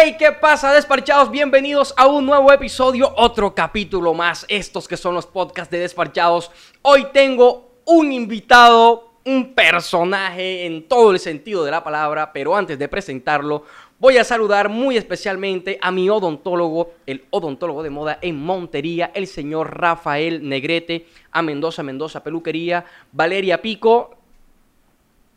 Hey, 0.00 0.14
¿qué 0.16 0.30
pasa, 0.30 0.72
despachados? 0.72 1.28
Bienvenidos 1.28 1.92
a 1.96 2.06
un 2.06 2.24
nuevo 2.24 2.52
episodio, 2.52 3.12
otro 3.16 3.52
capítulo 3.52 4.14
más. 4.14 4.46
Estos 4.48 4.86
que 4.86 4.96
son 4.96 5.12
los 5.12 5.26
podcasts 5.26 5.72
de 5.72 5.80
despachados. 5.80 6.52
Hoy 6.82 7.08
tengo 7.12 7.72
un 7.84 8.12
invitado, 8.12 9.14
un 9.24 9.54
personaje 9.54 10.66
en 10.66 10.86
todo 10.86 11.10
el 11.10 11.18
sentido 11.18 11.64
de 11.64 11.72
la 11.72 11.82
palabra, 11.82 12.32
pero 12.32 12.54
antes 12.54 12.78
de 12.78 12.86
presentarlo, 12.86 13.64
voy 13.98 14.18
a 14.18 14.24
saludar 14.24 14.68
muy 14.68 14.96
especialmente 14.96 15.80
a 15.82 15.90
mi 15.90 16.08
odontólogo, 16.08 16.92
el 17.04 17.24
odontólogo 17.30 17.82
de 17.82 17.90
moda 17.90 18.18
en 18.22 18.36
Montería, 18.36 19.10
el 19.14 19.26
señor 19.26 19.80
Rafael 19.80 20.48
Negrete, 20.48 21.06
a 21.32 21.42
Mendoza 21.42 21.82
Mendoza 21.82 22.22
Peluquería, 22.22 22.84
Valeria 23.10 23.60
Pico. 23.60 24.14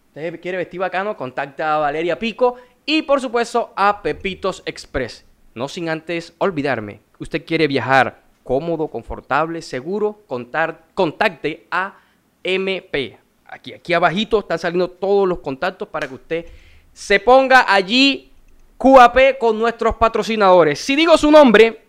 ¿Usted 0.10 0.40
quiere 0.40 0.58
vestir 0.58 0.80
bacano? 0.80 1.18
Contacta 1.18 1.76
a 1.76 1.80
Valeria 1.80 2.20
Pico 2.20 2.58
y 2.98 3.02
por 3.04 3.22
supuesto 3.22 3.72
a 3.78 4.02
Pepitos 4.02 4.64
Express. 4.66 5.24
No 5.56 5.70
sin 5.70 5.88
antes 5.88 6.34
olvidarme, 6.40 7.00
usted 7.20 7.46
quiere 7.46 7.68
viajar 7.68 8.24
cómodo, 8.44 8.90
confortable, 8.90 9.62
seguro, 9.62 10.24
contar, 10.28 10.84
contacte 10.94 11.68
a 11.72 12.00
MP. 12.44 13.18
Aquí, 13.46 13.74
aquí 13.74 13.94
abajito 13.94 14.40
están 14.40 14.60
saliendo 14.60 14.90
todos 14.90 15.26
los 15.26 15.40
contactos 15.40 15.88
para 15.88 16.08
que 16.08 16.16
usted 16.16 16.46
se 16.92 17.20
ponga 17.22 17.74
allí 17.74 18.30
QAP 18.78 19.38
con 19.40 19.58
nuestros 19.58 19.96
patrocinadores. 19.96 20.80
Si 20.80 20.96
digo 20.96 21.18
su 21.18 21.32
nombre, 21.32 21.86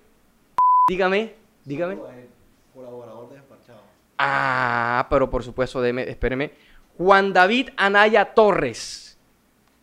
dígame, 0.89 1.35
dígame. 1.65 1.99
Colaborador 2.75 3.29
de 3.31 3.37
Despachado. 3.37 3.83
Ah, 4.19 5.07
pero 5.11 5.29
por 5.29 5.43
supuesto, 5.43 5.81
deme, 5.81 6.09
espéreme. 6.09 6.53
Juan 6.97 7.33
David 7.33 7.71
Anaya 7.77 8.35
Torres, 8.35 9.19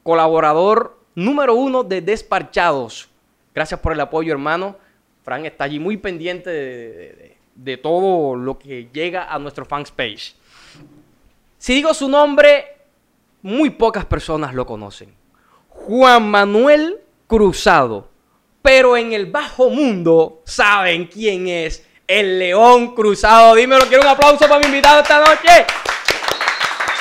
colaborador 0.03 0.98
número 1.23 1.54
uno 1.55 1.84
de 1.84 2.02
Despachados. 2.02 3.09
Gracias 3.54 3.80
por 3.80 3.94
el 3.94 4.00
apoyo, 4.00 4.32
hermano. 4.32 4.78
Fran 5.23 5.45
está 5.45 5.66
allí 5.66 5.80
muy 5.80 5.98
pendiente 5.98 7.38
de 7.56 7.78
todo 7.78 8.36
lo 8.36 8.58
que 8.58 8.89
llega 8.94 9.34
a 9.34 9.38
nuestro 9.38 9.66
fans 9.66 9.92
page. 9.92 10.34
Si 11.58 11.73
digo 11.73 11.94
su 11.94 12.08
nombre, 12.08 12.78
muy 13.42 13.70
pocas 13.70 14.06
personas 14.06 14.53
lo 14.53 14.66
conocen. 14.66 15.14
Juan 15.67 16.30
Manuel 16.30 17.00
Cruzado. 17.28 18.09
Pero 18.61 18.98
en 18.98 19.14
el 19.14 19.26
bajo 19.28 19.70
mundo 19.70 20.42
saben 20.45 21.08
quién 21.08 21.48
es 21.48 21.86
el 22.08 22.39
León 22.39 22.95
Cruzado. 22.95 23.56
Dímelo, 23.56 23.86
quiero 23.88 24.04
un 24.04 24.09
aplauso 24.09 24.48
para 24.48 24.59
mi 24.59 24.66
invitado 24.66 25.02
esta 25.02 25.20
noche. 25.20 25.66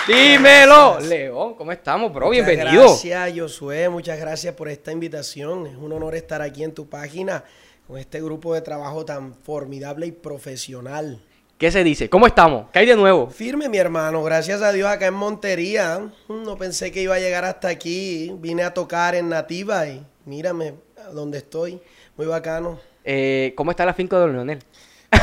Dímelo. 0.08 0.92
Gracias. 0.94 1.10
León, 1.10 1.54
¿cómo 1.54 1.70
estamos, 1.70 2.10
bro? 2.12 2.28
Muchas 2.28 2.46
Bienvenido. 2.46 2.82
Gracias, 2.84 3.32
Josué. 3.38 3.90
Muchas 3.90 4.18
gracias 4.18 4.54
por 4.54 4.70
esta 4.70 4.90
invitación. 4.90 5.66
Es 5.66 5.76
un 5.76 5.92
honor 5.92 6.14
estar 6.14 6.40
aquí 6.40 6.64
en 6.64 6.72
tu 6.72 6.88
página 6.88 7.44
con 7.86 7.98
este 7.98 8.22
grupo 8.22 8.54
de 8.54 8.62
trabajo 8.62 9.04
tan 9.04 9.34
formidable 9.34 10.06
y 10.06 10.12
profesional. 10.12 11.20
¿Qué 11.58 11.70
se 11.70 11.84
dice? 11.84 12.08
¿Cómo 12.08 12.26
estamos? 12.26 12.70
¿Qué 12.72 12.78
hay 12.78 12.86
de 12.86 12.96
nuevo? 12.96 13.28
Firme, 13.28 13.68
mi 13.68 13.76
hermano. 13.76 14.22
Gracias 14.22 14.62
a 14.62 14.72
Dios 14.72 14.88
acá 14.88 15.08
en 15.08 15.14
Montería. 15.14 16.10
Mm, 16.28 16.42
No 16.42 16.56
pensé 16.56 16.90
que 16.90 17.02
iba 17.02 17.14
a 17.14 17.20
llegar 17.20 17.44
hasta 17.44 17.68
aquí. 17.68 18.34
Vine 18.38 18.62
a 18.62 18.72
tocar 18.72 19.14
en 19.14 19.28
Nativa 19.28 19.86
y 19.88 20.02
mírame 20.24 20.72
donde 21.12 21.38
estoy. 21.38 21.80
Muy 22.16 22.26
bacano. 22.26 22.80
Eh, 23.04 23.52
¿Cómo 23.56 23.72
está 23.72 23.84
la 23.84 23.92
finca 23.92 24.16
de 24.16 24.22
Don 24.22 24.32
Leonel? 24.32 24.58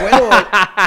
Bueno, 0.01 0.29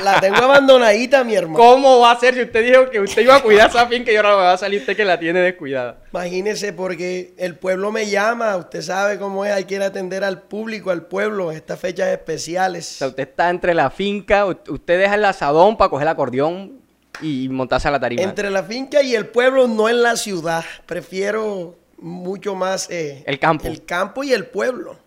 la 0.03 0.21
tengo 0.21 0.37
abandonadita, 0.37 1.23
mi 1.25 1.35
hermano. 1.35 1.57
¿Cómo 1.59 2.01
va 2.01 2.13
a 2.13 2.19
ser 2.21 2.35
si 2.35 2.43
usted 2.43 2.65
dijo 2.67 2.91
que 2.91 3.01
usted 3.01 3.23
iba 3.23 3.37
a 3.37 3.43
cuidar 3.43 3.71
esa 3.71 3.87
finca 3.87 4.11
y 4.13 4.17
ahora 4.17 4.35
va 4.35 4.53
a 4.53 4.59
salir 4.59 4.81
usted 4.81 4.97
que 4.97 5.05
la 5.05 5.19
tiene 5.19 5.41
descuidada? 5.41 5.99
Imagínese 6.13 6.73
porque 6.73 7.33
el 7.39 7.55
pueblo 7.57 7.93
me 7.93 8.09
llama, 8.11 8.57
usted 8.57 8.83
sabe 8.83 9.19
cómo 9.19 9.45
es, 9.45 9.53
hay 9.53 9.65
que 9.65 9.77
ir 9.77 9.83
a 9.83 9.87
atender 9.87 10.25
al 10.25 10.43
público, 10.43 10.91
al 10.91 11.07
pueblo, 11.07 11.53
estas 11.53 11.79
fechas 11.79 12.09
O 12.09 12.13
especiales. 12.13 12.87
sea, 12.87 13.09
usted 13.09 13.29
está 13.29 13.51
entre 13.51 13.73
la 13.75 13.91
finca, 13.91 14.45
usted 14.47 14.99
deja 14.99 15.15
el 15.15 15.25
asadón 15.25 15.77
para 15.77 15.91
coger 15.91 16.03
el 16.07 16.09
acordeón 16.13 16.81
y 17.21 17.49
montarse 17.49 17.89
a 17.89 17.93
la 17.93 18.01
tarima. 18.01 18.23
Entre 18.23 18.51
la 18.51 18.63
finca 18.65 19.03
y 19.03 19.15
el 19.15 19.27
pueblo, 19.27 19.69
no 19.69 19.89
en 19.89 20.03
la 20.03 20.17
ciudad. 20.17 20.65
Prefiero 20.87 21.77
mucho 21.99 22.55
más 22.55 22.91
eh, 22.91 23.23
El 23.27 23.39
campo. 23.39 23.67
El 23.67 23.85
campo 23.85 24.23
y 24.25 24.33
el 24.33 24.47
pueblo. 24.47 24.99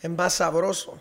Es 0.00 0.10
más 0.10 0.34
sabroso. 0.34 0.98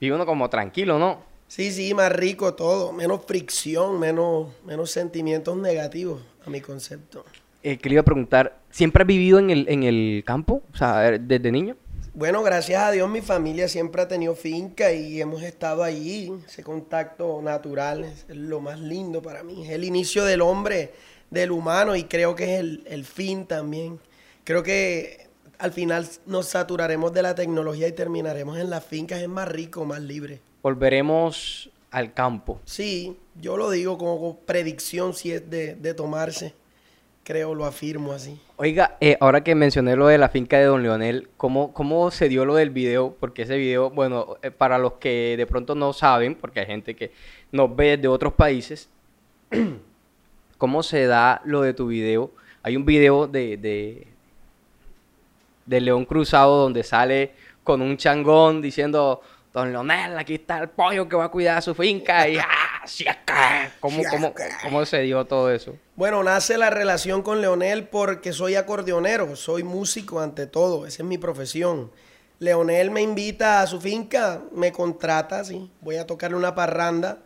Vive 0.00 0.14
uno 0.14 0.26
como 0.26 0.48
tranquilo, 0.50 0.98
¿no? 0.98 1.32
Sí, 1.54 1.70
sí, 1.70 1.94
más 1.94 2.10
rico 2.10 2.54
todo. 2.54 2.92
Menos 2.92 3.20
fricción, 3.28 4.00
menos, 4.00 4.48
menos 4.66 4.90
sentimientos 4.90 5.56
negativos 5.56 6.20
a 6.44 6.50
mi 6.50 6.60
concepto. 6.60 7.24
Eh, 7.62 7.78
que 7.78 7.88
le 7.88 7.92
iba 7.92 8.00
a 8.00 8.04
preguntar, 8.04 8.58
¿siempre 8.70 9.02
has 9.02 9.06
vivido 9.06 9.38
en 9.38 9.50
el, 9.50 9.68
en 9.68 9.84
el 9.84 10.24
campo? 10.26 10.64
O 10.72 10.76
sea, 10.76 11.10
eh, 11.10 11.20
desde 11.20 11.52
niño. 11.52 11.76
Bueno, 12.12 12.42
gracias 12.42 12.82
a 12.82 12.90
Dios 12.90 13.08
mi 13.08 13.20
familia 13.20 13.68
siempre 13.68 14.02
ha 14.02 14.08
tenido 14.08 14.34
finca 14.34 14.92
y 14.92 15.20
hemos 15.20 15.44
estado 15.44 15.84
allí. 15.84 16.32
Ese 16.44 16.64
contacto 16.64 17.40
natural 17.40 18.02
es 18.02 18.26
lo 18.30 18.58
más 18.58 18.80
lindo 18.80 19.22
para 19.22 19.44
mí. 19.44 19.62
Es 19.64 19.70
el 19.70 19.84
inicio 19.84 20.24
del 20.24 20.40
hombre, 20.40 20.92
del 21.30 21.52
humano 21.52 21.94
y 21.94 22.02
creo 22.02 22.34
que 22.34 22.52
es 22.52 22.58
el, 22.58 22.82
el 22.88 23.04
fin 23.04 23.46
también. 23.46 24.00
Creo 24.42 24.64
que 24.64 25.23
al 25.58 25.72
final 25.72 26.06
nos 26.26 26.46
saturaremos 26.46 27.12
de 27.12 27.22
la 27.22 27.34
tecnología 27.34 27.88
y 27.88 27.92
terminaremos 27.92 28.58
en 28.58 28.70
las 28.70 28.84
fincas. 28.84 29.20
Es 29.20 29.28
más 29.28 29.48
rico, 29.48 29.84
más 29.84 30.00
libre. 30.00 30.40
Volveremos 30.62 31.70
al 31.90 32.12
campo. 32.12 32.60
Sí, 32.64 33.16
yo 33.40 33.56
lo 33.56 33.70
digo 33.70 33.98
como 33.98 34.38
predicción 34.40 35.14
si 35.14 35.32
es 35.32 35.48
de, 35.48 35.74
de 35.74 35.94
tomarse. 35.94 36.54
Creo, 37.24 37.54
lo 37.54 37.64
afirmo 37.64 38.12
así. 38.12 38.38
Oiga, 38.56 38.98
eh, 39.00 39.16
ahora 39.18 39.42
que 39.42 39.54
mencioné 39.54 39.96
lo 39.96 40.08
de 40.08 40.18
la 40.18 40.28
finca 40.28 40.58
de 40.58 40.64
Don 40.64 40.82
Leonel, 40.82 41.30
¿cómo, 41.38 41.72
¿cómo 41.72 42.10
se 42.10 42.28
dio 42.28 42.44
lo 42.44 42.54
del 42.54 42.68
video? 42.68 43.16
Porque 43.18 43.42
ese 43.42 43.56
video, 43.56 43.88
bueno, 43.88 44.36
eh, 44.42 44.50
para 44.50 44.76
los 44.76 44.94
que 44.94 45.34
de 45.38 45.46
pronto 45.46 45.74
no 45.74 45.94
saben, 45.94 46.34
porque 46.34 46.60
hay 46.60 46.66
gente 46.66 46.94
que 46.94 47.12
nos 47.50 47.74
ve 47.74 47.96
de 47.96 48.08
otros 48.08 48.34
países, 48.34 48.90
¿cómo 50.58 50.82
se 50.82 51.06
da 51.06 51.40
lo 51.46 51.62
de 51.62 51.72
tu 51.72 51.86
video? 51.86 52.30
Hay 52.62 52.76
un 52.76 52.84
video 52.84 53.26
de, 53.26 53.56
de, 53.56 54.06
de 55.66 55.80
León 55.80 56.04
Cruzado 56.04 56.56
donde 56.62 56.82
sale 56.82 57.32
con 57.62 57.80
un 57.80 57.96
changón 57.96 58.60
diciendo, 58.60 59.22
Don 59.54 59.70
Leonel, 59.70 60.18
aquí 60.18 60.34
está 60.34 60.58
el 60.58 60.68
pollo 60.68 61.08
que 61.08 61.14
va 61.14 61.26
a 61.26 61.28
cuidar 61.28 61.62
su 61.62 61.76
finca 61.76 62.28
y 62.28 62.36
¡ah! 62.36 62.82
es 62.84 62.96
que-". 62.96 63.06
¿Cómo, 63.80 64.00
es 64.00 64.10
cómo, 64.10 64.34
que. 64.34 64.42
¿Cómo 64.62 64.84
se 64.84 65.02
dio 65.02 65.24
todo 65.26 65.50
eso? 65.50 65.76
Bueno, 65.94 66.22
nace 66.24 66.58
la 66.58 66.70
relación 66.70 67.22
con 67.22 67.40
Leonel 67.40 67.86
porque 67.86 68.32
soy 68.32 68.56
acordeonero, 68.56 69.36
soy 69.36 69.62
músico 69.62 70.20
ante 70.20 70.48
todo, 70.48 70.86
esa 70.86 71.02
es 71.02 71.08
mi 71.08 71.18
profesión. 71.18 71.92
Leonel 72.40 72.90
me 72.90 73.00
invita 73.00 73.62
a 73.62 73.66
su 73.68 73.80
finca, 73.80 74.42
me 74.52 74.72
contrata, 74.72 75.44
sí, 75.44 75.70
voy 75.80 75.96
a 75.96 76.06
tocarle 76.06 76.36
una 76.36 76.56
parranda. 76.56 77.18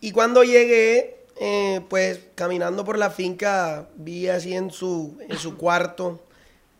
Y 0.00 0.10
cuando 0.10 0.42
llegué, 0.42 1.24
eh, 1.40 1.82
pues 1.88 2.20
caminando 2.34 2.84
por 2.84 2.98
la 2.98 3.10
finca, 3.10 3.88
vi 3.94 4.26
así 4.26 4.54
en 4.54 4.72
su, 4.72 5.18
en 5.28 5.38
su 5.38 5.56
cuarto 5.56 6.24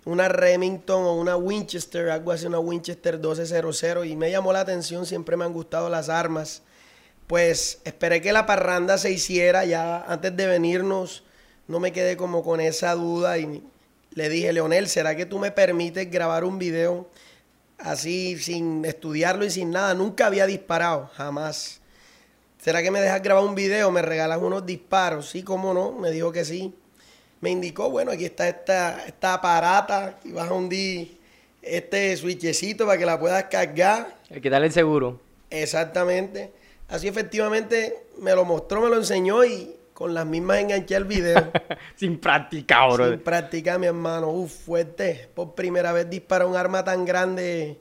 una 0.05 0.29
Remington 0.29 1.05
o 1.05 1.15
una 1.15 1.37
Winchester, 1.37 2.11
algo 2.11 2.33
así, 2.33 2.47
una 2.47 2.59
Winchester 2.59 3.15
1200, 3.15 4.07
y 4.07 4.17
me 4.17 4.31
llamó 4.31 4.53
la 4.53 4.61
atención, 4.61 5.07
siempre 5.07 5.37
me 5.37 5.45
han 5.45 5.53
gustado 5.53 5.89
las 5.89 6.09
armas. 6.09 6.63
Pues 7.27 7.81
esperé 7.85 8.21
que 8.21 8.33
la 8.33 8.47
parranda 8.47 8.99
se 8.99 9.11
hiciera 9.11 9.65
ya 9.65 10.03
antes 10.03 10.37
de 10.37 10.47
venirnos. 10.47 11.23
No 11.69 11.79
me 11.79 11.93
quedé 11.93 12.17
como 12.17 12.43
con 12.43 12.61
esa 12.61 12.95
duda 12.95 13.39
y 13.39 13.63
le 14.13 14.29
dije, 14.29 14.53
Leonel, 14.53 14.89
¿será 14.89 15.15
que 15.15 15.27
tú 15.27 15.39
me 15.39 15.53
permites 15.53 16.11
grabar 16.11 16.45
un 16.45 16.59
video 16.59 17.09
así 17.79 18.37
sin 18.39 18.85
estudiarlo 18.85 19.45
y 19.45 19.51
sin 19.51 19.71
nada? 19.71 19.95
Nunca 19.95 20.27
había 20.27 20.47
disparado, 20.47 21.09
jamás. 21.15 21.81
¿Será 22.59 22.83
que 22.83 22.91
me 22.91 23.01
dejas 23.01 23.23
grabar 23.23 23.45
un 23.45 23.55
video? 23.55 23.91
¿Me 23.93 24.03
regalas 24.03 24.39
unos 24.39 24.67
disparos? 24.67 25.31
Sí, 25.31 25.43
cómo 25.43 25.73
no. 25.73 25.93
Me 25.93 26.11
dijo 26.11 26.33
que 26.33 26.45
sí. 26.45 26.75
Me 27.41 27.51
indicó, 27.51 27.91
bueno, 27.91 28.11
aquí 28.13 28.25
está 28.27 28.49
esta, 28.49 29.05
esta 29.07 29.35
aparata 29.35 30.19
y 30.25 30.33
vas 30.33 30.49
a 30.49 30.53
hundir 30.53 31.19
este 31.63 32.17
switchecito 32.17 32.87
para 32.87 32.99
que 32.99 33.07
la 33.07 33.19
puedas 33.19 33.45
cargar. 33.45 34.17
El 34.29 34.41
que 34.41 34.51
darle 34.51 34.67
el 34.67 34.73
seguro. 34.73 35.21
Exactamente. 35.49 36.53
Así 36.89 37.09
efectivamente 37.09 38.05
me 38.19 38.35
lo 38.35 38.45
mostró, 38.45 38.83
me 38.83 38.89
lo 38.91 38.97
enseñó 38.97 39.45
y 39.45 39.75
con 39.95 40.13
las 40.15 40.27
mismas 40.27 40.59
enganché 40.59 40.97
el 40.97 41.05
video. 41.05 41.51
Sin 41.97 42.19
practicar, 42.19 42.93
bro. 42.93 43.09
Sin 43.11 43.21
práctica, 43.21 43.79
mi 43.79 43.87
hermano. 43.87 44.31
Uf, 44.31 44.65
fuerte. 44.65 45.29
Por 45.35 45.55
primera 45.55 45.93
vez 45.93 46.09
dispara 46.11 46.47
un 46.47 46.57
arma 46.57 46.85
tan 46.85 47.05
grande, 47.05 47.79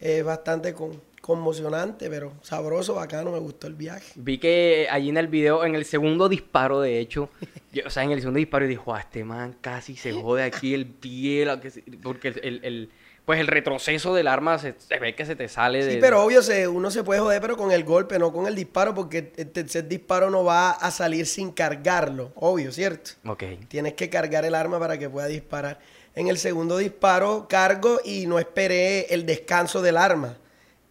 eh, 0.00 0.22
bastante 0.22 0.74
con- 0.74 1.00
conmocionante, 1.34 2.10
pero 2.10 2.32
sabroso, 2.42 2.94
bacano, 2.94 3.30
me 3.32 3.38
gustó 3.38 3.66
el 3.66 3.74
viaje. 3.74 4.12
Vi 4.16 4.38
que 4.38 4.88
allí 4.90 5.08
en 5.10 5.16
el 5.16 5.28
video, 5.28 5.64
en 5.64 5.74
el 5.74 5.84
segundo 5.84 6.28
disparo, 6.28 6.80
de 6.80 6.98
hecho, 6.98 7.30
yo- 7.72 7.84
o 7.86 7.90
sea, 7.90 8.02
en 8.02 8.10
el 8.10 8.20
segundo 8.20 8.38
disparo, 8.38 8.66
"Guau, 8.84 8.98
este 8.98 9.22
man 9.24 9.56
casi 9.60 9.96
se 9.96 10.12
jode 10.12 10.42
aquí 10.42 10.74
el 10.74 10.86
pie, 10.86 11.44
la 11.46 11.60
que 11.60 11.70
se- 11.70 11.84
porque 12.02 12.28
el, 12.28 12.40
el- 12.42 12.60
el- 12.64 12.90
pues 13.24 13.38
el 13.38 13.46
retroceso 13.46 14.12
del 14.12 14.26
arma 14.26 14.58
se, 14.58 14.74
se 14.78 14.98
ve 14.98 15.14
que 15.14 15.24
se 15.24 15.36
te 15.36 15.46
sale 15.46 15.84
de... 15.84 15.92
Sí, 15.92 15.98
pero 16.00 16.24
obvio, 16.24 16.42
se, 16.42 16.66
uno 16.66 16.90
se 16.90 17.04
puede 17.04 17.20
joder, 17.20 17.40
pero 17.40 17.56
con 17.56 17.70
el 17.70 17.84
golpe, 17.84 18.18
no 18.18 18.32
con 18.32 18.48
el 18.48 18.56
disparo, 18.56 18.92
porque 18.92 19.32
el 19.36 19.50
tercer 19.50 19.86
disparo 19.86 20.30
no 20.30 20.42
va 20.42 20.70
a 20.72 20.90
salir 20.90 21.26
sin 21.26 21.52
cargarlo, 21.52 22.32
obvio, 22.34 22.72
¿cierto? 22.72 23.12
Ok. 23.26 23.44
Tienes 23.68 23.92
que 23.92 24.10
cargar 24.10 24.44
el 24.46 24.54
arma 24.56 24.80
para 24.80 24.98
que 24.98 25.08
pueda 25.08 25.28
disparar. 25.28 25.78
En 26.16 26.26
el 26.26 26.38
segundo 26.38 26.76
disparo 26.78 27.46
cargo 27.48 28.00
y 28.04 28.26
no 28.26 28.40
esperé 28.40 29.06
el 29.14 29.26
descanso 29.26 29.80
del 29.80 29.96
arma. 29.96 30.38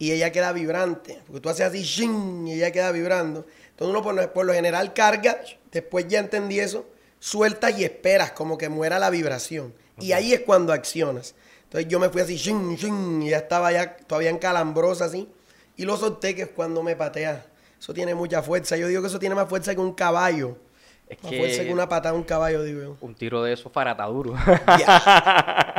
Y 0.00 0.12
ella 0.12 0.32
queda 0.32 0.52
vibrante. 0.54 1.20
Porque 1.26 1.40
tú 1.40 1.50
haces 1.50 1.66
así, 1.66 1.82
¡shin! 1.84 2.48
y 2.48 2.54
ella 2.54 2.72
queda 2.72 2.90
vibrando. 2.90 3.44
Entonces 3.68 3.94
uno 3.94 4.02
por, 4.02 4.32
por 4.32 4.46
lo 4.46 4.54
general 4.54 4.94
carga, 4.94 5.38
después 5.70 6.08
ya 6.08 6.20
entendí 6.20 6.58
eso, 6.58 6.86
sueltas 7.18 7.78
y 7.78 7.84
esperas 7.84 8.32
como 8.32 8.56
que 8.56 8.70
muera 8.70 8.98
la 8.98 9.10
vibración. 9.10 9.74
Y 9.98 10.12
ahí 10.12 10.32
es 10.32 10.40
cuando 10.40 10.72
accionas. 10.72 11.34
Entonces 11.64 11.86
yo 11.90 12.00
me 12.00 12.08
fui 12.08 12.22
así, 12.22 12.38
¡shin! 12.38 12.78
¡shin! 12.78 13.22
y 13.22 13.28
ya 13.28 13.36
estaba 13.36 13.70
ya 13.72 13.94
todavía 13.98 14.30
en 14.30 14.38
calambrosa 14.38 15.04
así. 15.04 15.28
Y 15.76 15.84
lo 15.84 15.98
solté 15.98 16.34
que 16.34 16.42
es 16.42 16.48
cuando 16.48 16.82
me 16.82 16.96
patea. 16.96 17.44
Eso 17.78 17.92
tiene 17.92 18.14
mucha 18.14 18.42
fuerza. 18.42 18.78
Yo 18.78 18.88
digo 18.88 19.02
que 19.02 19.08
eso 19.08 19.18
tiene 19.18 19.34
más 19.34 19.50
fuerza 19.50 19.74
que 19.74 19.80
un 19.82 19.92
caballo. 19.92 20.56
Es 21.10 21.22
más 21.22 21.30
que 21.30 21.38
fuerza 21.38 21.62
que 21.62 21.72
una 21.74 21.90
patada 21.90 22.14
de 22.14 22.18
un 22.20 22.24
caballo, 22.24 22.62
digo 22.62 22.80
yo. 22.80 22.96
un 23.02 23.14
tiro 23.14 23.42
de 23.42 23.52
eso 23.52 23.68
farata 23.68 24.06
duro. 24.06 24.34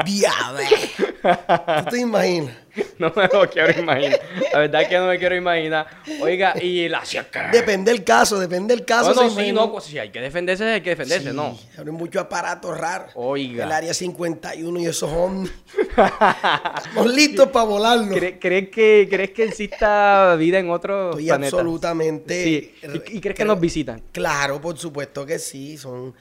Diablo. 0.06 0.60
¿Tú 1.22 1.90
te 1.92 2.00
imaginas? 2.00 2.56
no 3.00 3.12
me 3.16 3.28
lo 3.28 3.50
quiero 3.50 3.78
imaginar. 3.80 4.20
La 4.54 4.60
verdad 4.60 4.82
es 4.84 4.88
que 4.88 4.98
no 4.98 5.08
me 5.08 5.20
quiero 5.20 5.36
imaginar. 5.36 5.88
Oiga, 6.22 6.54
y 6.62 6.88
la. 6.88 7.04
Depende 7.52 7.92
del 7.92 8.04
caso, 8.04 8.40
depende 8.40 8.74
del 8.76 8.86
caso. 8.86 9.14
Bueno, 9.14 9.30
sí, 9.30 9.34
imagina. 9.36 9.62
no, 9.62 9.72
pues 9.74 9.84
si 9.86 10.00
hay 10.00 10.10
que 10.10 10.22
defenderse, 10.22 10.64
hay 10.66 10.82
que 10.82 10.92
defenderse, 10.92 11.30
Sí, 11.32 11.36
¿no? 11.36 11.58
Hay 11.78 11.84
muchos 11.86 12.24
aparatos 12.24 12.78
raros. 12.78 13.12
Oiga. 13.16 13.66
El 13.66 13.72
área 13.72 13.94
51 13.94 14.80
y 14.80 14.86
esos 14.86 15.12
ovnis. 15.12 15.52
Estamos 15.98 17.14
listos 17.14 17.50
para 17.50 17.66
volarlo. 17.66 18.16
¿Cre- 18.16 18.38
¿Crees 18.40 18.70
que, 18.70 19.08
¿Crees 19.10 19.32
que 19.32 19.44
exista 19.44 20.36
vida 20.38 20.60
en 20.60 20.70
otros 20.70 21.12
Estoy 21.16 21.28
planetas? 21.28 21.54
absolutamente. 21.54 22.44
Sí. 22.44 22.76
¿Y, 23.12 23.18
y 23.18 23.22
crees 23.22 23.36
que 23.38 23.46
nos 23.46 23.60
visitan? 23.60 24.02
Claro, 24.12 24.62
por 24.62 24.78
supuesto 24.78 25.26
que 25.26 25.40
sí. 25.40 25.78
Son. 25.78 26.14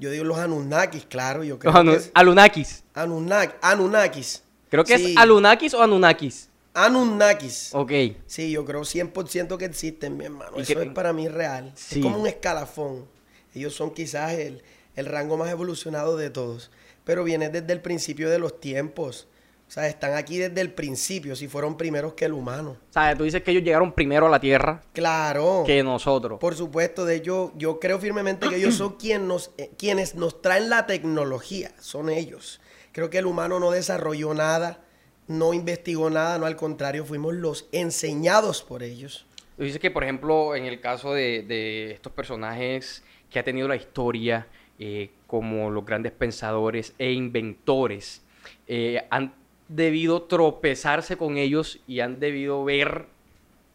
Yo 0.00 0.10
digo 0.10 0.24
los 0.24 0.38
Anunnakis, 0.38 1.04
claro. 1.04 1.44
Yo 1.44 1.58
creo 1.58 1.72
anu- 1.74 1.90
que 1.92 1.96
es 1.98 2.10
Anunnakis. 2.14 2.82
Anunnak- 2.94 3.54
Anunnakis. 3.60 4.42
Creo 4.70 4.82
que 4.82 4.96
Sí, 4.98 5.12
es 5.12 5.16
Anunnakis 5.18 5.74
o 5.74 5.82
Anunnakis. 5.82 6.48
Anunnakis. 6.72 7.70
Ok. 7.74 7.92
Sí, 8.26 8.50
yo 8.50 8.64
creo 8.64 8.84
100% 8.84 9.58
que 9.58 9.66
existen, 9.66 10.16
mi 10.16 10.24
hermano. 10.24 10.52
¿Y 10.56 10.62
Eso 10.62 10.80
es 10.80 10.88
para 10.92 11.12
mí 11.12 11.28
real. 11.28 11.72
Sí. 11.74 11.98
Es 11.98 12.04
como 12.04 12.18
un 12.18 12.26
escalafón. 12.26 13.06
Ellos 13.54 13.74
son 13.74 13.92
quizás 13.92 14.32
el, 14.32 14.62
el 14.96 15.06
rango 15.06 15.36
más 15.36 15.50
evolucionado 15.50 16.16
de 16.16 16.30
todos. 16.30 16.70
Pero 17.04 17.22
viene 17.24 17.48
desde 17.50 17.72
el 17.72 17.80
principio 17.80 18.30
de 18.30 18.38
los 18.38 18.58
tiempos. 18.60 19.26
O 19.70 19.72
sea, 19.72 19.86
están 19.86 20.14
aquí 20.14 20.36
desde 20.36 20.60
el 20.62 20.72
principio, 20.72 21.36
si 21.36 21.46
fueron 21.46 21.76
primeros 21.76 22.14
que 22.14 22.24
el 22.24 22.32
humano. 22.32 22.70
O 22.90 22.92
sea, 22.92 23.16
tú 23.16 23.22
dices 23.22 23.40
que 23.44 23.52
ellos 23.52 23.62
llegaron 23.62 23.92
primero 23.92 24.26
a 24.26 24.28
la 24.28 24.40
Tierra 24.40 24.82
Claro. 24.92 25.62
que 25.64 25.84
nosotros. 25.84 26.40
Por 26.40 26.56
supuesto, 26.56 27.04
de 27.04 27.14
hecho, 27.14 27.52
yo 27.56 27.78
creo 27.78 28.00
firmemente 28.00 28.48
que 28.48 28.56
ellos 28.56 28.74
son 28.74 28.96
quien 28.96 29.28
nos, 29.28 29.52
eh, 29.58 29.70
quienes 29.78 30.16
nos 30.16 30.42
traen 30.42 30.70
la 30.70 30.88
tecnología, 30.88 31.70
son 31.78 32.10
ellos. 32.10 32.60
Creo 32.90 33.10
que 33.10 33.18
el 33.18 33.26
humano 33.26 33.60
no 33.60 33.70
desarrolló 33.70 34.34
nada, 34.34 34.82
no 35.28 35.54
investigó 35.54 36.10
nada, 36.10 36.36
no 36.40 36.46
al 36.46 36.56
contrario, 36.56 37.04
fuimos 37.04 37.34
los 37.34 37.68
enseñados 37.70 38.64
por 38.64 38.82
ellos. 38.82 39.24
Tú 39.56 39.62
dices 39.62 39.78
que, 39.78 39.92
por 39.92 40.02
ejemplo, 40.02 40.56
en 40.56 40.64
el 40.64 40.80
caso 40.80 41.14
de, 41.14 41.44
de 41.44 41.92
estos 41.92 42.12
personajes 42.12 43.04
que 43.30 43.38
ha 43.38 43.44
tenido 43.44 43.68
la 43.68 43.76
historia, 43.76 44.48
eh, 44.80 45.12
como 45.28 45.70
los 45.70 45.84
grandes 45.84 46.10
pensadores 46.10 46.92
e 46.98 47.12
inventores, 47.12 48.22
eh, 48.66 49.06
han 49.10 49.34
debido 49.70 50.22
tropezarse 50.22 51.16
con 51.16 51.36
ellos 51.38 51.78
y 51.86 52.00
han 52.00 52.18
debido 52.18 52.64
ver 52.64 53.06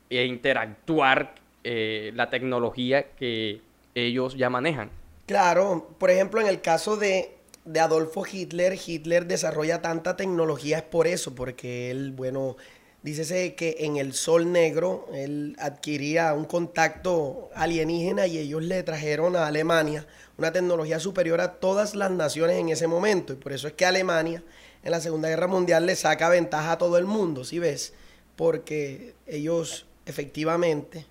e 0.10 0.26
interactuar 0.26 1.36
eh, 1.64 2.12
la 2.16 2.30
tecnología 2.30 3.12
que 3.18 3.62
ellos 3.96 4.36
ya 4.36 4.50
manejan. 4.50 4.92
Claro, 5.26 5.90
por 5.98 6.12
ejemplo, 6.12 6.42
en 6.42 6.48
el 6.48 6.62
caso 6.62 6.98
de, 6.98 7.32
de 7.64 7.80
Adolfo 7.80 8.26
Hitler, 8.30 8.78
Hitler 8.86 9.26
desarrolla 9.26 9.82
tanta 9.82 10.18
tecnología 10.18 10.78
es 10.78 10.84
por 10.84 11.08
eso, 11.08 11.34
porque 11.34 11.90
él, 11.92 12.12
bueno, 12.12 12.58
dícese 13.02 13.56
que 13.56 13.78
en 13.80 13.96
el 13.96 14.14
Sol 14.14 14.52
Negro 14.52 15.08
él 15.14 15.56
adquiría 15.60 16.34
un 16.34 16.44
contacto 16.44 17.50
alienígena 17.56 18.28
y 18.28 18.38
ellos 18.38 18.62
le 18.64 18.84
trajeron 18.84 19.38
a 19.38 19.48
Alemania 19.48 20.06
una 20.38 20.52
tecnología 20.52 21.00
superior 21.00 21.40
a 21.40 21.54
todas 21.54 21.96
las 21.96 22.12
naciones 22.12 22.60
en 22.60 22.68
ese 22.68 22.86
momento. 22.86 23.32
Y 23.32 23.38
por 23.38 23.54
eso 23.54 23.68
es 23.68 23.74
que 23.74 23.86
Alemania 23.86 24.44
en 24.86 24.92
la 24.92 25.02
Segunda 25.02 25.28
Guerra 25.28 25.48
Mundial 25.48 25.86
le 25.86 25.96
saca 25.96 26.30
ventaja 26.30 26.74
a 26.74 26.78
todo 26.78 26.98
el 26.98 27.06
mundo, 27.06 27.44
¿sí 27.44 27.60
ves? 27.60 27.94
Porque 28.38 29.14
ellos 29.28 29.86
efectivamente 30.06 31.06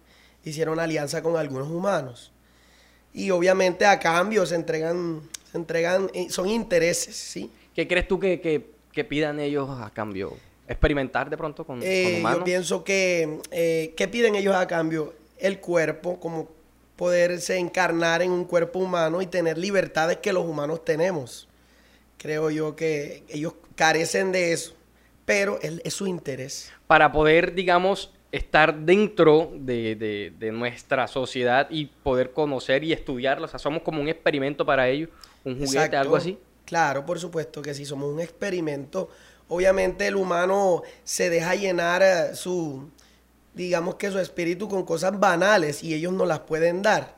hicieron 0.45 0.79
alianza 0.81 1.23
con 1.23 1.37
algunos 1.37 1.69
humanos. 1.69 2.33
Y 3.13 3.31
obviamente 3.31 3.85
a 3.85 3.99
cambio 3.99 4.47
se 4.47 4.55
entregan, 4.55 5.23
se 5.51 5.59
entregan, 5.59 6.11
eh, 6.15 6.29
son 6.31 6.49
intereses, 6.49 7.15
¿sí? 7.17 7.51
¿Qué 7.75 7.87
crees 7.89 8.09
tú 8.09 8.19
que, 8.19 8.41
que- 8.41 8.73
que 8.93 9.05
pidan 9.05 9.41
ellos 9.41 9.69
a 9.71 9.91
cambio? 9.91 10.37
¿Experimentar 10.69 11.29
de 11.29 11.37
pronto 11.37 11.65
con, 11.65 11.81
con 11.81 11.87
Eh, 11.89 12.17
humanos? 12.21 12.39
yo 12.39 12.45
pienso 12.45 12.85
que, 12.85 13.41
eh, 13.51 13.93
¿qué 13.97 14.07
piden 14.09 14.37
ellos 14.37 14.55
a 14.55 14.67
cambio? 14.69 15.15
El 15.39 15.59
cuerpo, 15.61 16.21
como 16.21 16.49
poderse 16.97 17.57
encarnar 17.57 18.23
en 18.23 18.31
un 18.31 18.45
cuerpo 18.45 18.79
humano 18.79 19.21
y 19.21 19.27
tener 19.27 19.59
libertades 19.59 20.19
que 20.19 20.33
los 20.33 20.45
humanos 20.47 20.85
tenemos. 20.85 21.49
Creo 22.19 22.51
yo 22.51 22.77
que 22.77 23.25
ellos 23.29 23.55
carecen 23.75 24.33
de 24.33 24.53
eso, 24.53 24.75
pero 25.25 25.59
es, 25.63 25.81
es 25.85 25.95
su 25.95 26.07
interés. 26.07 26.73
para 26.87 27.11
poder, 27.13 27.55
digamos, 27.55 28.13
estar 28.33 28.75
dentro 28.81 29.53
de, 29.55 29.95
de- 29.95 30.33
de 30.39 30.53
nuestra 30.53 31.07
sociedad 31.07 31.69
y 31.71 31.87
poder 31.87 32.33
conocer 32.33 32.83
y 32.85 32.93
estudiarlo. 32.93 33.45
O 33.47 33.49
sea, 33.49 33.59
somos 33.59 33.83
como 33.83 34.01
un 34.03 34.09
experimento 34.09 34.67
para 34.67 34.89
ellos, 34.89 35.09
un 35.45 35.55
juguete, 35.55 35.77
Exacto. 35.77 35.99
algo 35.99 36.17
así. 36.17 36.39
Claro, 36.65 37.05
por 37.07 37.19
supuesto 37.21 37.63
que 37.63 37.75
sí, 37.75 37.85
somos 37.85 38.13
un 38.13 38.21
experimento. 38.21 39.09
Obviamente 39.49 40.07
el 40.07 40.17
humano 40.17 40.83
se 41.05 41.31
deja 41.31 41.55
llenar 41.55 42.03
eh, 42.03 42.35
su, 42.35 42.89
digamos 43.55 43.97
que 43.97 44.11
su 44.11 44.19
espíritu 44.19 44.69
con 44.69 44.85
cosas 44.85 45.19
banales 45.21 45.85
y 45.85 45.95
ellos 45.95 46.13
no 46.13 46.25
las 46.27 46.41
pueden 46.41 46.83
dar, 46.83 47.15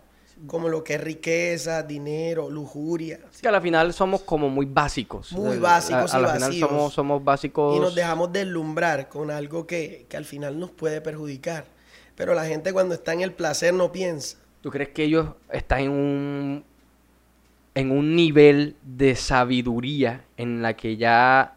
como 0.46 0.68
lo 0.68 0.84
que 0.84 0.94
es 0.94 1.00
riqueza, 1.00 1.82
dinero, 1.82 2.50
lujuria. 2.50 3.20
Es 3.32 3.40
que 3.40 3.48
a 3.48 3.52
la 3.52 3.60
final 3.60 3.92
somos 3.92 4.22
como 4.22 4.48
muy 4.48 4.66
básicos. 4.66 5.32
Muy 5.32 5.58
básicos 5.58 6.12
a, 6.12 6.16
a 6.16 6.20
y 6.20 6.22
la 6.22 6.28
final 6.34 6.50
vacíos. 6.50 6.68
somos, 6.68 6.94
somos 6.94 7.24
básicos. 7.24 7.76
Y 7.76 7.80
nos 7.80 7.94
dejamos 7.94 8.32
deslumbrar 8.32 9.08
con 9.08 9.30
algo 9.30 9.66
que, 9.66 10.06
que 10.08 10.16
al 10.16 10.24
final 10.24 10.58
nos 10.58 10.70
puede 10.70 11.00
perjudicar. 11.00 11.64
Pero 12.14 12.34
la 12.34 12.44
gente 12.46 12.72
cuando 12.72 12.94
está 12.94 13.12
en 13.12 13.22
el 13.22 13.32
placer 13.32 13.74
no 13.74 13.92
piensa. 13.92 14.38
¿Tú 14.60 14.70
crees 14.70 14.90
que 14.90 15.04
ellos 15.04 15.28
están 15.50 15.80
en 15.80 15.90
un, 15.90 16.64
en 17.74 17.90
un 17.90 18.16
nivel 18.16 18.76
de 18.82 19.14
sabiduría 19.14 20.24
en 20.36 20.60
la 20.62 20.74
que 20.74 20.96
ya 20.96 21.56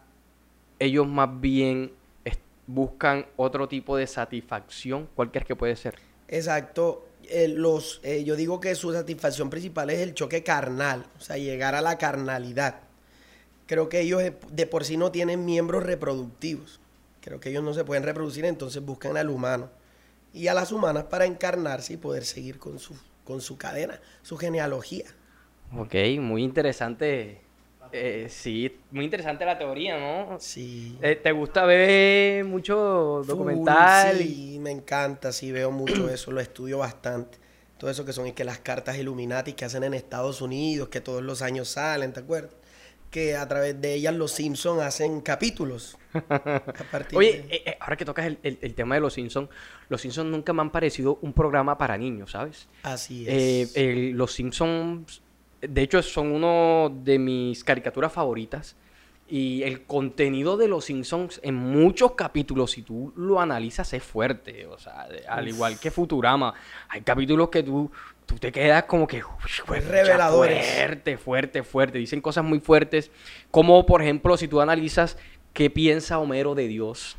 ellos 0.79 1.07
más 1.07 1.29
bien 1.41 1.91
buscan 2.67 3.25
otro 3.35 3.67
tipo 3.67 3.97
de 3.97 4.05
satisfacción? 4.05 5.09
¿Cuál 5.15 5.31
crees 5.31 5.47
que 5.47 5.55
puede 5.55 5.75
ser? 5.75 5.95
Exacto. 6.27 7.05
Eh, 7.29 7.47
los, 7.47 7.99
eh, 8.03 8.23
yo 8.23 8.35
digo 8.35 8.59
que 8.59 8.73
su 8.75 8.91
satisfacción 8.91 9.49
principal 9.49 9.89
es 9.89 9.99
el 9.99 10.13
choque 10.15 10.43
carnal, 10.43 11.05
o 11.17 11.21
sea, 11.21 11.37
llegar 11.37 11.75
a 11.75 11.81
la 11.81 11.97
carnalidad. 11.97 12.81
Creo 13.67 13.87
que 13.89 14.01
ellos 14.01 14.21
de- 14.51 14.67
por 14.67 14.83
sí 14.83 14.97
no 14.97 15.11
tienen 15.11 15.45
miembros 15.45 15.83
reproductivos. 15.83 16.79
Creo 17.21 17.39
que 17.39 17.49
ellos 17.49 17.63
no 17.63 17.73
se 17.73 17.83
pueden 17.85 18.03
reproducir, 18.03 18.45
entonces 18.45 18.83
buscan 18.83 19.15
al 19.17 19.29
humano 19.29 19.69
y 20.33 20.47
a 20.47 20.53
las 20.53 20.71
humanas 20.71 21.05
para 21.05 21.25
encarnarse 21.25 21.93
y 21.93 21.97
poder 21.97 22.25
seguir 22.25 22.57
con 22.59 22.79
su, 22.79 22.95
con 23.25 23.41
su 23.41 23.57
cadena, 23.57 23.99
su 24.23 24.37
genealogía. 24.37 25.05
Ok, 25.75 25.95
muy 26.19 26.43
interesante. 26.43 27.41
Eh, 27.91 28.27
sí, 28.29 28.77
muy 28.91 29.05
interesante 29.05 29.45
la 29.45 29.57
teoría, 29.57 29.97
¿no? 29.99 30.39
Sí. 30.39 30.97
Eh, 31.01 31.15
¿Te 31.15 31.31
gusta 31.31 31.65
ver 31.65 32.45
mucho 32.45 33.21
Full, 33.23 33.27
documental? 33.27 34.21
y- 34.21 34.35
Sí, 34.53 34.59
me 34.59 34.71
encanta, 34.71 35.31
sí, 35.31 35.51
veo 35.51 35.71
mucho 35.71 36.09
eso, 36.09 36.31
lo 36.31 36.39
estudio 36.39 36.77
bastante. 36.79 37.37
Todo 37.77 37.89
eso 37.89 38.05
que 38.05 38.13
son 38.13 38.27
y 38.27 38.33
que 38.33 38.43
las 38.43 38.59
cartas 38.59 38.97
Illuminati 38.97 39.53
que 39.53 39.65
hacen 39.65 39.83
en 39.83 39.93
Estados 39.93 40.41
Unidos, 40.41 40.89
que 40.89 41.01
todos 41.01 41.23
los 41.23 41.41
años 41.41 41.69
salen, 41.69 42.11
¿te 42.13 42.19
acuerdas? 42.19 42.51
Que 43.09 43.35
a 43.35 43.47
través 43.47 43.79
de 43.81 43.93
ellas 43.95 44.13
los 44.13 44.31
Simpsons 44.33 44.81
hacen 44.83 45.21
capítulos. 45.21 45.97
A 46.13 47.15
Oye, 47.15 47.31
de- 47.49 47.55
eh, 47.55 47.63
eh, 47.65 47.77
ahora 47.79 47.95
que 47.97 48.05
tocas 48.05 48.25
el, 48.27 48.37
el- 48.43 48.59
el 48.61 48.75
tema 48.75 48.95
de 48.95 49.01
los 49.01 49.13
Simpsons, 49.13 49.49
los 49.87 50.01
Simpsons 50.01 50.29
nunca 50.29 50.53
me 50.53 50.61
han 50.61 50.71
parecido 50.71 51.17
un 51.21 51.33
programa 51.33 51.77
para 51.77 51.97
niños, 51.97 52.31
¿sabes? 52.31 52.67
así 52.83 53.25
Eh, 53.27 53.61
es. 53.63 53.77
el- 53.77 54.11
los 54.11 54.33
Simpsons, 54.33 55.21
de 55.61 55.81
hecho, 55.81 56.01
son 56.01 56.31
uno 56.31 56.91
de 57.03 57.19
mis 57.19 57.63
caricaturas 57.63 58.11
favoritas. 58.11 58.75
Y 59.31 59.61
el 59.61 59.83
contenido 59.83 60.57
de 60.57 60.67
los 60.67 60.85
Simpsons 60.85 61.39
en 61.43 61.53
muchos 61.53 62.13
capítulos, 62.13 62.71
si 62.71 62.81
tú 62.81 63.13
lo 63.15 63.39
analizas, 63.39 63.93
es 63.93 64.01
fuerte. 64.01 64.65
O 64.65 64.79
sea, 64.79 65.07
al 65.27 65.47
igual 65.47 65.79
que 65.79 65.91
Futurama, 65.91 66.55
hay 66.87 67.01
capítulos 67.01 67.49
que 67.49 67.61
tú, 67.61 67.91
tú 68.25 68.37
te 68.37 68.51
quedas 68.51 68.85
como 68.85 69.05
que... 69.05 69.17
"Uy, 69.17 69.29
pucha, 69.39 69.63
reveladores. 69.87 70.65
Fuerte, 70.73 71.17
fuerte, 71.19 71.61
fuerte. 71.63 71.97
Dicen 71.99 72.21
cosas 72.21 72.43
muy 72.43 72.59
fuertes. 72.59 73.11
Como, 73.51 73.85
por 73.85 74.01
ejemplo, 74.01 74.35
si 74.35 74.47
tú 74.47 74.61
analizas 74.61 75.15
qué 75.53 75.69
piensa 75.69 76.17
Homero 76.17 76.55
de 76.55 76.67
Dios. 76.67 77.15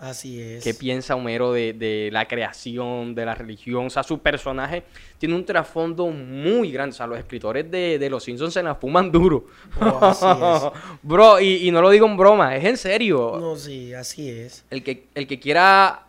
Así 0.00 0.40
es. 0.40 0.64
¿Qué 0.64 0.74
piensa 0.74 1.14
Homero 1.14 1.52
de, 1.52 1.72
de 1.72 2.10
la 2.12 2.26
creación, 2.26 3.14
de 3.14 3.24
la 3.24 3.34
religión? 3.34 3.86
O 3.86 3.90
sea, 3.90 4.02
su 4.02 4.18
personaje 4.18 4.82
tiene 5.18 5.34
un 5.34 5.44
trasfondo 5.44 6.06
muy 6.08 6.72
grande. 6.72 6.94
O 6.94 6.96
sea, 6.96 7.06
los 7.06 7.18
escritores 7.18 7.70
de, 7.70 7.98
de 7.98 8.10
Los 8.10 8.24
Simpsons 8.24 8.52
se 8.54 8.62
la 8.62 8.74
fuman 8.74 9.10
duro. 9.12 9.46
Oh, 9.80 9.98
así 10.02 10.26
Bro, 11.02 11.40
y, 11.40 11.68
y 11.68 11.70
no 11.70 11.80
lo 11.80 11.90
digo 11.90 12.06
en 12.06 12.16
broma, 12.16 12.56
es 12.56 12.64
en 12.64 12.76
serio. 12.76 13.38
No, 13.40 13.56
sí, 13.56 13.94
así 13.94 14.28
es. 14.28 14.64
El 14.70 14.82
que, 14.82 15.06
el 15.14 15.26
que 15.26 15.38
quiera 15.38 16.06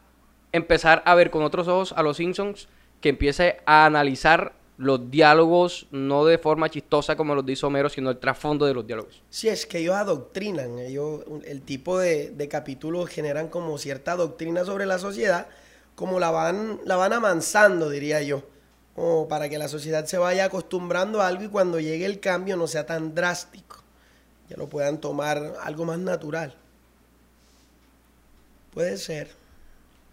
empezar 0.51 1.04
a 1.06 1.15
ver 1.15 1.30
con 1.30 1.44
otros 1.44 1.68
ojos 1.68 1.94
a 1.96 2.01
Los 2.01 2.18
Simpsons, 2.18 2.68
que 3.01 3.10
empiece 3.10 3.60
a 3.65 3.86
analizar 3.86 4.54
los 4.77 5.10
diálogos, 5.10 5.88
no 5.91 6.25
de 6.25 6.38
forma 6.38 6.70
chistosa 6.70 7.15
como 7.15 7.34
los 7.34 7.46
dice 7.46 7.65
Homero, 7.65 7.89
sino 7.89 8.10
el 8.10 8.17
trasfondo 8.17 8.65
de 8.65 8.74
los 8.74 8.86
diálogos. 8.86 9.22
Sí, 9.29 9.48
es 9.48 9.65
que 9.65 9.79
ellos 9.79 9.96
adoctrinan, 9.96 10.79
ellos, 10.79 11.24
el 11.46 11.62
tipo 11.62 11.98
de, 11.98 12.32
de 12.32 12.48
capítulos 12.48 13.10
generan 13.10 13.48
como 13.48 13.77
cierta 13.77 14.15
doctrina 14.15 14.65
sobre 14.65 14.86
la 14.86 15.00
sociedad, 15.00 15.48
como 15.96 16.20
la 16.20 16.32
van, 16.32 16.79
la 16.84 16.98
van 16.98 17.13
amansando, 17.13 17.89
diría 17.89 18.22
yo, 18.22 18.44
como 18.96 19.27
para 19.27 19.50
que 19.50 19.58
la 19.58 19.67
sociedad 19.67 20.05
se 20.05 20.17
vaya 20.17 20.46
acostumbrando 20.46 21.22
a 21.22 21.27
algo 21.27 21.44
y 21.44 21.50
cuando 21.50 21.79
llegue 21.79 22.05
el 22.05 22.20
cambio 22.20 22.58
no 22.58 22.67
sea 22.67 22.86
tan 22.86 23.15
drástico, 23.15 23.77
ya 24.50 24.58
lo 24.58 24.67
puedan 24.67 25.00
tomar 25.00 25.55
algo 25.62 25.86
más 25.86 26.00
natural. 26.00 26.55
Puede 28.74 28.98
ser. 28.98 29.29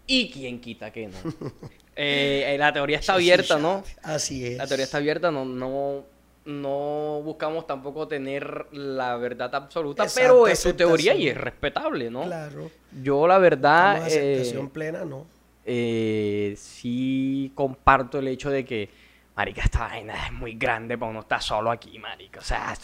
Y 0.07 0.31
quién 0.31 0.61
quita 0.61 0.91
que 0.91 1.07
no. 1.07 1.17
Eh, 1.95 2.55
la 2.59 2.73
teoría 2.73 2.97
está 2.97 3.13
abierta, 3.13 3.57
¿no? 3.59 3.83
Así 4.01 4.45
es. 4.45 4.57
La 4.57 4.67
teoría 4.67 4.85
está 4.85 4.97
abierta, 4.97 5.29
no, 5.31 5.45
no, 5.45 6.03
no 6.45 7.21
buscamos 7.23 7.67
tampoco 7.67 8.07
tener 8.07 8.65
la 8.71 9.15
verdad 9.17 9.53
absoluta, 9.55 10.03
Exacto, 10.03 10.21
pero 10.29 10.47
es 10.47 10.59
su 10.59 10.73
teoría 10.73 11.13
y 11.15 11.27
es 11.29 11.37
respetable, 11.37 12.09
¿no? 12.09 12.23
Claro. 12.23 12.69
Yo 13.01 13.27
la 13.27 13.37
verdad 13.37 13.95
Estamos 13.97 14.13
eh, 14.13 14.33
aceptación 14.35 14.69
plena, 14.69 15.05
¿no? 15.05 15.25
eh, 15.65 16.55
sí 16.57 17.51
comparto 17.55 18.19
el 18.19 18.27
hecho 18.27 18.49
de 18.49 18.65
que, 18.65 18.89
marica, 19.35 19.61
esta 19.63 19.79
vaina 19.87 20.25
es 20.27 20.33
muy 20.33 20.55
grande 20.55 20.97
para 20.97 21.11
uno 21.11 21.21
estar 21.21 21.41
solo 21.41 21.71
aquí, 21.71 21.97
marica. 21.99 22.39
O 22.39 22.43
sea, 22.43 22.75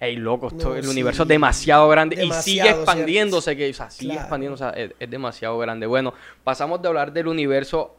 ey, 0.00 0.16
loco, 0.16 0.48
esto- 0.48 0.70
No, 0.70 0.76
el 0.76 0.84
sí. 0.84 0.90
universo 0.90 1.22
es 1.24 1.28
demasiado 1.28 1.88
grande 1.88 2.24
y 2.24 2.30
sigue 2.32 2.70
expandiéndose, 2.70 3.56
que, 3.56 3.68
o 3.70 3.74
sea, 3.74 3.90
sigue 3.90 4.12
Claro. 4.12 4.20
expandiéndose, 4.22 4.64
o 4.64 4.72
sea, 4.72 4.82
es, 4.82 4.92
es 4.98 5.10
demasiado 5.10 5.58
grande. 5.58 5.86
Bueno, 5.86 6.14
pasamos 6.44 6.80
de 6.80 6.88
hablar 6.88 7.12
del 7.12 7.26
universo 7.28 7.94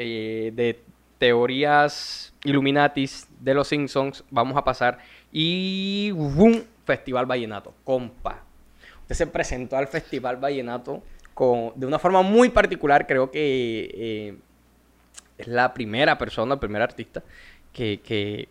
eh, 0.00 0.50
de 0.54 0.82
teorías 1.18 2.32
Illuminatis 2.42 3.28
de 3.38 3.52
los 3.52 3.68
Simpsons, 3.68 4.24
vamos 4.30 4.56
a 4.56 4.64
pasar 4.64 4.98
y 5.30 6.10
¡boom! 6.12 6.64
Festival 6.86 7.26
Vallenato, 7.26 7.74
compa. 7.84 8.42
Usted 9.02 9.14
se 9.14 9.26
presentó 9.26 9.76
al 9.76 9.86
Festival 9.86 10.38
Vallenato 10.38 11.02
con, 11.34 11.72
de 11.76 11.86
una 11.86 11.98
forma 11.98 12.22
muy 12.22 12.48
particular, 12.48 13.06
creo 13.06 13.30
que 13.30 13.90
eh, 13.94 14.38
es 15.36 15.46
la 15.46 15.74
primera 15.74 16.16
persona, 16.16 16.54
el 16.54 16.60
primer 16.60 16.80
artista 16.80 17.22
que, 17.72 18.00
que 18.02 18.48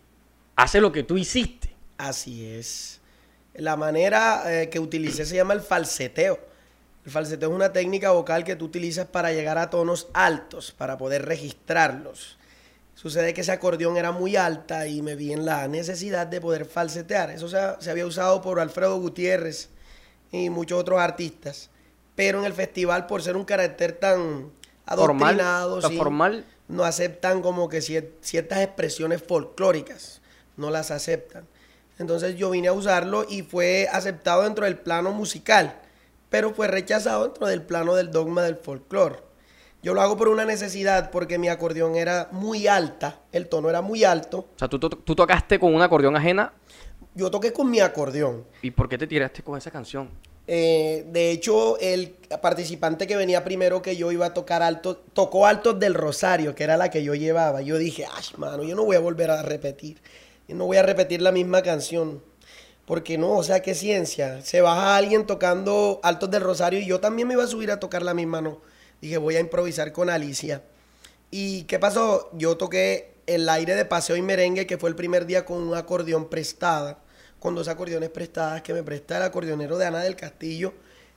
hace 0.54 0.80
lo 0.80 0.92
que 0.92 1.02
tú 1.02 1.18
hiciste. 1.18 1.70
Así 1.98 2.46
es. 2.46 3.00
La 3.54 3.76
manera 3.76 4.42
eh, 4.46 4.68
que 4.68 4.78
utilicé 4.78 5.26
se 5.26 5.34
llama 5.34 5.54
el 5.54 5.60
falseteo. 5.60 6.38
El 7.04 7.10
falseteo 7.12 7.48
es 7.50 7.54
una 7.54 7.72
técnica 7.72 8.10
vocal 8.10 8.44
que 8.44 8.56
tú 8.56 8.66
utilizas 8.66 9.06
para 9.06 9.32
llegar 9.32 9.56
a 9.58 9.70
tonos 9.70 10.08
altos, 10.12 10.72
para 10.72 10.98
poder 10.98 11.24
registrarlos. 11.24 12.36
Sucede 12.94 13.32
que 13.32 13.40
ese 13.40 13.52
acordeón 13.52 13.96
era 13.96 14.12
muy 14.12 14.36
alta 14.36 14.86
y 14.86 15.00
me 15.00 15.16
vi 15.16 15.32
en 15.32 15.46
la 15.46 15.66
necesidad 15.68 16.26
de 16.26 16.40
poder 16.40 16.66
falsetear. 16.66 17.30
Eso 17.30 17.48
se, 17.48 17.58
se 17.78 17.90
había 17.90 18.04
usado 18.04 18.42
por 18.42 18.60
Alfredo 18.60 18.98
Gutiérrez 19.00 19.70
y 20.30 20.50
muchos 20.50 20.78
otros 20.78 21.00
artistas. 21.00 21.70
Pero 22.14 22.40
en 22.40 22.44
el 22.44 22.52
festival, 22.52 23.06
por 23.06 23.22
ser 23.22 23.36
un 23.36 23.44
carácter 23.46 23.92
tan 23.92 24.52
Formal, 24.84 25.40
adoctrinado, 25.40 25.82
sí, 25.88 25.96
formal. 25.96 26.44
no 26.68 26.84
aceptan 26.84 27.40
como 27.40 27.70
que 27.70 27.78
cier- 27.78 28.10
ciertas 28.20 28.58
expresiones 28.58 29.22
folclóricas, 29.22 30.20
no 30.58 30.68
las 30.68 30.90
aceptan. 30.90 31.46
Entonces 31.98 32.36
yo 32.36 32.50
vine 32.50 32.68
a 32.68 32.72
usarlo 32.74 33.24
y 33.26 33.40
fue 33.42 33.88
aceptado 33.90 34.42
dentro 34.42 34.66
del 34.66 34.76
plano 34.76 35.12
musical, 35.12 35.79
pero 36.30 36.54
fue 36.54 36.66
rechazado 36.68 37.24
dentro 37.24 37.46
del 37.46 37.62
plano 37.62 37.94
del 37.94 38.10
dogma 38.10 38.42
del 38.42 38.56
folclore. 38.56 39.16
Yo 39.82 39.94
lo 39.94 40.00
hago 40.02 40.16
por 40.16 40.28
una 40.28 40.44
necesidad 40.44 41.10
porque 41.10 41.38
mi 41.38 41.48
acordeón 41.48 41.96
era 41.96 42.28
muy 42.32 42.66
alta, 42.66 43.20
el 43.32 43.48
tono 43.48 43.68
era 43.70 43.80
muy 43.82 44.04
alto. 44.04 44.38
O 44.54 44.58
sea, 44.58 44.68
tú, 44.68 44.78
tú- 44.78 44.88
tú 44.90 45.14
tocaste 45.14 45.58
con 45.58 45.74
un 45.74 45.82
acordeón 45.82 46.16
ajena. 46.16 46.52
Yo 47.14 47.30
toqué 47.30 47.52
con 47.52 47.70
mi 47.70 47.80
acordeón. 47.80 48.44
¿Y 48.62 48.70
por 48.70 48.88
qué 48.88 48.96
te 48.98 49.06
tiraste 49.06 49.42
con 49.42 49.56
esa 49.58 49.70
canción? 49.70 50.10
Eh, 50.46 51.06
de 51.10 51.30
hecho, 51.30 51.78
el 51.78 52.10
participante 52.42 53.06
que 53.06 53.16
venía 53.16 53.42
primero 53.44 53.82
que 53.82 53.96
yo 53.96 54.10
iba 54.12 54.26
a 54.26 54.34
tocar 54.34 54.62
alto, 54.62 54.96
tocó 54.96 55.46
altos 55.46 55.78
del 55.78 55.94
Rosario, 55.94 56.54
que 56.54 56.64
era 56.64 56.76
la 56.76 56.90
que 56.90 57.02
yo 57.02 57.14
llevaba. 57.14 57.62
Yo 57.62 57.78
dije, 57.78 58.04
ay, 58.04 58.24
mano, 58.36 58.62
yo 58.64 58.74
no 58.76 58.84
voy 58.84 58.96
a 58.96 59.00
volver 59.00 59.30
a 59.30 59.42
repetir. 59.42 59.98
Yo 60.48 60.56
no 60.56 60.66
voy 60.66 60.76
a 60.76 60.82
repetir 60.82 61.22
la 61.22 61.30
misma 61.32 61.62
canción. 61.62 62.22
Porque 62.90 63.16
no, 63.16 63.36
o 63.36 63.44
sea, 63.44 63.62
qué 63.62 63.76
ciencia. 63.76 64.42
Se 64.42 64.62
baja 64.62 64.96
alguien 64.96 65.24
tocando 65.24 66.00
altos 66.02 66.28
del 66.28 66.42
Rosario 66.42 66.80
y 66.80 66.86
yo 66.86 66.98
también 66.98 67.28
me 67.28 67.34
iba 67.34 67.44
a 67.44 67.46
subir 67.46 67.70
a 67.70 67.78
tocar 67.78 68.02
la 68.02 68.14
misma, 68.14 68.40
no. 68.40 68.60
Dije, 69.00 69.16
voy 69.16 69.36
a 69.36 69.38
improvisar 69.38 69.92
con 69.92 70.10
Alicia. 70.10 70.64
¿Y 71.30 71.62
qué 71.68 71.78
pasó? 71.78 72.28
Yo 72.32 72.56
toqué 72.56 73.14
el 73.28 73.48
aire 73.48 73.76
de 73.76 73.84
paseo 73.84 74.16
y 74.16 74.22
merengue, 74.22 74.66
que 74.66 74.76
fue 74.76 74.90
el 74.90 74.96
primer 74.96 75.26
día 75.26 75.44
con 75.44 75.58
un 75.58 75.76
acordeón 75.76 76.28
prestada, 76.28 76.98
con 77.38 77.54
dos 77.54 77.68
acordeones 77.68 78.08
prestadas 78.08 78.62
que 78.62 78.74
me 78.74 78.82
presta 78.82 79.18
el 79.18 79.22
acordeonero 79.22 79.78
de 79.78 79.86
Ana 79.86 80.00
del 80.00 80.16
Castillo, 80.16 80.74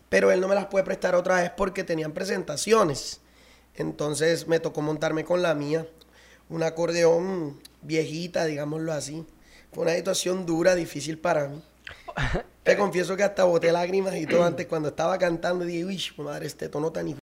pero 0.09 0.31
él 0.31 0.41
no 0.41 0.47
me 0.47 0.53
las 0.53 0.67
puede 0.67 0.85
prestar 0.85 1.15
otra 1.15 1.41
vez 1.41 1.49
porque 1.57 1.83
tenían 1.83 2.11
presentaciones. 2.11 3.19
Entonces 3.73 4.47
me 4.47 4.59
tocó 4.59 4.83
montarme 4.83 5.25
con 5.25 5.41
la 5.41 5.55
mía, 5.55 5.87
un 6.49 6.61
acordeón 6.61 7.59
viejita, 7.81 8.45
digámoslo 8.45 8.93
así. 8.93 9.25
Fue 9.73 9.83
una 9.83 9.93
situación 9.95 10.45
dura, 10.45 10.75
difícil 10.75 11.17
para 11.17 11.47
mí. 11.47 11.61
Te 12.63 12.77
confieso 12.77 13.17
que 13.17 13.23
hasta 13.23 13.43
boté 13.43 13.71
lágrimas 13.71 14.15
y 14.15 14.25
todo 14.25 14.43
antes 14.45 14.67
cuando 14.67 14.89
estaba 14.89 15.17
cantando 15.17 15.65
dije, 15.65 15.83
uy, 15.83 16.01
madre, 16.17 16.45
este 16.45 16.69
tono 16.69 16.91
tan... 16.91 17.09
hijo". 17.09 17.19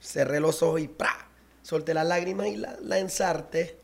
Cerré 0.00 0.40
los 0.40 0.62
ojos 0.62 0.80
y 0.80 0.88
¡pra! 0.88 1.28
Solté 1.62 1.94
las 1.94 2.06
lágrimas 2.06 2.48
y 2.48 2.56
la, 2.56 2.76
la 2.82 2.98
ensarté. 2.98 3.78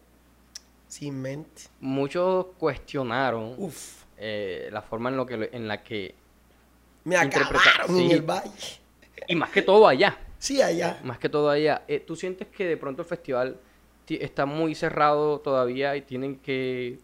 Sin 0.88 1.20
mente. 1.22 1.62
Muchos 1.80 2.46
cuestionaron 2.58 3.54
Uf, 3.56 4.04
eh, 4.18 4.68
la 4.70 4.82
forma 4.82 5.08
en, 5.08 5.16
lo 5.16 5.24
que, 5.24 5.48
en 5.52 5.66
la 5.66 5.82
que... 5.82 6.14
me 7.04 7.16
acabaron 7.16 7.98
en 7.98 8.10
el 8.10 8.22
valle. 8.22 8.50
Y 9.26 9.34
más 9.34 9.50
que 9.50 9.62
todo 9.62 9.88
allá. 9.88 10.18
Sí, 10.38 10.60
allá. 10.60 11.00
Más 11.02 11.18
que 11.18 11.28
todo 11.28 11.48
allá. 11.48 11.82
Eh, 11.88 12.00
¿Tú 12.00 12.14
sientes 12.14 12.48
que 12.48 12.66
de 12.66 12.76
pronto 12.76 13.02
el 13.02 13.08
festival 13.08 13.56
ti- 14.04 14.18
está 14.20 14.44
muy 14.44 14.74
cerrado 14.74 15.40
todavía 15.40 15.96
y 15.96 16.02
tienen 16.02 16.36
que 16.40 16.98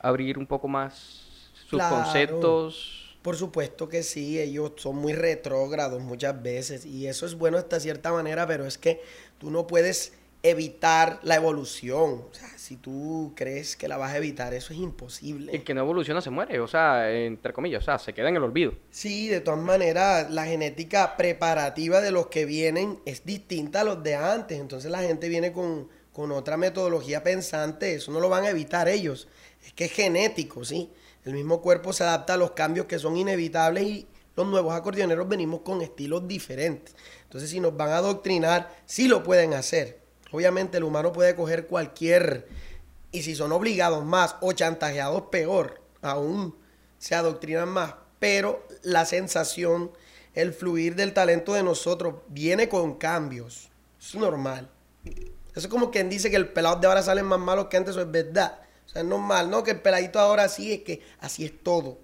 abrir 0.00 0.38
un 0.38 0.46
poco 0.46 0.68
más 0.68 1.50
sus 1.52 1.78
Claro. 1.78 1.96
conceptos? 1.96 3.16
Por 3.22 3.36
supuesto 3.36 3.88
que 3.88 4.02
sí, 4.02 4.40
ellos 4.40 4.72
son 4.76 4.96
muy 4.96 5.12
retrógrados 5.12 6.00
muchas 6.02 6.42
veces 6.42 6.86
y 6.86 7.06
eso 7.06 7.26
es 7.26 7.34
bueno 7.34 7.58
hasta 7.58 7.78
cierta 7.78 8.12
manera, 8.12 8.46
pero 8.46 8.64
es 8.64 8.78
que 8.78 9.02
tú 9.38 9.50
no 9.50 9.66
puedes 9.66 10.14
evitar 10.42 11.20
la 11.22 11.34
evolución. 11.36 12.24
O 12.30 12.32
sea, 12.32 12.48
si 12.56 12.76
tú 12.76 13.32
crees 13.36 13.76
que 13.76 13.88
la 13.88 13.98
vas 13.98 14.12
a 14.12 14.16
evitar, 14.16 14.54
eso 14.54 14.72
es 14.72 14.78
imposible. 14.78 15.52
El 15.54 15.64
que 15.64 15.74
no 15.74 15.82
evoluciona 15.82 16.22
se 16.22 16.30
muere, 16.30 16.60
o 16.60 16.66
sea, 16.66 17.12
entre 17.12 17.52
comillas, 17.52 17.82
o 17.82 17.84
sea, 17.84 17.98
se 17.98 18.14
queda 18.14 18.30
en 18.30 18.36
el 18.36 18.42
olvido. 18.44 18.72
Sí, 18.90 19.28
de 19.28 19.42
todas 19.42 19.60
maneras, 19.60 20.30
la 20.30 20.46
genética 20.46 21.18
preparativa 21.18 22.00
de 22.00 22.10
los 22.10 22.28
que 22.28 22.46
vienen 22.46 23.00
es 23.04 23.26
distinta 23.26 23.82
a 23.82 23.84
los 23.84 24.02
de 24.02 24.14
antes. 24.14 24.58
Entonces 24.58 24.90
la 24.90 25.02
gente 25.02 25.28
viene 25.28 25.52
con, 25.52 25.88
con 26.12 26.32
otra 26.32 26.56
metodología 26.56 27.22
pensante. 27.22 27.94
Eso 27.94 28.12
no 28.12 28.20
lo 28.20 28.28
van 28.28 28.44
a 28.44 28.50
evitar 28.50 28.88
ellos. 28.88 29.28
Es 29.64 29.72
que 29.72 29.86
es 29.86 29.92
genético, 29.92 30.64
¿sí? 30.64 30.90
El 31.24 31.34
mismo 31.34 31.60
cuerpo 31.60 31.92
se 31.92 32.04
adapta 32.04 32.34
a 32.34 32.38
los 32.38 32.52
cambios 32.52 32.86
que 32.86 32.98
son 32.98 33.16
inevitables 33.16 33.84
y 33.84 34.06
los 34.36 34.46
nuevos 34.46 34.74
acordeoneros 34.74 35.28
venimos 35.28 35.60
con 35.60 35.82
estilos 35.82 36.26
diferentes. 36.26 36.94
Entonces, 37.24 37.50
si 37.50 37.60
nos 37.60 37.76
van 37.76 37.90
a 37.90 37.98
adoctrinar, 37.98 38.74
sí 38.86 39.06
lo 39.06 39.22
pueden 39.22 39.54
hacer. 39.54 40.00
Obviamente 40.32 40.78
el 40.78 40.84
humano 40.84 41.12
puede 41.12 41.34
coger 41.34 41.66
cualquier... 41.66 42.48
Y 43.12 43.22
si 43.22 43.34
son 43.34 43.50
obligados 43.50 44.04
más 44.04 44.36
o 44.40 44.52
chantajeados 44.52 45.24
peor, 45.32 45.82
aún 46.00 46.56
se 46.98 47.16
adoctrinan 47.16 47.68
más. 47.68 47.94
Pero 48.20 48.64
la 48.82 49.04
sensación, 49.04 49.90
el 50.34 50.52
fluir 50.52 50.94
del 50.94 51.12
talento 51.12 51.54
de 51.54 51.64
nosotros 51.64 52.14
viene 52.28 52.68
con 52.68 52.94
cambios. 52.94 53.68
Es 54.00 54.14
normal. 54.14 54.70
Eso 55.60 55.66
es 55.66 55.70
como 55.70 55.90
quien 55.90 56.08
dice 56.08 56.30
que 56.30 56.36
el 56.36 56.48
pelado 56.48 56.76
de 56.76 56.86
ahora 56.86 57.02
salen 57.02 57.26
más 57.26 57.38
malos 57.38 57.66
que 57.66 57.76
antes, 57.76 57.90
eso 57.90 58.00
es 58.00 58.10
verdad. 58.10 58.60
O 58.86 58.88
sea, 58.88 59.02
es 59.02 59.08
normal, 59.08 59.50
¿no? 59.50 59.62
Que 59.62 59.72
el 59.72 59.80
peladito 59.80 60.18
ahora 60.18 60.48
sí 60.48 60.72
es 60.72 60.78
que 60.80 61.02
así 61.20 61.44
es 61.44 61.62
todo. 61.62 61.98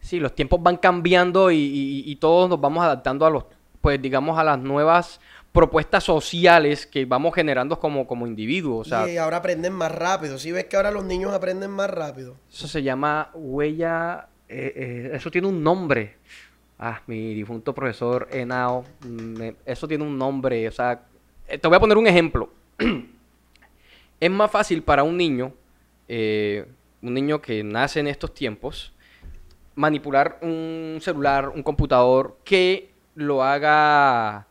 Sí, 0.00 0.18
los 0.18 0.34
tiempos 0.34 0.62
van 0.62 0.78
cambiando 0.78 1.50
y, 1.50 1.56
y- 1.58 2.02
y 2.10 2.16
todos 2.16 2.48
nos 2.48 2.58
vamos 2.58 2.82
adaptando 2.82 3.26
a 3.26 3.30
los, 3.30 3.44
pues 3.82 4.00
digamos, 4.00 4.38
a 4.38 4.42
las 4.44 4.58
nuevas 4.58 5.20
propuestas 5.52 6.02
sociales 6.02 6.86
que 6.86 7.04
vamos 7.04 7.34
generando 7.34 7.78
como, 7.78 8.06
como 8.06 8.26
individuos. 8.26 8.86
O 8.86 8.90
sea, 8.90 9.06
y 9.12 9.18
ahora 9.18 9.36
aprenden 9.36 9.74
más 9.74 9.92
rápido. 9.92 10.38
Si 10.38 10.50
ves 10.50 10.64
que 10.64 10.76
ahora 10.76 10.90
los 10.90 11.04
niños 11.04 11.34
aprenden 11.34 11.70
más 11.72 11.90
rápido. 11.90 12.36
eso 12.50 12.66
se 12.66 12.82
llama 12.82 13.30
huella, 13.34 14.28
eh, 14.48 14.72
eh, 14.74 15.10
eso 15.12 15.30
tiene 15.30 15.46
un 15.46 15.62
nombre. 15.62 16.16
Ah, 16.78 17.02
mi 17.06 17.34
difunto 17.34 17.74
profesor 17.74 18.28
Enao. 18.32 18.82
me- 19.06 19.56
eso 19.66 19.86
tiene 19.86 20.04
un 20.04 20.16
nombre. 20.16 20.66
O 20.68 20.72
sea, 20.72 21.02
eh, 21.46 21.58
te 21.58 21.68
voy 21.68 21.76
a 21.76 21.80
poner 21.80 21.98
un 21.98 22.06
ejemplo. 22.06 22.48
es 24.20 24.30
más 24.30 24.50
fácil 24.50 24.82
para 24.82 25.02
un 25.02 25.16
niño, 25.16 25.52
eh, 26.08 26.66
un 27.02 27.14
niño 27.14 27.40
que 27.40 27.62
nace 27.62 28.00
en 28.00 28.06
estos 28.06 28.32
tiempos, 28.34 28.92
manipular 29.74 30.38
un 30.42 30.98
celular, 31.00 31.48
un 31.48 31.62
computador, 31.62 32.38
que 32.44 32.90
lo 33.14 33.42
haga 33.42 34.46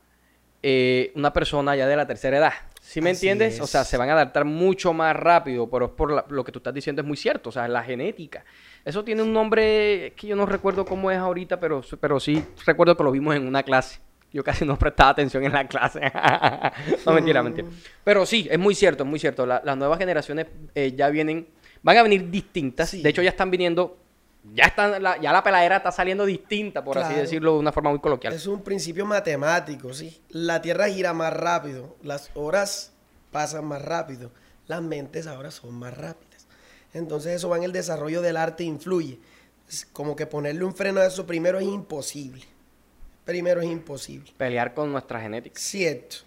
eh, 0.61 1.11
una 1.15 1.33
persona 1.33 1.75
ya 1.75 1.87
de 1.87 1.95
la 1.95 2.07
tercera 2.07 2.37
edad. 2.37 2.53
¿Sí 2.81 2.99
me 3.01 3.11
Así 3.11 3.27
entiendes? 3.29 3.61
O 3.61 3.67
sea, 3.67 3.85
se 3.85 3.97
van 3.97 4.09
a 4.09 4.13
adaptar 4.13 4.43
mucho 4.45 4.93
más 4.93 5.15
rápido, 5.15 5.69
pero 5.69 5.95
por 5.95 6.11
la- 6.11 6.25
lo 6.29 6.43
que 6.43 6.51
tú 6.51 6.59
estás 6.59 6.73
diciendo 6.73 7.01
es 7.01 7.07
muy 7.07 7.15
cierto, 7.17 7.49
o 7.49 7.51
sea, 7.51 7.67
la 7.67 7.81
genética. 7.83 8.43
Eso 8.83 9.03
tiene 9.05 9.23
un 9.23 9.31
nombre 9.31 10.13
que 10.17 10.27
yo 10.27 10.35
no 10.35 10.45
recuerdo 10.45 10.83
cómo 10.83 11.09
es 11.09 11.17
ahorita, 11.17 11.59
pero, 11.59 11.81
pero 12.01 12.19
sí 12.19 12.43
recuerdo 12.65 12.97
que 12.97 13.03
lo 13.03 13.11
vimos 13.11 13.35
en 13.35 13.47
una 13.47 13.63
clase. 13.63 13.99
Yo 14.33 14.43
casi 14.43 14.65
no 14.65 14.77
prestaba 14.79 15.11
atención 15.11 15.43
en 15.43 15.53
la 15.53 15.67
clase. 15.67 16.01
no, 17.05 17.13
mentira, 17.13 17.43
mentira. 17.43 17.67
Pero 18.03 18.25
sí, 18.25 18.47
es 18.49 18.57
muy 18.59 18.73
cierto, 18.75 19.03
es 19.03 19.09
muy 19.09 19.19
cierto. 19.19 19.45
La- 19.45 19.61
las 19.63 19.77
nuevas 19.77 19.99
generaciones 19.99 20.47
eh, 20.73 20.91
ya 20.95 21.09
vienen, 21.09 21.47
van 21.83 21.97
a 21.97 22.03
venir 22.03 22.29
distintas. 22.31 22.89
Sí. 22.89 23.01
De 23.03 23.09
hecho, 23.09 23.21
ya 23.21 23.29
están 23.29 23.51
viniendo, 23.51 23.95
ya, 24.55 24.65
están, 24.65 25.01
la, 25.03 25.21
ya 25.21 25.31
la 25.31 25.43
peladera 25.43 25.77
está 25.77 25.91
saliendo 25.91 26.25
distinta, 26.25 26.83
por 26.83 26.97
así 26.97 27.13
decirlo 27.13 27.53
de 27.53 27.59
una 27.59 27.71
forma 27.71 27.91
muy 27.91 27.99
coloquial. 27.99 28.33
Es 28.33 28.47
un 28.47 28.63
principio 28.63 29.05
matemático, 29.05 29.93
sí. 29.93 30.19
La 30.29 30.61
Tierra 30.63 30.89
gira 30.89 31.13
más 31.13 31.31
rápido, 31.31 31.95
las 32.01 32.31
horas 32.33 32.91
pasan 33.31 33.65
más 33.65 33.81
rápido, 33.83 34.31
las 34.67 34.81
mentes 34.81 35.27
ahora 35.27 35.51
son 35.51 35.75
más 35.75 35.95
rápidas. 35.95 36.47
Entonces 36.93 37.33
eso 37.35 37.49
va 37.49 37.57
en 37.57 37.63
el 37.63 37.71
desarrollo 37.71 38.21
del 38.23 38.37
arte, 38.37 38.63
influye. 38.63 39.19
Es 39.69 39.85
como 39.85 40.15
que 40.15 40.25
ponerle 40.25 40.63
un 40.63 40.73
freno 40.75 41.01
a 41.01 41.05
eso 41.05 41.25
primero 41.27 41.59
es 41.59 41.65
imposible. 41.65 42.45
Primero 43.25 43.61
es 43.61 43.67
imposible. 43.67 44.31
Pelear 44.37 44.73
con 44.73 44.91
nuestra 44.91 45.21
genética. 45.21 45.59
Cierto. 45.59 46.17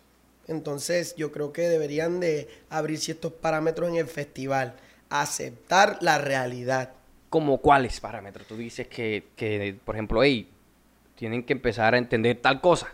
Entonces 0.49 1.15
yo 1.17 1.33
creo 1.33 1.53
que 1.53 1.63
deberían 1.63 2.21
de 2.21 2.49
abrir 2.71 2.99
ciertos 2.99 3.33
parámetros 3.33 3.89
en 3.89 3.97
el 3.97 4.07
festival. 4.07 4.77
Aceptar 5.11 5.99
la 6.01 6.19
realidad. 6.19 6.93
¿Como 7.31 7.59
cuáles 7.59 8.01
parámetros? 8.01 8.47
Tú 8.47 8.57
dices 8.57 8.89
que, 8.89 9.25
que, 9.37 9.77
por 9.85 9.97
ejemplo, 9.97 10.23
hey, 10.23 10.49
tienen 11.17 11.43
que 11.43 11.53
empezar 11.53 11.95
a 11.95 11.99
entender 11.99 12.39
tal 12.41 12.61
cosa. 12.61 12.89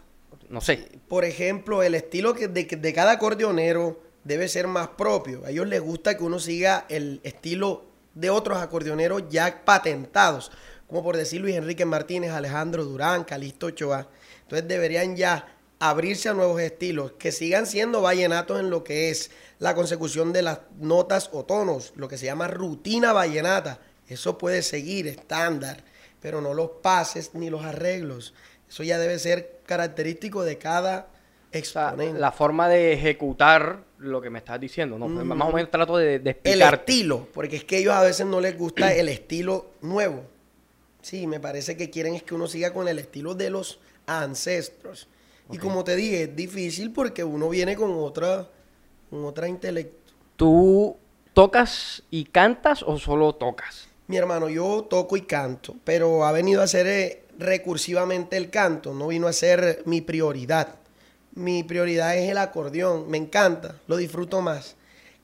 No 0.49 0.61
sé. 0.61 0.89
Por 1.09 1.25
ejemplo, 1.25 1.83
el 1.83 1.95
estilo 1.95 2.35
que 2.35 2.49
de, 2.49 2.65
de 2.65 2.93
cada 2.93 3.13
acordeonero 3.13 4.01
debe 4.25 4.49
ser 4.49 4.67
más 4.67 4.89
propio. 4.89 5.45
A 5.45 5.51
ellos 5.51 5.67
les 5.67 5.81
gusta 5.81 6.17
que 6.17 6.25
uno 6.25 6.39
siga 6.39 6.87
el 6.89 7.21
estilo 7.23 7.85
de 8.15 8.31
otros 8.31 8.59
acordeoneros 8.59 9.25
ya 9.31 9.63
patentados, 9.65 10.53
como 10.93 11.05
por 11.05 11.17
decir 11.17 11.41
Luis 11.41 11.57
Enrique 11.57 11.87
Martínez, 11.87 12.33
Alejandro 12.33 12.85
Durán, 12.85 13.25
Calixto 13.25 13.69
Ochoa. 13.69 14.09
Entonces 14.43 14.69
deberían 14.69 15.17
ya 15.17 15.57
abrirse 15.79 16.29
a 16.29 16.35
nuevos 16.35 16.61
estilos, 16.61 17.13
que 17.13 17.33
sigan 17.33 17.65
siendo 17.67 18.03
vallenatos 18.03 18.61
en 18.61 18.69
lo 18.69 18.85
que 18.85 19.09
es 19.09 19.31
la 19.59 19.75
consecución 19.75 20.35
de 20.35 20.43
las 20.43 20.59
notas 20.79 21.31
o 21.33 21.47
tonos, 21.47 21.95
lo 21.97 22.09
que 22.09 22.19
se 22.19 22.27
llama 22.27 22.47
rutina 22.47 23.15
vallenata. 23.15 23.79
Eso 24.07 24.37
puede 24.37 24.61
seguir 24.61 25.07
estándar, 25.09 25.83
pero 26.21 26.43
no 26.43 26.53
los 26.53 26.69
pases 26.83 27.31
ni 27.33 27.49
los 27.49 27.65
arreglos. 27.65 28.35
Eso 28.69 28.83
ya 28.83 28.99
debe 28.99 29.19
ser 29.19 29.61
característico 29.65 30.43
de 30.43 30.59
cada 30.59 31.07
O 31.55 31.65
sea, 31.65 31.89
exponente. 31.89 32.21
la 32.21 32.33
forma 32.33 32.69
de 32.69 32.93
ejecutar 32.93 33.79
lo 33.97 34.21
que 34.21 34.29
me 34.29 34.41
estás 34.41 34.61
diciendo, 34.61 34.99
¿no? 34.99 35.07
Pues, 35.07 35.25
Más 35.25 35.49
o 35.49 35.53
menos 35.53 35.71
trato 35.71 35.97
de, 35.97 36.19
de 36.19 36.39
el 36.45 36.61
estilo, 36.61 37.29
porque 37.33 37.57
es 37.57 37.65
que 37.65 37.79
ellos 37.79 37.95
a 37.95 38.03
veces 38.03 38.27
no 38.27 38.43
les 38.43 38.59
gusta 38.59 38.93
el 38.93 39.09
estilo 39.09 39.71
nuevo. 39.81 40.32
Sí, 41.03 41.27
me 41.27 41.41
parece 41.41 41.77
que 41.77 41.91
quieren 41.91 42.15
es 42.15 42.23
que 42.23 42.35
uno 42.35 42.47
siga 42.47 42.73
con 42.73 42.89
el 42.89 42.99
estilo 42.99 43.35
de 43.35 43.51
los 43.51 43.81
ancestros. 44.07 45.09
Y 45.51 45.59
como 45.59 45.85
te 45.85 45.97
dije, 45.97 46.23
es 46.23 46.37
difícil 46.37 46.93
porque 46.93 47.25
uno 47.25 47.49
viene 47.49 47.77
con 47.77 47.93
otra, 47.93 48.49
con 49.11 49.25
otra 49.25 49.49
intelecto. 49.49 50.13
¿Tú 50.37 50.97
tocas 51.35 52.03
y 52.11 52.25
cantas 52.25 52.83
o 52.83 52.99
solo 52.99 53.35
tocas? 53.35 53.89
Mi 54.07 54.17
hermano, 54.17 54.49
yo 54.49 54.87
toco 54.89 55.17
y 55.17 55.23
canto, 55.23 55.77
pero 55.85 56.25
ha 56.25 56.33
venido 56.33 56.63
a 56.63 56.67
ser 56.67 56.87
eh, 56.87 57.25
recursivamente 57.39 58.37
el 58.37 58.51
canto, 58.51 58.95
no 58.95 59.09
vino 59.09 59.27
a 59.27 59.33
ser 59.33 59.83
mi 59.85 60.01
prioridad. 60.01 60.77
Mi 61.35 61.63
prioridad 61.63 62.17
es 62.17 62.31
el 62.31 62.39
acordeón, 62.39 63.11
me 63.11 63.19
encanta, 63.19 63.77
lo 63.87 63.97
disfruto 63.97 64.41
más. 64.41 64.77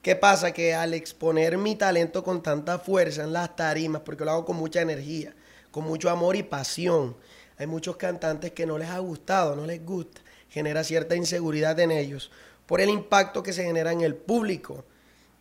¿Qué 0.02 0.16
pasa? 0.16 0.52
Que 0.52 0.74
al 0.74 0.94
exponer 0.94 1.58
mi 1.58 1.76
talento 1.76 2.24
con 2.24 2.42
tanta 2.42 2.78
fuerza 2.78 3.24
en 3.24 3.32
las 3.32 3.56
tarimas, 3.56 4.02
porque 4.02 4.24
lo 4.24 4.30
hago 4.30 4.44
con 4.44 4.56
mucha 4.56 4.80
energía, 4.80 5.34
con 5.70 5.84
mucho 5.84 6.10
amor 6.10 6.36
y 6.36 6.42
pasión, 6.42 7.16
hay 7.58 7.66
muchos 7.66 7.96
cantantes 7.96 8.52
que 8.52 8.66
no 8.66 8.78
les 8.78 8.88
ha 8.88 8.98
gustado, 8.98 9.56
no 9.56 9.66
les 9.66 9.84
gusta, 9.84 10.20
genera 10.48 10.84
cierta 10.84 11.16
inseguridad 11.16 11.78
en 11.80 11.90
ellos, 11.90 12.30
por 12.66 12.80
el 12.80 12.90
impacto 12.90 13.42
que 13.42 13.52
se 13.52 13.64
genera 13.64 13.92
en 13.92 14.02
el 14.02 14.14
público. 14.14 14.84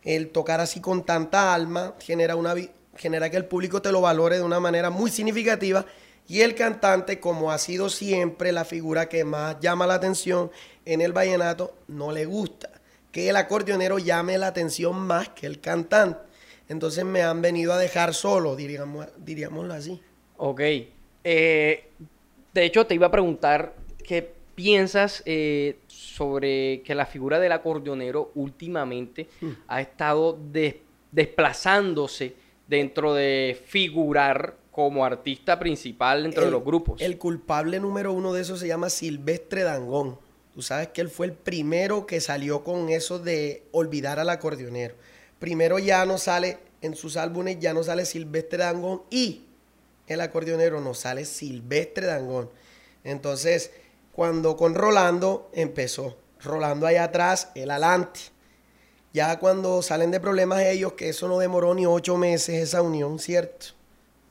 El 0.02 0.30
tocar 0.30 0.60
así 0.60 0.80
con 0.80 1.04
tanta 1.04 1.52
alma 1.52 1.94
genera, 2.00 2.36
una, 2.36 2.54
genera 2.96 3.30
que 3.30 3.36
el 3.36 3.44
público 3.44 3.82
te 3.82 3.92
lo 3.92 4.00
valore 4.00 4.36
de 4.36 4.42
una 4.42 4.60
manera 4.60 4.90
muy 4.90 5.10
significativa 5.10 5.84
y 6.26 6.40
el 6.40 6.54
cantante, 6.54 7.20
como 7.20 7.50
ha 7.50 7.58
sido 7.58 7.88
siempre 7.88 8.52
la 8.52 8.64
figura 8.64 9.08
que 9.08 9.24
más 9.24 9.58
llama 9.60 9.86
la 9.86 9.94
atención 9.94 10.50
en 10.84 11.00
el 11.00 11.12
vallenato, 11.12 11.74
no 11.88 12.12
le 12.12 12.26
gusta 12.26 12.70
que 13.12 13.28
el 13.28 13.36
acordeonero 13.36 13.98
llame 13.98 14.38
la 14.38 14.48
atención 14.48 14.96
más 14.98 15.30
que 15.30 15.46
el 15.46 15.60
cantante. 15.60 16.20
Entonces 16.68 17.04
me 17.04 17.22
han 17.22 17.40
venido 17.40 17.72
a 17.72 17.78
dejar 17.78 18.12
solo, 18.12 18.54
diríamos, 18.54 19.06
diríamoslo 19.16 19.74
así. 19.74 20.02
Ok. 20.38 20.60
Eh, 21.24 21.84
de 22.54 22.64
hecho, 22.64 22.86
te 22.86 22.94
iba 22.94 23.08
a 23.08 23.10
preguntar 23.10 23.74
qué 24.02 24.32
piensas 24.54 25.22
eh, 25.26 25.76
sobre 25.86 26.82
que 26.82 26.94
la 26.94 27.06
figura 27.06 27.38
del 27.38 27.52
acordeonero 27.52 28.32
últimamente 28.34 29.28
ha 29.68 29.80
estado 29.80 30.36
des- 30.50 30.76
desplazándose 31.12 32.34
dentro 32.66 33.14
de 33.14 33.60
figurar 33.66 34.56
como 34.72 35.04
artista 35.04 35.58
principal 35.58 36.22
dentro 36.24 36.44
de 36.44 36.50
los 36.50 36.64
grupos. 36.64 37.00
El 37.00 37.18
culpable 37.18 37.80
número 37.80 38.12
uno 38.12 38.32
de 38.32 38.42
eso 38.42 38.56
se 38.56 38.68
llama 38.68 38.90
Silvestre 38.90 39.62
Dangón. 39.62 40.18
Tú 40.54 40.62
sabes 40.62 40.88
que 40.88 41.00
él 41.00 41.08
fue 41.08 41.26
el 41.26 41.32
primero 41.32 42.06
que 42.06 42.20
salió 42.20 42.64
con 42.64 42.88
eso 42.88 43.18
de 43.18 43.62
olvidar 43.72 44.18
al 44.18 44.28
acordeonero. 44.28 44.94
Primero 45.38 45.78
ya 45.78 46.04
no 46.04 46.18
sale, 46.18 46.58
en 46.82 46.94
sus 46.96 47.16
álbumes 47.16 47.58
ya 47.60 47.72
no 47.72 47.82
sale 47.84 48.04
Silvestre 48.04 48.58
Dangón 48.58 49.02
y 49.10 49.42
el 50.08 50.20
acordeonero 50.20 50.80
no 50.80 50.94
sale 50.94 51.24
Silvestre 51.24 52.06
Dangón. 52.06 52.50
Entonces, 53.04 53.70
cuando 54.12 54.56
con 54.56 54.74
Rolando 54.74 55.50
empezó, 55.52 56.16
Rolando 56.42 56.86
allá 56.86 57.04
atrás, 57.04 57.50
él 57.54 57.70
adelante. 57.70 58.20
Ya 59.12 59.38
cuando 59.38 59.82
salen 59.82 60.10
de 60.10 60.20
problemas 60.20 60.62
ellos, 60.62 60.92
que 60.92 61.08
eso 61.08 61.28
no 61.28 61.38
demoró 61.38 61.74
ni 61.74 61.86
ocho 61.86 62.16
meses 62.16 62.62
esa 62.62 62.82
unión, 62.82 63.18
¿cierto? 63.18 63.68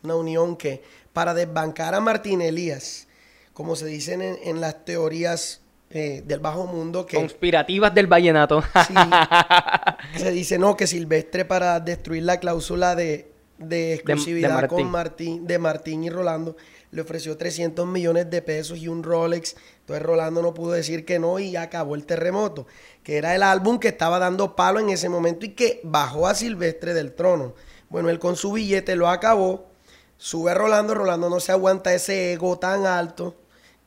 Una 0.03 0.15
unión 0.15 0.55
que 0.55 0.83
para 1.13 1.33
desbancar 1.33 1.95
a 1.95 1.99
Martín 1.99 2.41
Elías, 2.41 3.07
como 3.53 3.75
se 3.75 3.87
dicen 3.87 4.21
en, 4.21 4.37
en 4.43 4.61
las 4.61 4.85
teorías 4.85 5.61
eh, 5.89 6.21
del 6.25 6.39
bajo 6.39 6.65
mundo, 6.67 7.05
que 7.05 7.15
Conspirativas 7.15 7.93
del 7.93 8.07
vallenato. 8.07 8.61
sí, 8.61 8.93
se 10.17 10.31
dice 10.31 10.57
no, 10.57 10.75
que 10.75 10.85
Silvestre 10.85 11.45
para 11.45 11.79
destruir 11.79 12.23
la 12.23 12.39
cláusula 12.39 12.93
de, 12.93 13.31
de 13.57 13.93
exclusividad 13.93 14.53
Martín. 14.53 14.77
con 14.77 14.91
Martín, 14.91 15.47
de 15.47 15.59
Martín 15.59 16.03
y 16.03 16.09
Rolando, 16.09 16.55
le 16.91 17.01
ofreció 17.01 17.37
300 17.37 17.85
millones 17.87 18.29
de 18.29 18.41
pesos 18.41 18.77
y 18.77 18.87
un 18.87 19.03
Rolex. 19.03 19.55
Entonces 19.81 20.05
Rolando 20.05 20.41
no 20.41 20.53
pudo 20.53 20.71
decir 20.71 21.05
que 21.05 21.19
no 21.19 21.39
y 21.39 21.55
acabó 21.55 21.95
el 21.95 22.05
terremoto, 22.05 22.67
que 23.03 23.17
era 23.17 23.35
el 23.35 23.43
álbum 23.43 23.79
que 23.79 23.89
estaba 23.89 24.19
dando 24.19 24.55
palo 24.55 24.79
en 24.79 24.89
ese 24.89 25.09
momento 25.09 25.45
y 25.45 25.49
que 25.49 25.81
bajó 25.83 26.27
a 26.27 26.35
Silvestre 26.35 26.93
del 26.93 27.13
trono. 27.13 27.53
Bueno, 27.89 28.09
él 28.09 28.19
con 28.19 28.35
su 28.35 28.51
billete 28.51 28.95
lo 28.95 29.09
acabó, 29.09 29.67
sube 30.17 30.51
a 30.51 30.53
Rolando, 30.53 30.93
Rolando 30.93 31.29
no 31.29 31.39
se 31.39 31.51
aguanta 31.51 31.93
ese 31.93 32.33
ego 32.33 32.59
tan 32.59 32.85
alto 32.85 33.35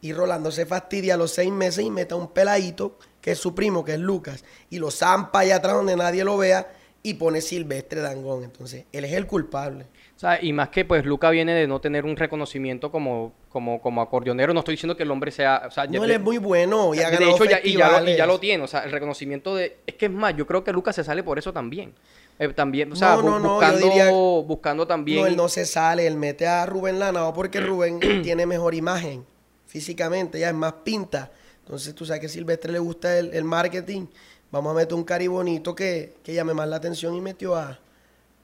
y 0.00 0.12
Rolando 0.12 0.50
se 0.50 0.66
fastidia 0.66 1.14
a 1.14 1.18
los 1.18 1.32
seis 1.32 1.52
meses 1.52 1.84
y 1.84 1.90
mete 1.90 2.14
a 2.14 2.16
un 2.16 2.28
peladito 2.28 2.98
que 3.20 3.32
es 3.32 3.38
su 3.38 3.54
primo, 3.54 3.84
que 3.84 3.94
es 3.94 3.98
Lucas, 3.98 4.44
y 4.70 4.78
lo 4.78 4.90
zampa 4.90 5.40
allá 5.40 5.56
atrás 5.56 5.74
donde 5.74 5.96
nadie 5.96 6.24
lo 6.24 6.38
vea 6.38 6.72
y 7.02 7.14
pone 7.14 7.40
Silvestre 7.40 8.00
Dangón. 8.00 8.44
Entonces, 8.44 8.84
él 8.92 9.04
es 9.04 9.12
el 9.12 9.26
culpable. 9.26 9.86
O 10.16 10.18
sea, 10.20 10.42
y 10.42 10.52
más 10.52 10.68
que 10.68 10.84
pues 10.84 11.04
Luca 11.06 11.30
viene 11.30 11.54
de 11.54 11.66
no 11.66 11.80
tener 11.80 12.04
un 12.04 12.14
reconocimiento 12.16 12.90
como, 12.92 13.32
como, 13.48 13.80
como 13.80 14.02
acordeonero. 14.02 14.52
No 14.52 14.60
estoy 14.60 14.74
diciendo 14.74 14.94
que 14.96 15.04
el 15.04 15.10
hombre 15.10 15.30
sea. 15.30 15.62
O 15.66 15.70
sea, 15.70 15.86
ya- 15.86 15.92
No, 15.98 16.04
él 16.04 16.10
de- 16.10 16.16
es 16.16 16.20
muy 16.20 16.36
bueno 16.36 16.94
y 16.94 16.98
ha 16.98 17.08
de 17.10 17.16
ganado 17.16 17.34
hecho, 17.36 17.44
ya, 17.46 17.58
y, 17.64 17.72
ya 17.72 17.78
lo, 17.78 17.92
y 17.92 17.94
ya 17.94 18.00
festivales. 18.04 18.26
lo 18.26 18.40
tiene. 18.40 18.64
O 18.64 18.66
sea, 18.66 18.80
el 18.84 18.92
reconocimiento 18.92 19.54
de. 19.56 19.78
Es 19.86 19.94
que 19.94 20.06
es 20.06 20.12
más, 20.12 20.36
yo 20.36 20.46
creo 20.46 20.62
que 20.62 20.72
Lucas 20.72 20.94
se 20.94 21.04
sale 21.04 21.22
por 21.22 21.38
eso 21.38 21.52
también. 21.54 21.94
Eh, 22.38 22.48
también, 22.48 22.90
o 22.92 22.96
sea, 22.96 23.16
No, 23.16 23.22
no, 23.22 23.28
bu- 23.28 23.40
no, 23.40 23.42
yo 23.42 23.50
buscando, 23.54 23.86
diría- 23.86 24.10
buscando 24.10 24.86
también. 24.86 25.20
No, 25.20 25.26
él 25.26 25.36
no 25.36 25.48
se 25.48 25.64
sale, 25.66 26.06
él 26.06 26.16
mete 26.16 26.46
a 26.46 26.64
Rubén 26.66 26.98
Lanao 26.98 27.32
porque 27.34 27.60
Rubén 27.60 27.98
tiene 28.22 28.44
mejor 28.46 28.74
imagen 28.74 29.24
físicamente, 29.66 30.38
ya 30.38 30.48
es 30.48 30.54
más 30.54 30.72
pinta. 30.84 31.30
Entonces 31.64 31.94
tú 31.94 32.04
sabes 32.04 32.20
que 32.20 32.26
a 32.26 32.30
Silvestre 32.30 32.72
le 32.72 32.78
gusta 32.78 33.18
el, 33.18 33.32
el 33.34 33.44
marketing. 33.44 34.06
Vamos 34.50 34.72
a 34.72 34.74
meter 34.74 34.94
un 34.94 35.04
cari 35.04 35.28
bonito 35.28 35.74
que, 35.74 36.14
que 36.22 36.34
llame 36.34 36.54
más 36.54 36.68
la 36.68 36.76
atención 36.76 37.14
y 37.14 37.20
metió 37.20 37.54
a, 37.54 37.78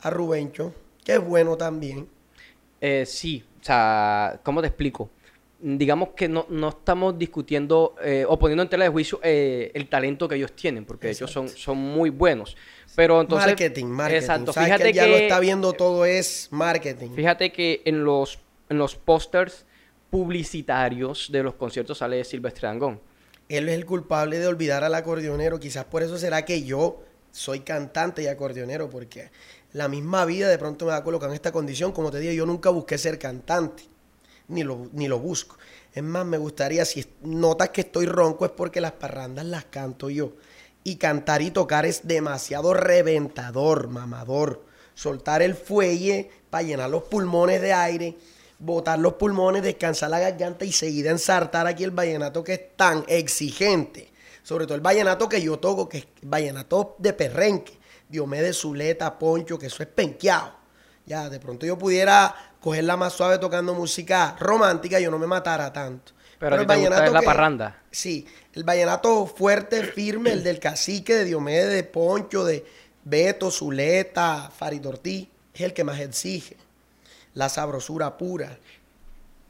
a 0.00 0.10
Rubencho, 0.10 0.72
que 1.04 1.14
es 1.14 1.24
bueno 1.24 1.56
también. 1.56 2.08
Eh, 2.80 3.04
sí, 3.06 3.44
o 3.60 3.64
sea, 3.64 4.40
¿cómo 4.42 4.60
te 4.60 4.68
explico? 4.68 5.10
digamos 5.58 6.10
que 6.10 6.28
no, 6.28 6.46
no 6.50 6.68
estamos 6.68 7.18
discutiendo 7.18 7.94
eh, 8.02 8.24
o 8.28 8.38
poniendo 8.38 8.62
en 8.62 8.68
tela 8.68 8.84
de 8.84 8.90
juicio 8.90 9.20
eh, 9.22 9.70
el 9.74 9.88
talento 9.88 10.28
que 10.28 10.36
ellos 10.36 10.52
tienen, 10.52 10.84
porque 10.84 11.10
ellos 11.10 11.30
son, 11.30 11.48
son 11.48 11.78
muy 11.78 12.10
buenos. 12.10 12.56
Pero 12.94 13.20
entonces... 13.20 13.48
marketing, 13.48 13.86
marketing. 13.86 14.20
Exacto. 14.20 14.52
fíjate 14.52 14.84
que, 14.84 14.92
ya 14.92 15.06
lo 15.06 15.16
está 15.16 15.40
viendo 15.40 15.72
todo 15.72 16.04
es 16.04 16.48
marketing. 16.50 17.10
Fíjate 17.14 17.52
que 17.52 17.82
en 17.84 18.04
los, 18.04 18.38
en 18.68 18.78
los 18.78 18.96
pósters 18.96 19.64
publicitarios 20.10 21.30
de 21.32 21.42
los 21.42 21.54
conciertos 21.54 21.98
sale 21.98 22.22
Silvestre 22.24 22.68
Dangón. 22.68 23.00
Él 23.48 23.68
es 23.68 23.74
el 23.74 23.87
culpable 23.87 24.38
de 24.38 24.46
olvidar 24.46 24.85
al 24.85 24.94
acordeonero. 24.94 25.61
Quizás 25.61 25.85
por 25.85 26.02
eso 26.02 26.18
será 26.18 26.44
que 26.44 26.62
yo 26.64 27.02
soy 27.30 27.61
cantante 27.61 28.22
y 28.22 28.26
acordeonero, 28.26 28.88
porque 28.90 29.30
la 29.72 29.88
misma 29.88 30.24
vida 30.24 30.48
de 30.48 30.59
pronto 30.59 30.87
me 30.87 30.92
va 30.92 30.98
a 30.98 31.04
colocar 31.04 31.28
en 31.28 31.35
esta 31.35 31.52
condición. 31.52 31.92
Como 31.92 32.11
te 32.11 32.18
digo, 32.18 32.32
yo 32.32 32.46
nunca 32.46 32.70
busqué 32.70 32.98
ser 32.98 33.18
cantante, 33.18 33.85
ni 34.48 34.64
lo, 34.64 34.88
ni 34.92 35.06
lo 35.06 35.18
busco. 35.18 35.56
Es 35.94 36.02
más, 36.02 36.26
me 36.26 36.38
gustaría, 36.38 36.85
si 36.85 37.06
notas 37.22 37.70
que 37.70 37.82
estoy 37.82 38.06
ronco, 38.06 38.44
es 38.44 38.52
porque 38.52 38.80
las 38.80 38.92
parrandas 38.92 39.46
las 39.46 39.64
canto 39.66 40.11
yo. 40.11 40.32
Y 40.82 40.96
cantar 40.96 41.42
y 41.42 41.50
tocar 41.50 41.85
es 41.85 42.06
demasiado 42.06 42.74
reventador, 42.74 43.88
mamador. 43.88 44.64
Soltar 44.94 45.42
el 45.42 45.54
fuelle 45.54 46.30
para 46.48 46.62
llenar 46.62 46.90
los 46.90 47.02
pulmones 47.04 47.61
de 47.61 47.72
aire 47.72 48.16
botar 48.58 48.98
los 48.98 49.14
pulmones, 49.14 49.62
descansar 49.62 50.10
la 50.10 50.18
garganta 50.18 50.64
y 50.64 50.72
seguir 50.72 51.06
ensartar 51.06 51.66
aquí 51.66 51.84
el 51.84 51.90
vallenato 51.90 52.42
que 52.42 52.54
es 52.54 52.76
tan 52.76 53.04
exigente. 53.08 54.10
Sobre 54.42 54.64
todo 54.64 54.76
el 54.76 54.80
vallenato 54.80 55.28
que 55.28 55.42
yo 55.42 55.58
toco, 55.58 55.88
que 55.88 55.98
es 55.98 56.06
vallenato 56.22 56.96
de 56.98 57.12
perrenque. 57.12 57.78
Diomedes, 58.08 58.60
Zuleta, 58.60 59.18
Poncho, 59.18 59.58
que 59.58 59.66
eso 59.66 59.82
es 59.82 59.88
penqueado. 59.88 60.54
Ya, 61.04 61.28
de 61.28 61.40
pronto 61.40 61.66
yo 61.66 61.76
pudiera 61.76 62.34
cogerla 62.60 62.96
más 62.96 63.12
suave 63.12 63.38
tocando 63.38 63.74
música 63.74 64.36
romántica, 64.38 65.00
yo 65.00 65.10
no 65.10 65.18
me 65.18 65.26
matara 65.26 65.72
tanto. 65.72 66.12
Pero, 66.38 66.60
el 66.60 66.66
vallenato 66.66 67.04
es 67.04 67.12
la 67.12 67.22
parranda. 67.22 67.82
Sí, 67.90 68.26
el 68.52 68.62
vallenato 68.62 69.26
fuerte, 69.26 69.82
firme, 69.84 70.32
el 70.32 70.44
del 70.44 70.60
cacique, 70.60 71.14
de 71.14 71.24
Diomedes, 71.24 71.72
de 71.72 71.82
Poncho, 71.84 72.44
de 72.44 72.64
Beto, 73.04 73.50
Zuleta, 73.50 74.50
Farid 74.56 74.86
Ortiz, 74.86 75.28
es 75.54 75.60
el 75.62 75.72
que 75.72 75.84
más 75.84 75.98
exige 75.98 76.56
la 77.37 77.49
sabrosura 77.49 78.16
pura. 78.16 78.59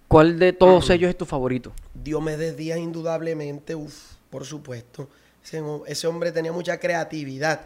¿Cuál 0.09 0.39
de 0.39 0.53
todos 0.53 0.91
ellos 0.91 1.09
es 1.09 1.17
tu 1.17 1.25
favorito? 1.25 1.73
Diomedes 1.95 2.57
Díaz, 2.57 2.79
indudablemente, 2.79 3.75
uff, 3.75 4.15
por 4.29 4.45
supuesto. 4.45 5.09
Ese, 5.87 6.07
hombre 6.07 6.33
tenía 6.33 6.53
mucha 6.53 6.79
creatividad. 6.79 7.61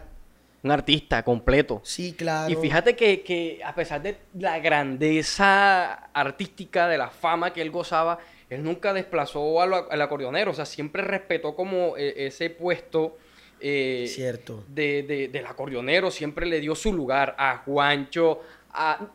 Un 0.63 0.69
artista 0.69 1.23
completo. 1.23 1.81
Sí, 1.83 2.13
claro. 2.13 2.53
Y 2.53 2.55
fíjate 2.55 2.95
que, 2.95 3.59
a 3.65 3.73
pesar 3.73 4.03
de 4.03 4.17
la 4.37 4.59
grandeza 4.59 5.93
artística, 6.13 6.87
de 6.87 6.99
la 6.99 7.09
fama 7.09 7.51
que 7.51 7.63
él 7.63 7.71
gozaba, 7.71 8.19
él 8.47 8.63
nunca 8.63 8.93
desplazó 8.93 9.59
al, 9.59 10.01
acordeonero. 10.01 10.51
O 10.51 10.53
sea, 10.53 10.65
siempre 10.65 11.01
respetó 11.01 11.55
como 11.55 11.97
eh, 11.97 12.27
ese 12.27 12.51
puesto. 12.51 13.17
Eh, 13.59 14.05
Cierto. 14.07 14.63
De, 14.67 15.29
del 15.31 15.45
acordeonero, 15.47 16.11
siempre 16.11 16.45
le 16.45 16.59
dio 16.59 16.75
su 16.75 16.93
lugar 16.93 17.35
a 17.39 17.57
Juancho, 17.65 18.41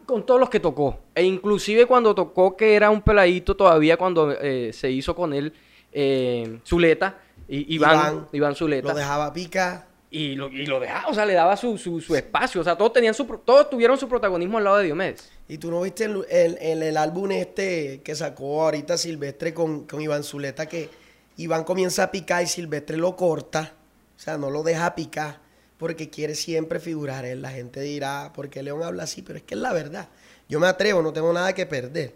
con 0.04 0.26
todos 0.26 0.40
los 0.40 0.50
que 0.50 0.60
tocó. 0.60 0.98
E 1.14 1.22
inclusive 1.22 1.86
cuando 1.86 2.14
tocó 2.14 2.56
que 2.56 2.74
era 2.74 2.90
un 2.90 3.02
peladito 3.02 3.56
todavía 3.56 3.96
cuando 3.96 4.32
eh, 4.32 4.72
se 4.72 4.90
hizo 4.90 5.14
con 5.14 5.32
él 5.32 5.52
eh, 5.92 6.60
Zuleta, 6.66 7.18
y, 7.48 7.74
Iván, 7.76 8.26
Iván, 8.32 8.54
Zuleta. 8.54 8.88
Lo 8.88 8.94
dejaba 8.94 9.32
pica. 9.32 9.86
Y 10.08 10.34
lo, 10.34 10.48
y 10.48 10.64
lo 10.66 10.78
dejaba, 10.78 11.08
o 11.08 11.14
sea, 11.14 11.26
le 11.26 11.34
daba 11.34 11.56
su, 11.56 11.74
espacio. 12.16 12.60
O 12.60 12.64
sea, 12.64 12.76
todos 12.76 12.92
tenían 12.92 13.12
su 13.12 13.24
todos 13.44 13.68
tuvieron 13.68 13.98
su 13.98 14.08
protagonismo 14.08 14.58
al 14.58 14.64
lado 14.64 14.76
de 14.78 14.84
Diomedes. 14.84 15.30
¿Y 15.48 15.58
tú 15.58 15.70
no 15.70 15.82
viste 15.82 16.04
en 16.04 16.22
el, 16.30 16.82
el, 16.82 16.96
álbum 16.96 17.32
este 17.32 18.02
que 18.02 18.14
sacó 18.14 18.62
ahorita 18.62 18.96
Silvestre 18.96 19.52
con, 19.52 19.84
con 19.86 20.00
Iván 20.00 20.22
Zuleta 20.22 20.66
que 20.66 20.88
Iván 21.36 21.64
comienza 21.64 22.04
a 22.04 22.10
picar 22.10 22.42
y 22.42 22.46
Silvestre 22.46 22.96
lo 22.96 23.16
corta? 23.16 23.72
O 24.16 24.18
sea, 24.18 24.38
no 24.38 24.50
lo 24.50 24.62
deja 24.62 24.94
picar 24.94 25.45
porque 25.78 26.10
quiere 26.10 26.34
siempre 26.34 26.80
figurar 26.80 27.24
él. 27.24 27.42
La 27.42 27.50
gente 27.50 27.80
dirá, 27.80 28.32
porque 28.34 28.62
León 28.62 28.82
habla 28.82 29.04
así? 29.04 29.22
Pero 29.22 29.38
es 29.38 29.44
que 29.44 29.54
es 29.54 29.60
la 29.60 29.72
verdad. 29.72 30.08
Yo 30.48 30.60
me 30.60 30.66
atrevo, 30.66 31.02
no 31.02 31.12
tengo 31.12 31.32
nada 31.32 31.52
que 31.54 31.66
perder. 31.66 32.14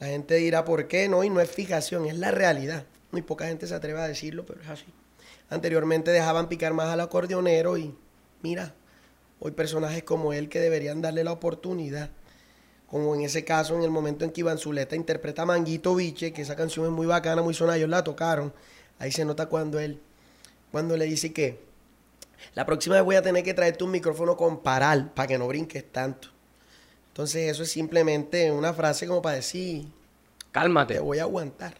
La 0.00 0.08
gente 0.08 0.34
dirá, 0.34 0.64
¿por 0.64 0.88
qué 0.88 1.08
no? 1.08 1.22
Y 1.22 1.30
no 1.30 1.40
es 1.40 1.50
fijación, 1.50 2.06
es 2.06 2.16
la 2.16 2.30
realidad. 2.30 2.84
Muy 3.12 3.22
poca 3.22 3.46
gente 3.46 3.66
se 3.66 3.74
atreve 3.74 4.00
a 4.00 4.08
decirlo, 4.08 4.44
pero 4.44 4.60
es 4.60 4.68
así. 4.68 4.86
Anteriormente 5.48 6.10
dejaban 6.10 6.48
picar 6.48 6.72
más 6.72 6.88
al 6.88 7.00
acordeonero 7.00 7.76
y 7.76 7.94
mira, 8.42 8.74
hoy 9.38 9.52
personajes 9.52 10.02
como 10.02 10.32
él 10.32 10.48
que 10.48 10.60
deberían 10.60 11.02
darle 11.02 11.24
la 11.24 11.32
oportunidad. 11.32 12.10
Como 12.88 13.14
en 13.14 13.22
ese 13.22 13.44
caso, 13.44 13.76
en 13.76 13.82
el 13.82 13.90
momento 13.90 14.24
en 14.24 14.32
que 14.32 14.40
Iván 14.40 14.58
Zuleta 14.58 14.96
interpreta 14.96 15.46
Manguito 15.46 15.94
Biche, 15.94 16.32
que 16.32 16.42
esa 16.42 16.56
canción 16.56 16.86
es 16.86 16.92
muy 16.92 17.06
bacana, 17.06 17.42
muy 17.42 17.54
sonada, 17.54 17.78
ellos 17.78 17.88
la 17.88 18.04
tocaron. 18.04 18.52
Ahí 18.98 19.12
se 19.12 19.24
nota 19.24 19.46
cuando 19.46 19.78
él, 19.78 20.00
cuando 20.70 20.96
le 20.96 21.04
dice 21.04 21.32
que 21.32 21.60
la 22.54 22.66
próxima 22.66 22.96
vez 22.96 23.04
voy 23.04 23.16
a 23.16 23.22
tener 23.22 23.42
que 23.42 23.54
traerte 23.54 23.84
un 23.84 23.90
micrófono 23.90 24.36
con 24.36 24.62
paral 24.62 25.10
para 25.14 25.28
que 25.28 25.38
no 25.38 25.48
brinques 25.48 25.90
tanto. 25.90 26.28
Entonces 27.08 27.50
eso 27.50 27.62
es 27.62 27.70
simplemente 27.70 28.50
una 28.50 28.72
frase 28.72 29.06
como 29.06 29.20
para 29.20 29.36
decir... 29.36 29.84
Cálmate. 30.50 30.94
Te 30.94 31.00
voy 31.00 31.18
a 31.18 31.22
aguantar. 31.22 31.74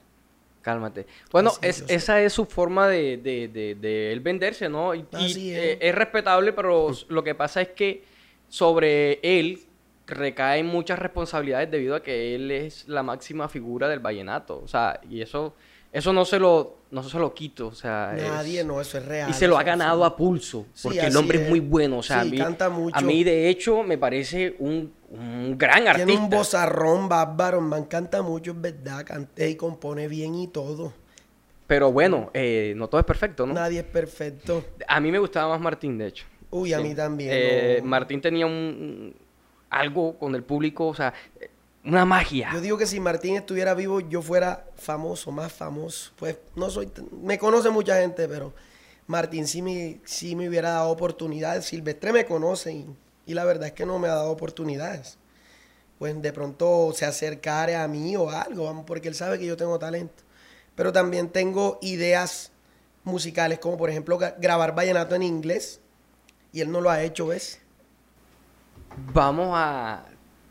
Cálmate. 0.63 1.07
Bueno, 1.31 1.53
esa 1.61 2.21
es 2.23 2.33
su 2.33 2.47
forma 2.47 2.89
de, 2.89 3.19
de, 3.19 4.13
él 4.13 4.21
venderse, 4.21 4.69
¿no? 4.69 4.95
Y, 4.95 5.05
eh, 5.13 5.79
es. 5.81 5.95
respetable, 5.95 6.53
pero 6.53 6.91
lo 7.09 7.25
que 7.25 7.35
pasa 7.35 7.61
es 7.61 7.69
que 7.69 8.05
sobre 8.49 9.19
él 9.23 9.61
recaen 10.07 10.67
muchas 10.67 10.99
responsabilidades 10.99 11.71
debido 11.71 11.97
a 11.97 12.03
que 12.03 12.35
él 12.35 12.51
es 12.51 12.87
la 12.89 13.03
máxima 13.03 13.49
figura 13.49 13.89
del 13.89 13.99
vallenato. 13.99 14.61
O 14.63 14.69
sea, 14.69 15.01
y 15.09 15.21
eso 15.21 15.55
eso 15.93 16.13
no 16.13 16.25
se 16.25 16.39
lo, 16.39 16.79
no 16.91 17.03
se 17.03 17.19
lo 17.19 17.35
quito, 17.35 17.67
o 17.67 17.75
sea... 17.75 18.15
Nadie, 18.17 18.65
no, 18.65 18.81
eso 18.81 18.97
es 18.97 19.05
real. 19.05 19.31
Y 19.31 19.35
se 19.35 19.47
lo 19.47 19.59
ha 19.59 19.63
ganado 19.63 20.05
a 20.05 20.17
pulso, 20.17 20.67
porque 20.83 21.01
el 21.01 21.17
hombre 21.17 21.43
es. 21.43 21.49
muy 21.51 21.61
bueno, 21.61 21.99
o 21.99 22.03
sea, 22.03 22.21
a, 22.21 22.25
mí, 22.25 22.39
canta 22.39 22.71
mucho. 22.71 22.97
a 22.97 23.03
mí 23.03 23.23
de 23.23 23.51
hecho 23.51 23.83
me 23.83 23.99
parece 23.99 24.57
un, 24.59 24.91
un 25.11 25.59
gran 25.59 25.87
artista. 25.87 26.07
Tiene 26.07 26.23
un 26.23 26.31
bozarrón 26.31 27.09
bárbaro, 27.09 27.61
me 27.61 27.77
encanta 27.77 28.23
mucho, 28.23 28.53
es 28.53 28.61
verdad, 28.61 29.05
canta 29.05 29.47
y 29.47 29.55
compone 29.55 30.09
bien 30.09 30.35
y 30.35 30.49
todo. 30.49 30.95
Pero 31.67 31.93
bueno, 31.93 32.31
eh, 32.33 32.73
no 32.77 32.89
todo 32.89 33.01
es 33.01 33.07
perfecto, 33.07 33.47
¿no? 33.47 33.55
Nadie 33.55 33.81
es 33.81 33.87
perfecto. 33.87 34.65
A 34.89 34.99
mí 34.99 35.13
me 35.13 35.19
gustaba 35.19 35.51
más 35.51 35.61
Martín, 35.61 35.99
de 35.99 36.07
hecho. 36.07 36.25
Uy, 36.51 36.73
a 36.73 36.81
mí 36.81 36.95
también. 36.95 37.31
Eh, 37.33 37.81
Martín 37.85 38.21
tenía 38.21 38.47
un, 38.47 39.15
algo 39.71 40.19
con 40.19 40.35
el 40.35 40.43
público, 40.43 40.89
o 40.89 40.95
sea, 40.95 41.13
una 41.85 42.05
magia. 42.05 42.51
Yo 42.53 42.61
digo 42.61 42.79
que 42.79 42.87
si 42.87 43.01
Martín 43.01 43.37
estuviera 43.37 43.75
vivo, 43.75 44.01
yo 44.01 44.23
fuera 44.23 44.65
famoso, 44.77 45.33
más 45.33 45.53
famoso. 45.53 46.13
Pues 46.17 46.39
no 46.55 46.71
soy. 46.71 46.91
Me 47.11 47.39
conoce 47.39 47.71
mucha 47.71 48.01
gente, 48.01 48.29
pero 48.29 48.53
Martín 49.07 49.47
sí 49.47 49.63
me, 49.63 50.01
sí 50.05 50.37
me 50.37 50.49
hubiera 50.49 50.71
dado 50.71 50.91
oportunidades. 50.91 51.65
Silvestre 51.65 52.13
me 52.13 52.25
conoce 52.25 52.73
y, 53.27 53.35
la 53.35 53.45
verdad 53.45 53.69
es 53.69 53.73
que 53.73 53.87
no 53.87 53.99
me 53.99 54.09
ha 54.09 54.15
dado 54.15 54.31
oportunidades. 54.31 55.19
Pues 55.99 56.21
de 56.21 56.33
pronto 56.33 56.93
se 56.95 57.05
acercare 57.05 57.77
a 57.77 57.87
mí 57.89 58.17
o 58.17 58.31
algo, 58.31 58.85
porque 58.87 59.09
él 59.09 59.15
sabe 59.15 59.39
que 59.39 59.47
yo 59.47 59.57
tengo 59.57 59.79
talento. 59.79 60.23
Pero 60.75 60.93
también 60.93 61.29
tengo 61.29 61.79
ideas 61.83 62.53
musicales, 63.05 63.59
como 63.59 63.77
por 63.77 63.91
ejemplo 63.91 64.19
grabar 64.39 64.75
vallenato 64.75 65.15
en 65.15 65.23
inglés. 65.23 65.81
Y 66.53 66.61
él 66.61 66.71
no 66.71 66.81
lo 66.81 66.91
ha 66.91 67.03
hecho, 67.03 67.29
¿ves? 67.29 67.61
Vamos 69.13 69.51
a. 69.53 70.05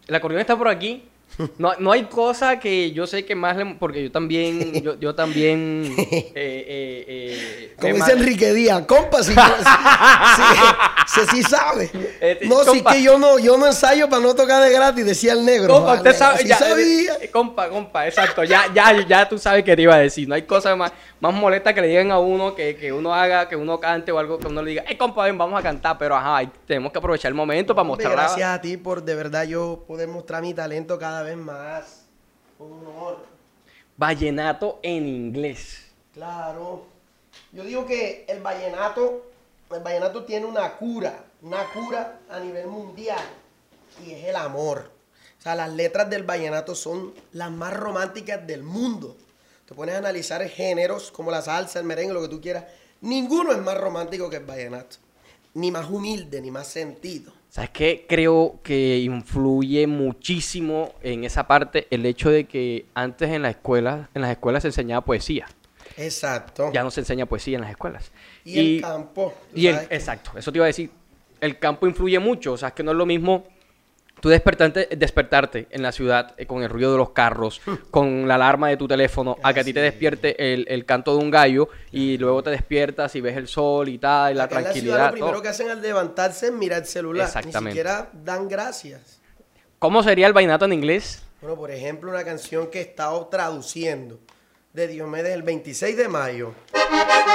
El 0.07 0.15
acordeón 0.15 0.41
está 0.41 0.57
por 0.57 0.67
aquí. 0.67 1.10
No, 1.57 1.73
no 1.79 1.91
hay 1.91 2.03
cosa 2.03 2.59
que 2.59 2.91
yo 2.91 3.07
sé 3.07 3.25
que 3.25 3.35
más 3.35 3.55
le, 3.55 3.75
porque 3.75 4.03
yo 4.03 4.11
también 4.11 4.81
yo, 4.83 4.99
yo 4.99 5.15
también 5.15 5.93
eh, 5.97 6.31
eh, 6.35 7.05
eh, 7.07 7.73
como 7.79 7.95
dice 7.95 8.11
Enrique 8.13 8.53
Díaz 8.53 8.83
compa 8.85 9.23
sí, 9.23 9.33
sí, 11.31 11.43
sabe 11.49 11.89
este, 12.19 12.45
no 12.47 12.63
sí 12.63 12.83
que 12.83 13.01
yo 13.01 13.17
no 13.17 13.39
yo 13.39 13.57
no 13.57 13.67
ensayo 13.67 14.09
para 14.09 14.21
no 14.21 14.35
tocar 14.35 14.61
de 14.61 14.71
gratis 14.71 15.05
decía 15.05 15.33
el 15.33 15.45
negro. 15.45 15.75
Compa 15.75 15.93
usted 15.93 16.15
sabe 16.15 16.45
ya, 16.45 16.57
sabía. 16.57 17.13
compa 17.31 17.69
compa 17.69 18.07
exacto 18.07 18.43
ya 18.43 18.65
ya 18.73 19.05
ya 19.07 19.27
tú 19.27 19.37
sabes 19.37 19.63
que 19.63 19.75
te 19.75 19.81
iba 19.81 19.95
a 19.95 19.99
decir 19.99 20.27
no 20.27 20.35
hay 20.35 20.43
cosa 20.43 20.75
más 20.75 20.91
más 21.19 21.33
molesta 21.33 21.73
que 21.73 21.81
le 21.81 21.87
digan 21.87 22.11
a 22.11 22.19
uno 22.19 22.55
que, 22.55 22.75
que 22.75 22.91
uno 22.91 23.13
haga 23.13 23.47
que 23.47 23.55
uno 23.55 23.79
cante 23.79 24.11
o 24.11 24.19
algo 24.19 24.37
que 24.37 24.47
uno 24.47 24.61
le 24.61 24.71
diga 24.71 24.83
hey 24.87 24.97
compa 24.97 25.23
ven 25.23 25.37
vamos 25.37 25.59
a 25.59 25.63
cantar 25.63 25.97
pero 25.97 26.15
ajá 26.15 26.49
tenemos 26.67 26.91
que 26.91 26.97
aprovechar 26.99 27.29
el 27.29 27.35
momento 27.35 27.73
para 27.73 27.87
mostrar 27.87 28.11
gracias 28.11 28.49
a 28.49 28.59
ti 28.61 28.77
por 28.77 29.03
de 29.03 29.15
verdad 29.15 29.43
yo 29.45 29.83
poder 29.87 30.07
mostrar 30.07 30.41
mi 30.41 30.53
talento 30.53 30.99
cada 30.99 31.20
vez 31.23 31.37
más. 31.37 32.05
honor. 32.59 33.25
Vallenato 33.97 34.79
en 34.83 35.07
inglés. 35.07 35.87
Claro. 36.13 36.85
Yo 37.51 37.63
digo 37.63 37.85
que 37.85 38.25
el 38.27 38.41
vallenato, 38.41 39.31
el 39.71 39.81
vallenato 39.81 40.23
tiene 40.25 40.45
una 40.45 40.75
cura, 40.77 41.25
una 41.41 41.63
cura 41.65 42.19
a 42.29 42.39
nivel 42.39 42.67
mundial 42.67 43.23
y 44.05 44.11
es 44.11 44.25
el 44.25 44.35
amor. 44.35 44.91
O 45.39 45.41
sea, 45.41 45.55
las 45.55 45.71
letras 45.71 46.09
del 46.09 46.23
vallenato 46.23 46.75
son 46.75 47.13
las 47.31 47.51
más 47.51 47.73
románticas 47.73 48.45
del 48.45 48.63
mundo. 48.63 49.15
Te 49.65 49.73
pones 49.73 49.95
a 49.95 49.99
analizar 49.99 50.47
géneros 50.49 51.11
como 51.11 51.31
la 51.31 51.41
salsa, 51.41 51.79
el 51.79 51.85
merengue, 51.85 52.13
lo 52.13 52.21
que 52.21 52.27
tú 52.27 52.41
quieras. 52.41 52.65
Ninguno 53.01 53.51
es 53.51 53.57
más 53.57 53.77
romántico 53.77 54.29
que 54.29 54.37
el 54.37 54.45
vallenato. 54.45 54.97
Ni 55.53 55.71
más 55.71 55.89
humilde, 55.89 56.41
ni 56.41 56.51
más 56.51 56.67
sentido. 56.67 57.33
¿Sabes 57.51 57.69
qué? 57.71 58.05
Creo 58.07 58.61
que 58.63 58.99
influye 58.99 59.85
muchísimo 59.85 60.93
en 61.03 61.25
esa 61.25 61.47
parte 61.47 61.85
el 61.91 62.05
hecho 62.05 62.29
de 62.29 62.45
que 62.45 62.85
antes 62.93 63.29
en 63.29 63.41
la 63.41 63.49
escuela, 63.49 64.09
en 64.13 64.21
las 64.21 64.31
escuelas 64.31 64.61
se 64.61 64.69
enseñaba 64.69 65.03
poesía. 65.03 65.47
Exacto. 65.97 66.71
Ya 66.71 66.81
no 66.81 66.91
se 66.91 67.01
enseña 67.01 67.25
poesía 67.25 67.55
en 67.55 67.61
las 67.63 67.71
escuelas. 67.71 68.09
Y, 68.45 68.77
el 68.77 68.81
campo. 68.81 69.33
Y 69.53 69.67
el, 69.67 69.75
exacto, 69.89 70.31
eso 70.37 70.49
te 70.49 70.59
iba 70.59 70.65
a 70.65 70.67
decir. 70.67 70.91
El 71.41 71.59
campo 71.59 71.87
influye 71.87 72.19
mucho, 72.19 72.53
o 72.53 72.57
sea, 72.57 72.69
es 72.69 72.73
que 72.73 72.83
no 72.83 72.91
es 72.91 72.97
lo 72.97 73.05
mismo 73.05 73.43
tú 74.21 74.29
despertarte, 74.29 74.87
despertarte 74.95 75.67
en 75.71 75.81
la 75.81 75.91
ciudad 75.91 76.33
eh, 76.37 76.45
con 76.45 76.63
el 76.63 76.69
ruido 76.69 76.91
de 76.91 76.97
los 76.97 77.09
carros, 77.09 77.61
con 77.89 78.27
la 78.27 78.35
alarma 78.35 78.69
de 78.69 78.77
tu 78.77 78.87
teléfono, 78.87 79.35
a 79.43 79.53
que 79.53 79.59
a 79.59 79.63
ti 79.63 79.73
te 79.73 79.81
despierte 79.81 80.53
el, 80.53 80.85
canto 80.85 81.17
de 81.17 81.23
un 81.23 81.31
gallo 81.31 81.69
y 81.91 82.17
luego 82.17 82.41
te 82.43 82.51
despiertas 82.51 83.15
y 83.15 83.21
ves 83.21 83.35
el 83.35 83.47
sol 83.47 83.89
y 83.89 83.97
tal, 83.97 84.33
y 84.33 84.35
la 84.35 84.47
tranquilidad. 84.47 84.99
En 84.99 85.05
lo 85.05 85.11
primero 85.11 85.41
que 85.41 85.47
hacen 85.49 85.69
al 85.69 85.81
levantarse 85.81 86.47
es 86.47 86.53
mirar 86.53 86.81
el 86.81 86.85
celular. 86.85 87.27
Exactamente. 87.27 87.69
Ni 87.69 87.71
siquiera 87.71 88.09
dan 88.13 88.47
gracias. 88.47 89.19
¿Cómo 89.79 90.03
sería 90.03 90.27
el 90.27 90.33
vainato 90.33 90.65
en 90.65 90.73
inglés? 90.73 91.23
Bueno, 91.41 91.55
por 91.55 91.71
ejemplo, 91.71 92.11
una 92.11 92.23
canción 92.23 92.69
que 92.69 92.79
he 92.79 92.83
estado 92.83 93.25
traduciendo 93.27 94.19
de 94.73 94.87
Diomedes 94.87 95.33
el 95.33 95.43
26 95.43 95.97
de 95.97 96.07
mayo. 96.07 96.53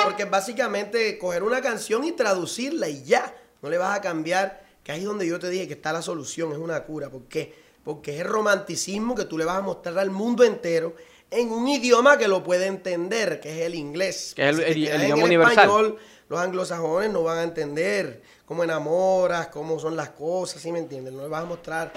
Porque 0.05 0.25
básicamente 0.25 1.19
coger 1.19 1.43
una 1.43 1.61
canción 1.61 2.05
y 2.05 2.13
traducirla 2.13 2.89
y 2.89 3.03
ya. 3.03 3.35
No 3.63 3.69
le 3.69 3.79
vas 3.79 3.97
a 3.99 4.01
cambiar 4.01 4.66
que 4.87 4.93
ahí 4.93 5.01
es 5.01 5.07
donde 5.07 5.27
yo 5.27 5.41
te 5.41 5.51
dije 5.51 5.67
que 5.67 5.75
está 5.75 5.93
la 5.93 6.01
solución, 6.01 6.53
es 6.53 6.59
una 6.59 6.85
cura. 6.85 7.11
¿Por 7.11 7.23
qué? 7.23 7.53
Porque 7.83 8.15
es 8.15 8.21
el 8.21 8.29
romanticismo 8.29 9.17
que 9.17 9.25
tú 9.25 9.37
le 9.37 9.45
vas 9.45 9.57
a 9.57 9.61
mostrar 9.61 9.99
al 9.99 10.11
mundo 10.11 10.45
entero 10.45 10.95
en 11.29 11.51
un 11.51 11.67
idioma 11.67 12.17
que 12.17 12.29
lo 12.29 12.45
puede 12.45 12.67
entender, 12.67 13.41
que 13.41 13.51
es 13.51 13.67
el 13.67 13.75
inglés. 13.75 14.33
Que 14.37 14.49
es 14.49 14.57
el, 14.61 14.79
idioma 14.79 15.25
universal. 15.25 15.59
Español, 15.59 15.99
los 16.29 16.39
anglosajones 16.39 17.11
no 17.11 17.25
van 17.25 17.39
a 17.39 17.43
entender 17.43 18.23
cómo 18.45 18.63
enamoras, 18.63 19.49
cómo 19.49 19.81
son 19.81 19.97
las 19.97 20.11
cosas, 20.11 20.63
¿sí 20.63 20.71
me 20.71 20.79
entiendes? 20.79 21.13
No 21.13 21.23
le 21.23 21.29
vas 21.31 21.43
a 21.43 21.47
mostrar 21.47 21.93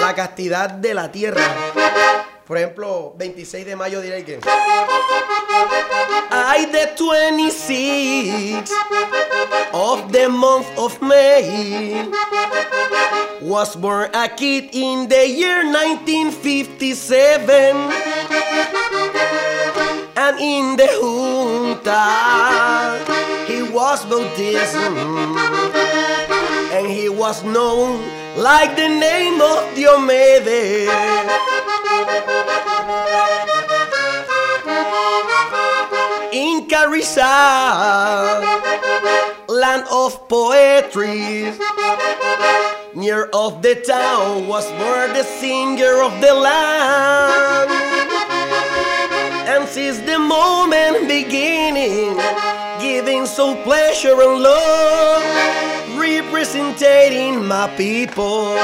la 0.00 0.14
castidad 0.14 0.70
de 0.70 0.94
la 0.94 1.12
tierra. 1.12 1.44
Por 2.46 2.56
ejemplo, 2.56 3.12
26 3.18 3.66
de 3.66 3.76
mayo 3.76 4.00
diré 4.00 4.24
que... 4.24 4.40
I 6.30 6.66
the 6.72 6.94
26 6.96 8.70
of 9.72 10.12
the 10.12 10.28
month 10.28 10.66
of 10.78 11.00
May. 11.02 12.08
Was 13.40 13.76
born 13.76 14.10
a 14.14 14.28
kid 14.28 14.70
in 14.72 15.08
the 15.08 15.28
year 15.28 15.64
1957 15.64 17.48
and 20.16 20.38
in 20.40 20.76
the 20.76 20.88
junta 21.00 22.04
he 23.46 23.62
was 23.62 24.04
Buddhism 24.06 24.96
and 26.72 26.86
he 26.86 27.08
was 27.08 27.44
known 27.44 28.02
like 28.36 28.76
the 28.76 28.88
name 28.88 29.40
of 29.40 29.74
Diomedes. 29.74 30.88
In 36.32 36.68
Carissa, 36.68 37.28
land 39.58 39.84
of 39.90 40.28
poetry, 40.28 41.52
near 42.94 43.28
of 43.34 43.60
the 43.60 43.74
town 43.74 44.46
was 44.46 44.70
born 44.78 45.12
the 45.12 45.24
singer 45.24 46.02
of 46.02 46.20
the 46.20 46.32
land. 46.32 47.70
And 49.50 49.68
since 49.68 49.98
the 49.98 50.18
moment 50.18 51.08
beginning, 51.08 52.14
giving 52.78 53.26
so 53.26 53.56
pleasure 53.64 54.22
and 54.22 54.42
love, 54.42 55.24
representing 55.98 57.44
my 57.44 57.66
people. 57.76 58.54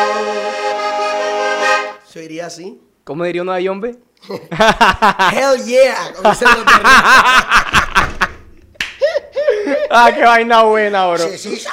¿Se 2.06 2.24
iría 2.24 2.46
así? 2.46 2.78
¿Cómo 3.02 3.24
diría 3.24 3.42
uno 3.42 3.52
de 3.54 3.64
Yombe? 3.64 3.98
Hell 5.32 5.56
yeah. 5.66 6.12
ah, 9.90 10.10
qué 10.14 10.22
vaina 10.22 10.62
buena, 10.62 11.06
bro. 11.08 11.28
Sí, 11.28 11.38
sí, 11.38 11.66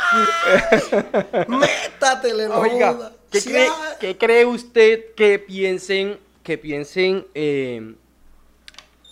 Métatele, 1.48 2.48
no 2.48 2.60
Oiga, 2.60 3.12
¿qué, 3.32 3.42
cree, 3.42 3.70
¿qué, 4.00 4.18
cree, 4.18 4.46
usted 4.46 5.14
que 5.16 5.40
piensen, 5.40 6.18
que 6.44 6.58
piensen 6.58 7.26
eh, 7.34 7.94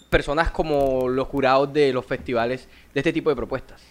personas 0.09 0.51
como 0.51 1.07
los 1.07 1.27
jurados 1.27 1.71
de 1.71 1.93
los 1.93 2.05
festivales 2.05 2.67
de 2.93 2.99
este 2.99 3.13
tipo 3.13 3.29
de 3.29 3.35
propuestas? 3.35 3.81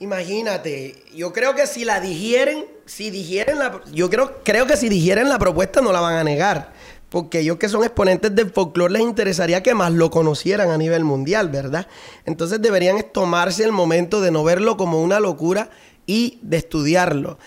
Imagínate, 0.00 1.04
yo 1.14 1.32
creo 1.32 1.54
que 1.54 1.66
si 1.66 1.84
la 1.84 2.00
digieren, 2.00 2.66
si 2.86 3.10
digieren 3.10 3.58
la, 3.58 3.80
yo 3.92 4.10
creo, 4.10 4.42
creo 4.42 4.66
que 4.66 4.76
si 4.76 4.88
digieren 4.88 5.28
la 5.28 5.38
propuesta 5.38 5.80
no 5.80 5.92
la 5.92 6.00
van 6.00 6.16
a 6.16 6.24
negar 6.24 6.72
porque 7.12 7.40
ellos 7.40 7.58
que 7.58 7.68
son 7.68 7.84
exponentes 7.84 8.34
del 8.34 8.50
folclore 8.50 8.94
les 8.94 9.02
interesaría 9.02 9.62
que 9.62 9.74
más 9.74 9.92
lo 9.92 10.10
conocieran 10.10 10.70
a 10.70 10.78
nivel 10.78 11.04
mundial, 11.04 11.50
¿verdad? 11.50 11.86
Entonces 12.24 12.62
deberían 12.62 13.04
tomarse 13.12 13.64
el 13.64 13.70
momento 13.70 14.22
de 14.22 14.30
no 14.30 14.42
verlo 14.42 14.78
como 14.78 15.02
una 15.02 15.20
locura 15.20 15.68
y 16.06 16.38
de 16.40 16.56
estudiarlo, 16.56 17.38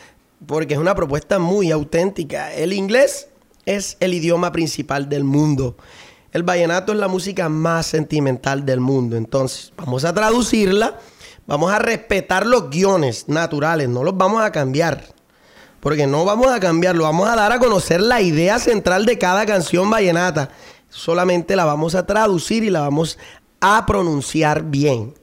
porque 0.45 0.75
es 0.75 0.79
una 0.79 0.93
propuesta 0.93 1.39
muy 1.39 1.71
auténtica. 1.71 2.53
El 2.53 2.73
inglés 2.73 3.29
es 3.65 3.97
el 4.01 4.13
idioma 4.13 4.51
principal 4.51 5.09
del 5.09 5.23
mundo. 5.23 5.75
El 6.31 6.43
vallenato 6.43 6.91
es 6.93 6.99
la 6.99 7.07
música 7.07 7.49
más 7.49 7.87
sentimental 7.87 8.67
del 8.67 8.81
mundo. 8.81 9.17
Entonces, 9.17 9.73
vamos 9.75 10.05
a 10.05 10.13
traducirla, 10.13 10.99
vamos 11.47 11.71
a 11.71 11.79
respetar 11.79 12.45
los 12.45 12.69
guiones 12.69 13.27
naturales, 13.29 13.89
no 13.89 14.03
los 14.03 14.15
vamos 14.15 14.43
a 14.43 14.51
cambiar. 14.51 15.14
Porque 15.85 16.07
no 16.07 16.25
vamos 16.25 16.47
a 16.47 16.59
cambiarlo, 16.59 17.03
vamos 17.03 17.29
a 17.29 17.35
dar 17.35 17.51
a 17.51 17.59
conocer 17.59 18.01
la 18.01 18.19
idea 18.19 18.57
central 18.57 19.05
de 19.05 19.19
cada 19.19 19.45
canción 19.45 19.87
vallenata. 19.87 20.49
Solamente 20.89 21.55
la 21.55 21.63
vamos 21.63 21.93
a 21.93 22.07
traducir 22.07 22.63
y 22.63 22.71
la 22.71 22.79
vamos 22.79 23.19
a 23.61 23.85
pronunciar 23.85 24.63
bien. 24.63 25.13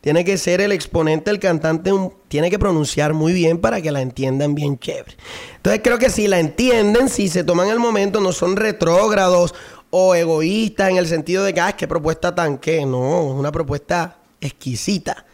Tiene 0.00 0.24
que 0.24 0.38
ser 0.38 0.62
el 0.62 0.72
exponente, 0.72 1.30
el 1.30 1.38
cantante, 1.38 1.90
tiene 2.28 2.48
que 2.48 2.58
pronunciar 2.58 3.12
muy 3.12 3.34
bien 3.34 3.58
para 3.58 3.82
que 3.82 3.92
la 3.92 4.00
entiendan 4.00 4.54
bien 4.54 4.78
chévere. 4.78 5.18
Entonces 5.56 5.82
creo 5.84 5.98
que 5.98 6.08
si 6.08 6.28
la 6.28 6.40
entienden, 6.40 7.10
si 7.10 7.28
se 7.28 7.44
toman 7.44 7.68
el 7.68 7.78
momento, 7.78 8.18
no 8.22 8.32
son 8.32 8.56
retrógrados 8.56 9.54
o 9.90 10.14
egoístas 10.14 10.88
en 10.88 10.96
el 10.96 11.08
sentido 11.08 11.44
de 11.44 11.52
que, 11.52 11.60
ah, 11.60 11.76
qué 11.76 11.86
propuesta 11.86 12.34
tan 12.34 12.56
que. 12.56 12.86
No, 12.86 13.34
es 13.34 13.38
una 13.38 13.52
propuesta 13.52 14.16
exquisita. 14.40 15.26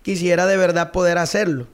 Quisiera 0.00 0.46
de 0.46 0.56
verdad 0.56 0.92
poder 0.92 1.18
hacerlo 1.18 1.73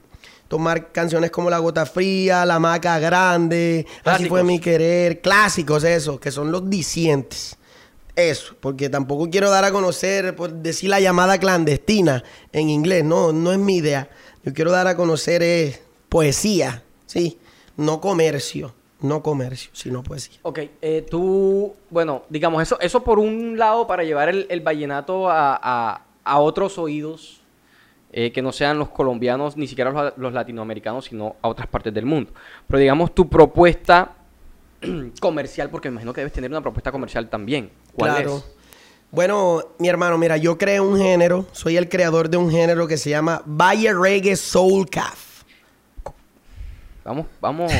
tomar 0.51 0.91
canciones 0.91 1.31
como 1.31 1.49
La 1.49 1.59
Gota 1.59 1.85
Fría, 1.85 2.45
La 2.45 2.59
Maca 2.59 2.99
Grande, 2.99 3.87
Así 4.03 4.25
fue 4.25 4.43
mi 4.43 4.59
querer, 4.59 5.21
clásicos 5.21 5.85
esos, 5.85 6.19
que 6.19 6.29
son 6.29 6.51
los 6.51 6.69
dicientes. 6.69 7.57
Eso, 8.17 8.53
porque 8.59 8.89
tampoco 8.89 9.29
quiero 9.29 9.49
dar 9.49 9.63
a 9.63 9.71
conocer, 9.71 10.35
por 10.35 10.51
decir 10.51 10.89
la 10.89 10.99
llamada 10.99 11.37
clandestina 11.37 12.25
en 12.51 12.69
inglés, 12.69 13.05
no, 13.05 13.31
no 13.31 13.53
es 13.53 13.59
mi 13.59 13.77
idea. 13.77 14.09
Yo 14.43 14.53
quiero 14.53 14.71
dar 14.71 14.87
a 14.87 14.97
conocer 14.97 15.41
es 15.41 15.79
poesía, 16.09 16.83
¿sí? 17.05 17.39
No 17.77 18.01
comercio, 18.01 18.73
no 18.99 19.23
comercio, 19.23 19.71
sino 19.71 20.03
poesía. 20.03 20.37
Ok, 20.41 20.59
eh, 20.81 21.05
tú, 21.09 21.73
bueno, 21.89 22.23
digamos, 22.27 22.61
eso, 22.61 22.77
eso 22.81 23.05
por 23.05 23.19
un 23.19 23.57
lado 23.57 23.87
para 23.87 24.03
llevar 24.03 24.27
el, 24.27 24.59
vallenato 24.59 25.29
a, 25.29 26.01
a 26.25 26.39
otros 26.39 26.77
oídos, 26.77 27.40
eh, 28.13 28.31
que 28.31 28.41
no 28.41 28.51
sean 28.51 28.77
los 28.77 28.89
colombianos, 28.89 29.55
ni 29.55 29.67
siquiera 29.67 30.13
los, 30.17 30.33
latinoamericanos, 30.33 31.05
sino 31.05 31.37
a 31.41 31.47
otras 31.47 31.67
partes 31.67 31.93
del 31.93 32.05
mundo. 32.05 32.31
Pero 32.67 32.79
digamos 32.79 33.15
tu 33.15 33.29
propuesta 33.29 34.15
comercial, 35.21 35.69
porque 35.69 35.89
me 35.89 35.93
imagino 35.93 36.13
que 36.13 36.21
debes 36.21 36.33
tener 36.33 36.49
una 36.49 36.61
propuesta 36.61 36.91
comercial 36.91 37.29
también. 37.29 37.71
¿Cuál 37.93 38.15
claro. 38.15 38.43
Bueno, 39.11 39.61
mi 39.79 39.89
hermano, 39.89 40.17
mira, 40.17 40.37
yo 40.37 40.57
creé 40.57 40.79
un 40.79 40.97
género, 40.97 41.45
soy 41.51 41.75
el 41.77 41.89
creador 41.89 42.29
de 42.29 42.37
un 42.37 42.49
género 42.49 42.87
que 42.87 42.97
se 42.97 43.09
llama 43.09 43.41
Valle 43.45 43.93
Reggae 43.93 44.35
Soul 44.35 44.89
Calf. 44.89 45.43
Vamos, 47.03 47.25
vamos. 47.39 47.71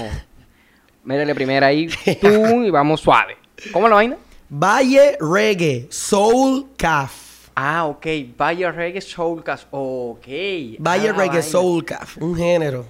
Métele 1.03 1.33
primero 1.33 1.65
ahí 1.65 1.87
tú 2.19 2.63
y 2.63 2.69
vamos 2.69 3.01
suave. 3.01 3.37
¿Cómo 3.71 3.87
la 3.87 3.95
vaina? 3.95 4.17
Valle 4.49 5.17
Reggae 5.19 5.87
Soul 5.89 6.67
Calf. 6.77 7.30
Ah, 7.63 7.85
ok. 7.85 8.07
Valle 8.35 8.71
Reggae 8.71 9.01
Soulcast. 9.01 9.67
Ok. 9.69 10.25
Valle 10.79 11.09
ah, 11.09 11.13
Reggae 11.13 11.43
Soulcast, 11.43 12.17
un 12.17 12.35
género. 12.35 12.85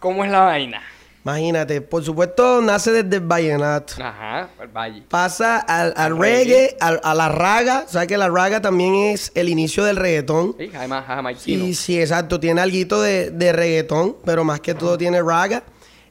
¿Cómo 0.00 0.24
es 0.24 0.32
la 0.32 0.40
vaina? 0.40 0.82
Imagínate, 1.24 1.80
por 1.80 2.02
supuesto 2.02 2.60
nace 2.60 2.90
desde 2.90 3.16
el 3.18 3.22
vallenato. 3.22 3.94
Ajá, 4.02 4.48
el 4.60 4.66
valle. 4.66 5.02
Pasa 5.08 5.58
al, 5.58 6.18
reggae, 6.18 6.76
a 6.80 7.14
la 7.14 7.28
raga. 7.28 7.84
¿Sabes 7.86 8.08
que 8.08 8.16
la 8.16 8.28
raga 8.28 8.60
también 8.60 8.96
es 8.96 9.30
el 9.36 9.48
inicio 9.48 9.84
del 9.84 9.94
reggaetón? 9.94 10.56
Sí, 10.58 10.72
además, 10.74 11.04
Sí, 11.38 11.74
sí, 11.74 12.00
exacto. 12.00 12.40
Tiene 12.40 12.62
algo 12.62 13.02
de, 13.02 13.30
de 13.30 13.52
reggaetón, 13.52 14.16
pero 14.24 14.42
más 14.42 14.58
que 14.58 14.74
todo 14.74 14.98
tiene 14.98 15.22
raga. 15.22 15.62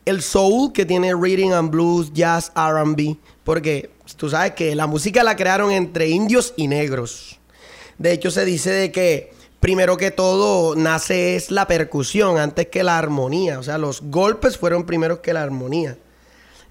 El 0.06 0.22
soul, 0.22 0.72
que 0.72 0.86
tiene 0.86 1.14
reading 1.14 1.52
and 1.52 1.70
blues, 1.70 2.14
jazz, 2.14 2.54
R&B. 2.56 3.18
Porque 3.44 3.90
tú 4.16 4.30
sabes 4.30 4.54
que 4.54 4.74
la 4.74 4.88
música 4.88 5.22
la 5.22 5.36
crearon 5.36 5.72
entre 5.72 6.08
indios 6.08 6.54
y 6.56 6.70
negros. 6.70 7.39
De 8.00 8.14
hecho, 8.14 8.32
se 8.32 8.46
dice 8.46 8.72
de 8.72 8.92
que 8.92 9.32
primero 9.60 9.98
que 9.98 10.10
todo 10.10 10.76
nace 10.76 11.36
es 11.36 11.52
la 11.52 11.68
percusión 11.68 12.38
antes 12.38 12.68
que 12.68 12.82
la 12.84 12.98
armonía. 12.98 13.60
O 13.60 13.64
sea, 13.64 13.78
los 13.78 14.02
golpes 14.02 14.58
fueron 14.58 14.86
primero 14.86 15.22
que 15.22 15.34
la 15.34 15.44
armonía. 15.44 15.98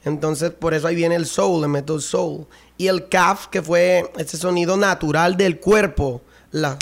Entonces, 0.04 0.50
por 0.50 0.74
eso 0.74 0.88
ahí 0.88 0.96
viene 0.96 1.14
el 1.14 1.26
soul, 1.26 1.62
el 1.64 1.70
metal 1.70 2.00
soul. 2.00 2.46
Y 2.78 2.86
el 2.86 3.08
calf, 3.08 3.46
que 3.48 3.60
fue 3.60 4.10
ese 4.16 4.38
sonido 4.38 4.76
natural 4.76 5.36
del 5.36 5.60
cuerpo. 5.60 6.22
Las 6.50 6.78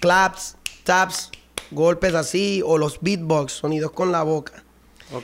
claps, 0.00 0.56
taps, 0.84 1.30
golpes 1.72 2.14
así, 2.14 2.62
o 2.64 2.78
los 2.78 3.00
beatbox, 3.00 3.52
sonidos 3.52 3.90
con 3.90 4.12
la 4.12 4.22
boca. 4.22 4.64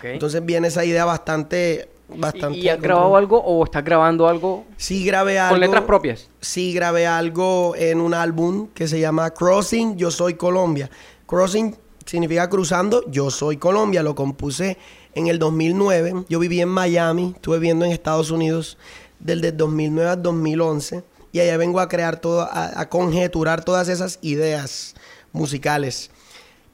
Entonces 0.03 0.45
viene 0.45 0.69
esa 0.69 0.85
idea 0.85 1.05
bastante... 1.05 1.91
bastante 2.09 2.59
¿Y, 2.59 2.69
has 2.69 2.81
grabado 2.81 3.17
algo 3.17 3.43
o 3.43 3.65
estás 3.65 3.85
grabando 3.85 4.29
algo 4.29 4.65
Sí 4.77 5.05
grabé 5.05 5.39
algo. 5.39 5.55
con 5.55 5.61
letras 5.61 5.85
propias? 5.85 6.31
Sí 6.41 6.73
grabé 6.73 7.07
algo 7.07 7.75
en 7.77 8.01
un 8.01 8.15
álbum 8.15 8.69
que 8.75 8.89
se 8.89 9.01
llama 9.01 9.31
Crossing, 9.31 9.97
Yo 9.97 10.11
Soy 10.11 10.35
Colombia. 10.35 10.91
Crossing 11.27 11.77
significa 12.05 12.49
cruzando, 12.49 13.09
Yo 13.11 13.31
Soy 13.31 13.57
Colombia. 13.57 14.03
Lo 14.03 14.15
compuse 14.15 14.77
en 15.15 15.29
el 15.29 15.39
2009. 15.39 16.25
Yo 16.29 16.39
viví 16.39 16.61
en 16.61 16.69
Miami, 16.69 17.33
estuve 17.35 17.59
viviendo 17.59 17.85
en 17.85 17.93
Estados 17.93 18.31
Unidos 18.31 18.77
desde 19.19 19.53
2009 19.53 20.11
al 20.11 20.23
2011. 20.23 21.05
Y 21.33 21.41
allá 21.41 21.57
vengo 21.57 21.81
a 21.81 21.89
crear 21.89 22.21
todo, 22.21 22.43
a, 22.43 22.81
a 22.81 22.89
conjeturar 22.89 23.65
todas 23.65 23.89
esas 23.89 24.19
ideas 24.23 24.95
musicales. 25.33 26.11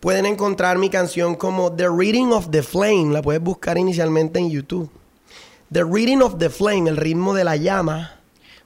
Pueden 0.00 0.26
encontrar 0.26 0.78
mi 0.78 0.90
canción 0.90 1.34
como 1.34 1.72
The 1.72 1.88
Reading 1.88 2.32
of 2.32 2.50
the 2.50 2.62
Flame. 2.62 3.12
La 3.12 3.22
puedes 3.22 3.42
buscar 3.42 3.78
inicialmente 3.78 4.38
en 4.38 4.50
YouTube. 4.50 4.90
The 5.72 5.84
Reading 5.84 6.20
of 6.22 6.38
the 6.38 6.50
Flame, 6.50 6.88
el 6.88 6.96
ritmo 6.96 7.32
de 7.34 7.44
la 7.44 7.56
llama 7.56 8.12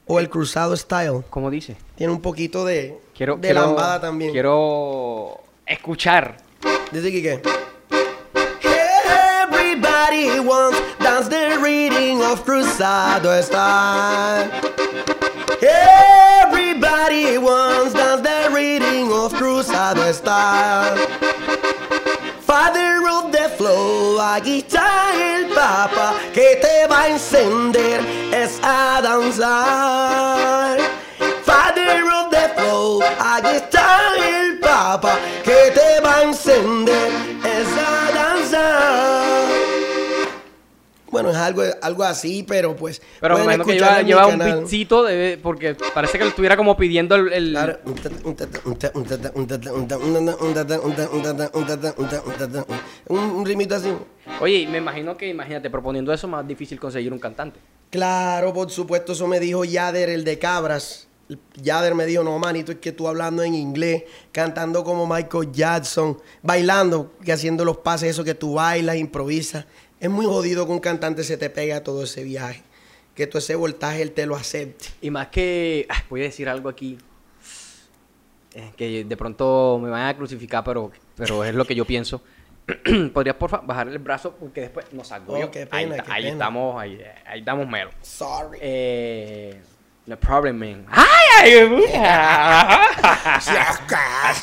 o 0.06 0.18
el 0.18 0.28
cruzado 0.30 0.74
style. 0.76 1.22
¿Cómo 1.30 1.50
dice? 1.50 1.76
Tiene 1.96 2.12
un 2.12 2.20
poquito 2.22 2.64
de, 2.64 2.98
Quiero, 3.14 3.36
de 3.36 3.42
quiero- 3.48 3.60
lambada 3.60 4.00
también. 4.00 4.32
Quiero 4.32 5.40
escuchar. 5.66 6.38
Dice 6.90 7.10
Quique. 7.10 7.42
Everybody 8.62 10.40
wants 10.40 10.78
dance 10.98 11.28
the 11.28 11.58
reading 11.62 12.22
of 12.22 12.42
cruzado 12.44 13.40
style. 13.42 14.50
Everybody 15.60 17.36
wants 17.38 17.92
dance 17.92 18.22
the 18.22 18.50
reading 18.54 19.12
of 19.12 19.32
cruzado 19.34 20.10
style. 20.12 20.96
Father 22.54 23.02
of 23.08 23.32
the 23.32 23.48
flow, 23.58 24.20
aquí 24.20 24.58
está 24.58 25.12
el 25.12 25.48
papa 25.48 26.14
que 26.32 26.54
te 26.62 26.86
va 26.86 27.02
a 27.02 27.08
encender 27.08 28.00
es 28.32 28.60
a 28.62 29.00
danzar. 29.02 30.78
Father 31.42 32.04
of 32.12 32.30
the 32.30 32.48
flow, 32.54 33.02
aquí 33.18 33.56
está 33.56 33.98
el 34.16 34.60
papa 34.60 35.18
que 35.42 35.72
te 35.74 36.00
va 36.00 36.18
a 36.18 36.22
encender 36.22 37.10
es 37.42 37.66
a 37.76 37.82
danzar. 37.82 38.03
Bueno, 41.14 41.30
es 41.30 41.36
algo, 41.36 41.62
algo 41.80 42.02
así, 42.02 42.42
pero 42.42 42.74
pues. 42.74 43.00
Pero 43.20 43.38
me 43.38 43.44
imagino 43.44 43.64
que 43.64 43.74
lleva, 43.74 44.26
un 44.26 44.66
de, 45.04 45.38
porque 45.40 45.76
parece 45.94 46.18
que 46.18 46.24
lo 46.24 46.30
estuviera 46.30 46.56
como 46.56 46.76
pidiendo 46.76 47.14
el... 47.14 47.32
el- 47.32 47.52
Claro. 47.52 47.78
Un, 53.06 53.44
así. 53.76 53.92
Oye, 54.40 54.66
me 54.66 54.78
imagino 54.78 55.16
que, 55.16 55.28
imagínate, 55.28 55.70
proponiendo 55.70 56.12
eso, 56.12 56.26
más 56.26 56.44
difícil 56.48 56.80
conseguir 56.80 57.12
un 57.12 57.20
cantante. 57.20 57.60
Claro, 57.90 58.52
por 58.52 58.68
supuesto, 58.72 59.12
eso 59.12 59.28
me 59.28 59.38
dijo 59.38 59.64
Yader, 59.64 60.10
el 60.10 60.24
de 60.24 60.40
Cabras. 60.40 61.06
Yader 61.54 61.94
me 61.94 62.04
dijo, 62.06 62.22
no, 62.22 62.38
manito, 62.38 62.72
es 62.72 62.78
que 62.78 62.92
tú 62.92 63.08
hablando 63.08 63.42
en 63.42 63.54
inglés, 63.54 64.02
cantando 64.30 64.84
como 64.84 65.06
Michael 65.06 65.52
Jackson, 65.52 66.18
bailando, 66.42 67.12
que 67.24 67.32
haciendo 67.32 67.64
los 67.64 67.78
pases, 67.78 68.10
eso 68.10 68.24
que 68.24 68.34
tú 68.34 68.54
bailas, 68.54 68.96
improvisas. 68.96 69.64
Es 70.04 70.10
muy 70.10 70.26
jodido 70.26 70.66
que 70.66 70.72
un 70.72 70.80
cantante 70.80 71.24
se 71.24 71.38
te 71.38 71.48
pegue 71.48 71.72
a 71.72 71.82
todo 71.82 72.02
ese 72.02 72.24
viaje. 72.24 72.62
Que 73.14 73.26
todo 73.26 73.38
ese 73.38 73.54
voltaje 73.54 74.02
él 74.02 74.12
te 74.12 74.26
lo 74.26 74.36
acepte. 74.36 74.84
Y 75.00 75.10
más 75.10 75.28
que... 75.28 75.88
voy 76.10 76.20
a 76.20 76.24
decir 76.24 76.46
algo 76.46 76.68
aquí. 76.68 76.98
eh, 78.54 78.70
que 78.76 79.04
de 79.04 79.16
pronto 79.16 79.78
me 79.82 79.88
van 79.88 80.06
a 80.06 80.14
crucificar, 80.14 80.62
pero, 80.62 80.90
pero 81.16 81.42
es 81.42 81.54
lo 81.54 81.64
que 81.64 81.74
yo 81.74 81.86
pienso. 81.86 82.20
¿Podrías, 83.14 83.36
porfa, 83.36 83.58
bajar 83.58 83.88
el 83.88 83.98
brazo? 83.98 84.36
Porque 84.38 84.60
después 84.60 84.92
nos 84.92 85.08
salgo 85.08 85.34
Oh, 85.36 85.40
yo. 85.40 85.50
qué 85.50 85.60
ahí 85.70 85.84
pena, 85.84 85.96
está- 85.96 86.04
qué 86.06 86.12
ahí 86.12 86.22
pena. 86.24 86.32
estamos, 86.34 86.80
ahí, 86.82 87.00
ahí 87.24 87.38
estamos 87.40 87.66
mero. 87.68 87.90
Sorry. 88.02 88.58
Eh, 88.60 89.62
no 90.06 90.16
problem, 90.18 90.58
man. 90.58 90.86
¡Ay, 90.90 91.06
ay! 91.42 91.84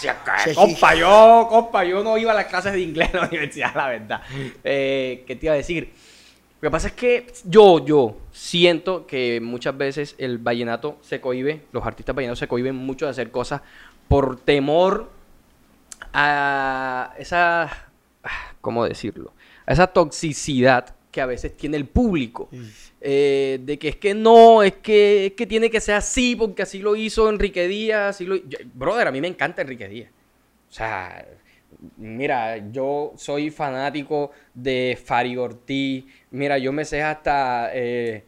Acá. 0.10 0.38
Compa, 0.56 0.95
yo, 0.95 1.47
compa, 1.50 1.84
yo 1.84 2.04
no 2.04 2.17
iba 2.17 2.32
a 2.32 2.36
las 2.36 2.45
clases 2.45 2.74
de 2.74 2.82
inglés 2.82 3.10
en 3.13 3.19
la 3.19 3.28
universidad, 3.30 3.76
la 3.76 3.88
verdad. 3.88 4.21
Eh, 4.63 5.24
¿Qué 5.28 5.36
te 5.36 5.45
iba 5.45 5.54
a 5.54 5.58
decir? 5.58 5.93
Lo 6.62 6.67
que 6.67 6.71
pasa 6.71 6.88
es 6.88 6.93
que 6.93 7.28
yo, 7.45 7.84
yo 7.84 8.17
siento 8.32 9.08
que 9.08 9.39
muchas 9.41 9.76
veces 9.78 10.15
el 10.19 10.38
vallenato 10.38 10.97
se 11.02 11.19
cohibe, 11.19 11.63
los 11.71 11.86
artistas 11.86 12.15
vallenatos 12.15 12.39
se 12.39 12.47
cohiben 12.47 12.76
mucho 12.76 13.06
de 13.06 13.12
hacer 13.12 13.32
cosas 13.32 13.62
por 14.08 14.39
temor 14.39 15.10
a 16.13 17.13
esa, 17.17 17.63
ah, 18.24 18.54
¿cómo 18.62 18.86
decirlo? 18.86 19.34
A 19.65 19.74
esa 19.74 19.88
toxicidad 19.88 20.95
que 21.12 21.21
a 21.21 21.26
veces 21.26 21.56
tiene 21.56 21.78
el 21.78 21.86
público. 21.88 22.50
Eh, 23.04 23.60
de 23.64 23.80
que 23.80 23.90
es 23.90 23.96
que 23.96 24.14
no, 24.14 24.62
es 24.62 24.74
que, 24.74 25.28
es 25.28 25.32
que 25.34 25.48
tiene 25.48 25.72
que 25.72 25.82
ser 25.82 25.96
así, 25.96 26.36
porque 26.36 26.62
así 26.62 26.80
lo 26.80 26.96
hizo 26.96 27.30
Enrique 27.30 27.68
Díaz. 27.68 28.22
Lo... 28.22 28.36
brother, 28.74 29.08
a 29.08 29.12
mí 29.12 29.20
me 29.20 29.28
encanta 29.28 29.64
Enrique 29.64 29.88
Díaz. 29.88 30.12
O 30.70 30.74
sea, 30.74 31.26
mira, 31.98 32.58
yo 32.72 33.14
soy 33.18 33.50
fanático 33.50 34.32
de 34.54 34.98
Fari 35.04 35.36
Ortiz. 35.36 36.06
Mira, 36.30 36.58
yo 36.60 36.72
me 36.72 36.86
sé 36.86 37.02
hasta 37.02 37.72
eh, 37.74 38.24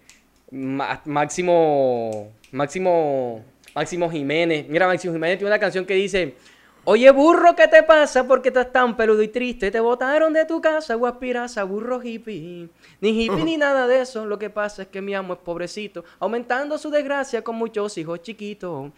Máximo, 0.51 2.31
Máximo, 2.51 3.43
Máximo 3.75 4.09
Jiménez. 4.09 4.65
Mira, 4.67 4.87
Máximo 4.87 5.13
Jiménez 5.13 5.37
tiene 5.37 5.51
una 5.51 5.59
canción 5.59 5.85
que 5.85 5.93
dice, 5.93 6.33
Oye, 6.85 7.09
burro, 7.11 7.55
¿qué 7.55 7.67
te 7.69 7.81
pasa? 7.83 8.27
¿Por 8.27 8.41
qué 8.41 8.49
estás 8.49 8.73
tan 8.73 8.97
peludo 8.97 9.23
y 9.23 9.29
triste? 9.29 9.71
Te 9.71 9.79
botaron 9.79 10.33
de 10.33 10.43
tu 10.45 10.59
casa 10.59 10.97
o 10.97 11.05
aspiras 11.07 11.57
a 11.57 11.63
burro 11.63 12.01
hippie. 12.03 12.67
Ni 12.99 13.09
hippie 13.23 13.45
ni 13.45 13.55
nada 13.55 13.87
de 13.87 14.01
eso. 14.01 14.25
Lo 14.25 14.37
que 14.37 14.49
pasa 14.49 14.81
es 14.81 14.87
que 14.89 15.01
mi 15.01 15.15
amo 15.15 15.33
es 15.33 15.39
pobrecito, 15.39 16.03
aumentando 16.19 16.77
su 16.77 16.89
desgracia 16.89 17.41
con 17.41 17.55
muchos 17.55 17.97
hijos 17.97 18.21
chiquitos. 18.21 18.91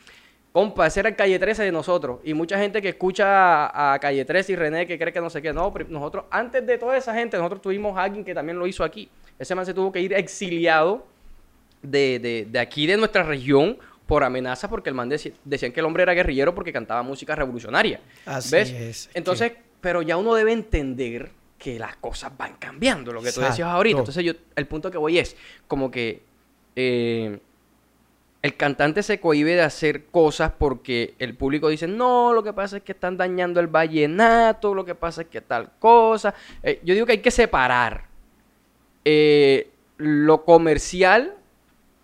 Compa, 0.51 0.87
ese 0.87 1.01
era 1.01 1.09
el 1.09 1.15
Calle 1.15 1.37
13 1.37 1.63
de 1.63 1.71
nosotros. 1.71 2.21
Y 2.23 2.33
mucha 2.33 2.57
gente 2.57 2.81
que 2.81 2.89
escucha 2.89 3.67
a, 3.67 3.93
a 3.93 3.99
Calle 3.99 4.25
13 4.25 4.53
y 4.53 4.55
René 4.55 4.87
que 4.87 4.97
cree 4.97 5.13
que 5.13 5.21
no 5.21 5.29
sé 5.29 5.39
qué. 5.43 5.53
No, 5.53 5.71
pero 5.71 5.85
nosotros, 5.89 6.25
antes 6.31 6.65
de 6.65 6.79
toda 6.79 6.97
esa 6.97 7.13
gente, 7.13 7.37
nosotros 7.37 7.61
tuvimos 7.61 7.95
a 7.97 8.03
alguien 8.03 8.25
que 8.25 8.33
también 8.33 8.57
lo 8.57 8.65
hizo 8.65 8.83
aquí. 8.83 9.07
Ese 9.37 9.53
man 9.53 9.65
se 9.65 9.75
tuvo 9.75 9.91
que 9.91 9.99
ir 10.01 10.11
exiliado 10.13 11.05
de, 11.83 12.17
de- 12.19 12.47
de 12.49 12.59
aquí, 12.59 12.87
de 12.87 12.97
nuestra 12.97 13.21
región, 13.21 13.77
por 14.05 14.23
amenaza, 14.23 14.69
porque 14.69 14.89
el 14.89 14.95
man 14.95 15.09
deci- 15.09 15.33
decían 15.43 15.71
que 15.71 15.79
el 15.79 15.85
hombre 15.85 16.03
era 16.03 16.13
guerrillero 16.13 16.53
porque 16.53 16.71
cantaba 16.71 17.01
música 17.03 17.35
revolucionaria. 17.35 18.01
Así 18.25 18.51
¿Ves? 18.55 18.69
es, 18.69 18.81
es 18.81 19.09
Entonces, 19.13 19.53
pero 19.81 20.01
ya 20.01 20.17
uno 20.17 20.35
debe 20.35 20.51
entender 20.51 21.31
que 21.57 21.79
las 21.79 21.95
cosas 21.95 22.31
van 22.37 22.57
cambiando, 22.57 23.11
lo 23.13 23.21
que 23.21 23.31
tú 23.31 23.41
decías 23.41 23.67
ahorita. 23.67 23.99
Entonces, 23.99 24.23
yo, 24.23 24.33
el 24.55 24.67
punto 24.67 24.91
que 24.91 24.97
voy 24.97 25.17
es 25.17 25.35
como 25.67 25.89
que 25.89 26.21
eh, 26.75 27.39
el 28.41 28.55
cantante 28.57 29.01
se 29.01 29.19
cohíbe 29.19 29.55
de 29.55 29.61
hacer 29.61 30.05
cosas 30.07 30.51
porque 30.55 31.15
el 31.17 31.35
público 31.35 31.69
dice, 31.69 31.87
no, 31.87 32.33
lo 32.33 32.43
que 32.43 32.53
pasa 32.53 32.77
es 32.77 32.83
que 32.83 32.91
están 32.91 33.17
dañando 33.17 33.59
el 33.59 33.67
vallenato, 33.67 34.75
lo 34.75 34.85
que 34.85 34.93
pasa 34.93 35.21
es 35.23 35.27
que 35.29 35.41
tal 35.41 35.71
cosa. 35.79 36.35
Eh, 36.61 36.79
yo 36.83 36.93
digo 36.93 37.07
que 37.07 37.13
hay 37.13 37.21
que 37.21 37.31
separar 37.31 38.05
eh, 39.03 39.71
lo 39.97 40.43
comercial 40.43 41.35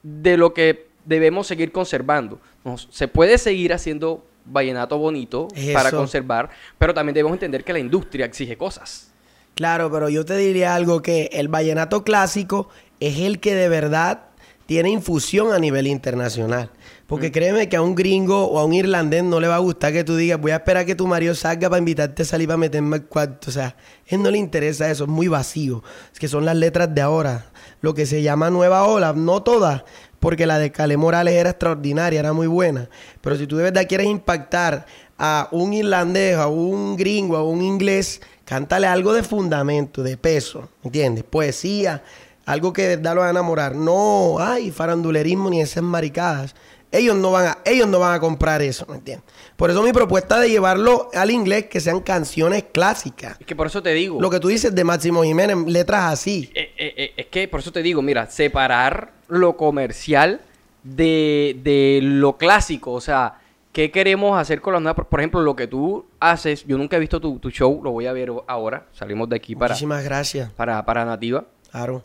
de 0.02 0.38
lo 0.38 0.54
que 0.54 0.88
debemos 1.06 1.48
seguir 1.48 1.72
conservando. 1.72 2.40
Nos- 2.64 2.88
se 2.92 3.08
puede 3.08 3.38
seguir 3.38 3.74
haciendo 3.74 4.26
vallenato 4.46 4.98
bonito 4.98 5.48
para 5.74 5.92
conservar, 5.92 6.50
pero 6.78 6.94
también 6.94 7.14
debemos 7.14 7.34
entender 7.34 7.64
que 7.64 7.74
la 7.74 7.80
industria 7.80 8.26
exige 8.26 8.58
cosas. 8.58 9.08
Claro, 9.56 9.92
pero 9.92 10.10
yo 10.10 10.26
te 10.26 10.36
diría 10.38 10.74
algo 10.76 11.02
que 11.02 11.30
el 11.34 11.48
vallenato 11.48 12.04
clásico 12.04 12.70
es 13.00 13.20
el 13.20 13.40
que 13.40 13.54
de 13.54 13.70
verdad 13.70 14.22
tiene 14.66 14.90
infusión 14.90 15.52
a 15.52 15.60
nivel 15.60 15.86
internacional. 15.88 16.70
Porque 17.06 17.30
créeme 17.30 17.68
que 17.68 17.76
a 17.76 17.82
un 17.82 17.94
gringo 17.94 18.46
o 18.46 18.58
a 18.58 18.64
un 18.64 18.74
irlandés 18.74 19.22
no 19.22 19.42
le 19.42 19.50
va 19.50 19.56
a 19.56 19.60
gustar 19.60 19.92
que 19.92 20.06
tú 20.06 20.16
digas, 20.16 20.40
voy 20.40 20.52
a 20.52 20.56
esperar 20.58 20.86
que 20.86 20.96
tu 20.96 21.06
marido 21.08 21.36
salga 21.36 21.70
para 21.70 21.80
invitarte 21.80 22.22
a 22.22 22.26
salir 22.26 22.48
para 22.48 22.56
meterme 22.56 22.96
al 22.96 23.06
cuarto. 23.06 23.50
O 23.50 23.52
sea, 23.52 23.66
a 23.68 23.76
él 24.06 24.24
no 24.24 24.32
le 24.32 24.38
interesa 24.38 24.90
eso, 24.90 25.04
es 25.04 25.10
muy 25.10 25.28
vacío. 25.28 25.84
Es 26.14 26.20
que 26.20 26.30
son 26.30 26.46
las 26.46 26.56
letras 26.56 26.96
de 26.96 27.02
ahora. 27.02 27.48
Lo 27.82 27.94
que 27.94 28.06
se 28.06 28.22
llama 28.22 28.49
nueva 28.49 28.86
ola, 28.86 29.12
no 29.12 29.43
todas, 29.43 29.84
porque 30.22 30.45
la 30.45 30.59
de 30.59 30.72
Calé 30.72 30.97
Morales 30.97 31.34
era 31.34 31.49
extraordinaria, 31.49 32.19
era 32.19 32.32
muy 32.32 32.45
buena. 32.45 32.88
Pero 33.22 33.36
si 33.36 33.47
tú 33.47 33.57
de 33.57 33.63
verdad 33.63 33.88
quieres 33.89 34.05
impactar 34.05 34.86
a 35.17 35.49
un 35.51 35.74
irlandés, 35.74 36.38
a 36.38 36.47
un 36.47 36.95
gringo, 36.95 37.36
a 37.36 37.43
un 37.43 37.63
inglés, 37.63 38.22
cántale 38.45 38.86
algo 38.86 39.13
de 39.13 39.24
fundamento, 39.24 40.03
de 40.03 40.17
peso, 40.17 40.69
¿entiendes? 40.84 41.24
Poesía, 41.24 42.03
algo 42.45 42.72
que 42.72 42.84
de 42.84 42.95
verdad 42.97 43.15
lo 43.15 43.22
va 43.22 43.28
a 43.28 43.32
enamorar. 43.32 43.76
No, 43.76 44.38
ay, 44.39 44.69
farandulerismo 44.69 45.49
ni 45.49 45.59
esas 45.59 45.82
maricadas. 45.82 46.55
Ellos 46.91 47.15
no 47.15 47.32
van 47.32 47.47
a, 47.47 47.57
ellos 47.65 47.88
no 47.88 47.97
van 47.97 48.13
a 48.13 48.19
comprar 48.19 48.61
eso, 48.61 48.86
¿me 48.88 48.97
entiendes? 48.97 49.26
Por 49.55 49.72
eso 49.72 49.82
mi 49.82 49.91
propuesta 49.91 50.39
de 50.39 50.49
llevarlo 50.49 51.09
al 51.15 51.32
inglés, 51.32 51.65
que 51.65 51.80
sean 51.80 52.01
canciones 52.01 52.65
clásicas. 52.72 53.38
Es 53.39 53.47
que 53.47 53.55
por 53.55 53.65
eso 53.65 53.82
te 53.82 53.93
digo. 53.93 54.22
Lo 54.22 54.30
que 54.30 54.39
tú 54.39 54.49
dices 54.49 54.76
de 54.76 54.84
Máximo 54.84 55.24
Jiménez, 55.24 55.57
letras 55.65 56.13
así. 56.13 56.51
Eh, 56.53 56.74
eh, 56.78 56.93
eh, 56.95 57.13
es 57.17 57.26
que 57.28 57.47
por 57.47 57.61
eso 57.61 57.72
te 57.72 57.82
digo, 57.82 58.03
mira, 58.03 58.30
separar 58.30 59.20
lo 59.32 59.56
comercial 59.56 60.42
de, 60.84 61.58
de 61.64 62.00
lo 62.04 62.38
clásico. 62.38 62.92
O 62.92 63.02
sea, 63.02 63.40
¿qué 63.72 63.92
queremos 63.92 64.38
hacer 64.38 64.62
con 64.62 64.74
las 64.74 64.82
nuevas? 64.82 65.08
Por 65.08 65.20
ejemplo, 65.20 65.42
lo 65.42 65.56
que 65.56 65.68
tú 65.68 66.06
haces, 66.20 66.66
yo 66.66 66.78
nunca 66.78 66.98
he 66.98 67.00
visto 67.00 67.20
tu, 67.20 67.40
tu 67.40 67.50
show, 67.50 67.82
lo 67.84 67.92
voy 67.92 68.06
a 68.08 68.14
ver 68.14 68.32
ahora. 68.48 68.88
Salimos 68.92 69.30
de 69.30 69.38
aquí 69.38 69.56
para, 69.56 69.74
Muchísimas 69.74 70.04
gracias. 70.04 70.52
para, 70.52 70.84
para 70.86 71.06
Nativa. 71.06 71.46
Claro. 71.72 72.04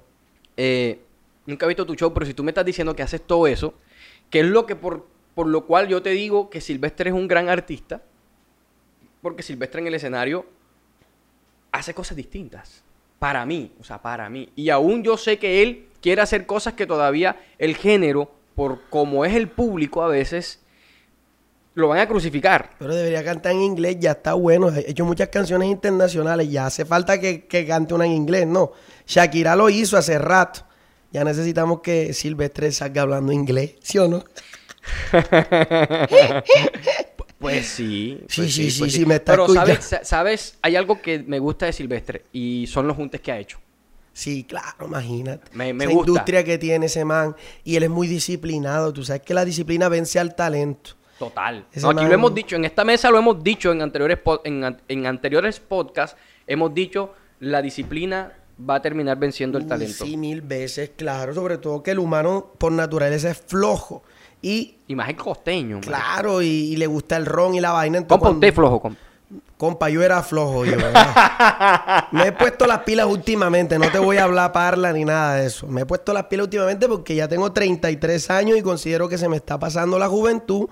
Eh, 0.57 1.01
nunca 1.47 1.66
he 1.66 1.68
visto 1.68 1.85
tu 1.85 1.95
show, 1.95 2.14
pero 2.14 2.24
si 2.24 2.33
tú 2.33 2.45
me 2.45 2.53
estás 2.53 2.64
diciendo 2.64 2.95
que 2.95 3.03
haces 3.03 3.20
todo 3.20 3.47
eso, 3.47 3.74
que 4.31 4.41
es 4.41 4.47
lo 4.47 4.64
que 4.66 4.77
por, 4.77 5.07
por 5.35 5.49
lo 5.49 5.66
cual 5.66 5.89
yo 5.89 6.03
te 6.03 6.11
digo 6.11 6.49
que 6.49 6.61
Silvestre 6.61 7.11
es 7.11 7.16
un 7.16 7.27
gran 7.27 7.49
artista, 7.49 8.03
porque 9.20 9.43
Silvestre 9.43 9.81
en 9.81 9.89
el 9.89 9.95
escenario 9.95 10.47
hace 11.72 11.93
cosas 11.93 12.16
distintas. 12.16 12.85
Para 13.18 13.45
mí, 13.47 13.72
o 13.81 13.85
sea, 13.85 14.01
para 14.01 14.29
mí. 14.29 14.51
Y 14.55 14.68
aún 14.70 15.03
yo 15.03 15.16
sé 15.16 15.39
que 15.39 15.62
él 15.62 15.89
quiere 16.07 16.22
hacer 16.22 16.46
cosas 16.46 16.74
que 16.74 16.86
todavía 16.86 17.34
el 17.59 17.74
género, 17.76 18.30
por 18.54 18.82
como 18.90 19.24
es 19.24 19.34
el 19.34 19.48
público 19.48 20.04
a 20.04 20.07
veces, 20.07 20.61
lo 21.74 21.88
van 21.88 21.98
a 21.98 22.07
crucificar. 22.07 22.70
Pero 22.78 22.94
debería 22.94 23.24
cantar 23.24 23.50
en 23.50 23.62
inglés, 23.62 23.96
ya 23.98 24.12
está 24.12 24.34
bueno. 24.34 24.68
He 24.70 24.88
hecho 24.88 25.04
muchas 25.04 25.30
canciones 25.30 25.68
internacionales, 25.68 26.48
ya 26.48 26.66
hace 26.66 26.84
falta 26.84 27.18
que, 27.18 27.46
que 27.46 27.66
cante 27.66 27.92
una 27.92 28.07
en 28.07 28.12
inglés, 28.12 28.46
no. 28.46 28.70
Shakira 29.04 29.57
lo 29.57 29.68
hizo 29.68 29.96
hace 29.96 30.16
rato. 30.20 30.61
Ya 31.11 31.24
necesitamos 31.24 31.80
que 31.80 32.12
Silvestre 32.12 32.70
salga 32.70 33.02
hablando 33.02 33.32
inglés, 33.32 33.74
¿sí 33.82 33.98
o 33.98 34.07
no? 34.07 34.22
Pues 37.38 37.66
sí. 37.66 38.18
Sí, 38.28 38.40
pues 38.40 38.54
sí, 38.54 38.70
sí, 38.70 38.78
pues 38.78 38.92
sí, 38.92 39.04
me 39.07 39.16
está 39.16 39.32
Pero 39.32 39.42
escuchando. 39.44 39.66
sabes, 39.74 39.84
sa- 39.84 40.04
sabes, 40.04 40.59
hay 40.62 40.76
algo 40.76 41.02
que 41.02 41.18
me 41.18 41.38
gusta 41.40 41.66
de 41.66 41.72
Silvestre 41.72 42.22
y 42.32 42.66
son 42.68 42.86
los 42.86 42.96
juntes 42.96 43.20
que 43.20 43.30
ha 43.32 43.38
hecho. 43.38 43.59
Sí, 44.16 44.44
claro, 44.44 44.86
imagínate. 44.86 45.50
Me- 45.52 45.74
me 45.74 45.84
Esa 45.84 45.92
gusta. 45.92 46.08
industria 46.10 46.42
que 46.42 46.56
tiene 46.56 46.86
ese 46.86 47.04
man. 47.04 47.36
Y 47.64 47.76
él 47.76 47.82
es 47.82 47.90
muy 47.90 48.06
disciplinado. 48.08 48.90
Tú 48.94 49.04
sabes 49.04 49.20
que 49.20 49.34
la 49.34 49.44
disciplina 49.44 49.90
vence 49.90 50.18
al 50.18 50.34
talento. 50.34 50.92
Total. 51.18 51.66
No, 51.82 51.90
aquí 51.90 51.96
man- 52.00 52.08
lo 52.08 52.14
hemos 52.14 52.34
dicho, 52.34 52.56
en 52.56 52.64
esta 52.64 52.82
mesa 52.82 53.10
lo 53.10 53.18
hemos 53.18 53.44
dicho 53.44 53.72
en 53.72 53.82
anteriores, 53.82 54.18
en, 54.44 54.64
an- 54.64 54.80
en 54.88 55.04
anteriores 55.06 55.60
podcasts, 55.60 56.16
hemos 56.46 56.72
dicho 56.72 57.12
la 57.40 57.60
disciplina 57.60 58.32
va 58.58 58.76
a 58.76 58.80
terminar 58.80 59.18
venciendo 59.18 59.58
el 59.58 59.66
talento. 59.66 60.06
Sí, 60.06 60.16
mil 60.16 60.40
veces, 60.40 60.92
claro. 60.96 61.34
Sobre 61.34 61.58
todo 61.58 61.82
que 61.82 61.90
el 61.90 61.98
humano 61.98 62.52
por 62.56 62.72
naturaleza 62.72 63.30
es 63.30 63.36
flojo. 63.46 64.02
Y 64.40 64.76
Y 64.88 64.94
más 64.94 65.10
el 65.10 65.16
costeño. 65.16 65.80
claro, 65.82 66.40
y, 66.40 66.46
y 66.46 66.76
le 66.76 66.86
gusta 66.86 67.18
el 67.18 67.26
ron 67.26 67.54
y 67.54 67.60
la 67.60 67.72
vaina. 67.72 67.98
Entonces, 67.98 68.08
Compa, 68.18 68.22
cuando- 68.28 68.36
usted 68.38 68.48
es 68.48 68.54
flojo, 68.54 68.80
compa. 68.80 69.00
Compa, 69.57 69.88
yo 69.88 70.02
era 70.02 70.22
flojo 70.22 70.64
yo. 70.66 70.76
¿verdad? 70.76 72.09
me 72.12 72.28
he 72.28 72.32
puesto 72.32 72.66
las 72.66 72.80
pilas 72.80 73.07
últimamente, 73.07 73.78
no 73.78 73.90
te 73.90 73.98
voy 73.98 74.18
a 74.18 74.24
hablar 74.24 74.52
parla 74.52 74.92
ni 74.92 75.04
nada 75.04 75.36
de 75.36 75.46
eso. 75.46 75.66
Me 75.66 75.82
he 75.82 75.86
puesto 75.86 76.12
las 76.12 76.24
pilas 76.24 76.44
últimamente 76.44 76.86
porque 76.88 77.14
ya 77.14 77.26
tengo 77.26 77.50
33 77.52 78.30
años 78.30 78.59
y 78.59 78.62
considero 78.62 79.09
que 79.09 79.16
se 79.16 79.28
me 79.28 79.36
está 79.36 79.59
pasando 79.59 79.98
la 79.98 80.09
juventud 80.09 80.68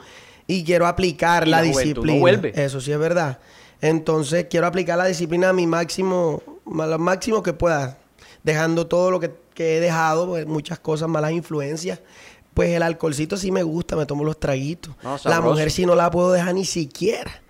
y 0.47 0.65
quiero 0.65 0.87
aplicar 0.87 1.47
Y 1.47 1.51
la, 1.51 1.63
la 1.63 1.69
juventud 1.73 1.81
no 1.81 2.13
disciplina. 2.13 2.21
vuelve. 2.21 2.53
Eso 2.55 2.81
sí 2.81 2.93
es 2.93 2.99
verdad. 2.99 3.39
Entonces 3.81 4.47
quiero 4.51 4.67
aplicar 4.67 4.99
la 4.99 5.07
disciplina 5.07 5.49
a 5.49 5.53
mi 5.53 5.67
máximo, 5.67 6.43
a 6.79 6.87
lo 6.87 6.99
máximo 6.99 7.43
que 7.43 7.53
pueda, 7.53 7.99
dejando 8.43 8.87
todo 8.87 9.11
lo 9.11 9.21
que, 9.21 9.31
que 9.55 9.77
he 9.77 9.81
dejado, 9.81 10.27
pues, 10.27 10.47
muchas 10.47 10.79
cosas, 10.79 11.09
malas 11.09 11.33
influencias. 11.33 12.01
Pues 12.53 12.71
el 12.71 12.83
alcoholcito 12.83 13.37
sí 13.37 13.51
me 13.51 13.63
gusta, 13.63 13.97
me 13.97 14.07
tomo 14.07 14.23
los 14.25 14.39
traguitos. 14.39 14.95
No, 15.03 15.19
la 15.25 15.41
mujer 15.41 15.71
sí 15.71 15.87
no 15.87 15.95
la 15.95 16.11
puedo 16.11 16.31
dejar 16.33 16.55
ni 16.55 16.65
siquiera. 16.65 17.43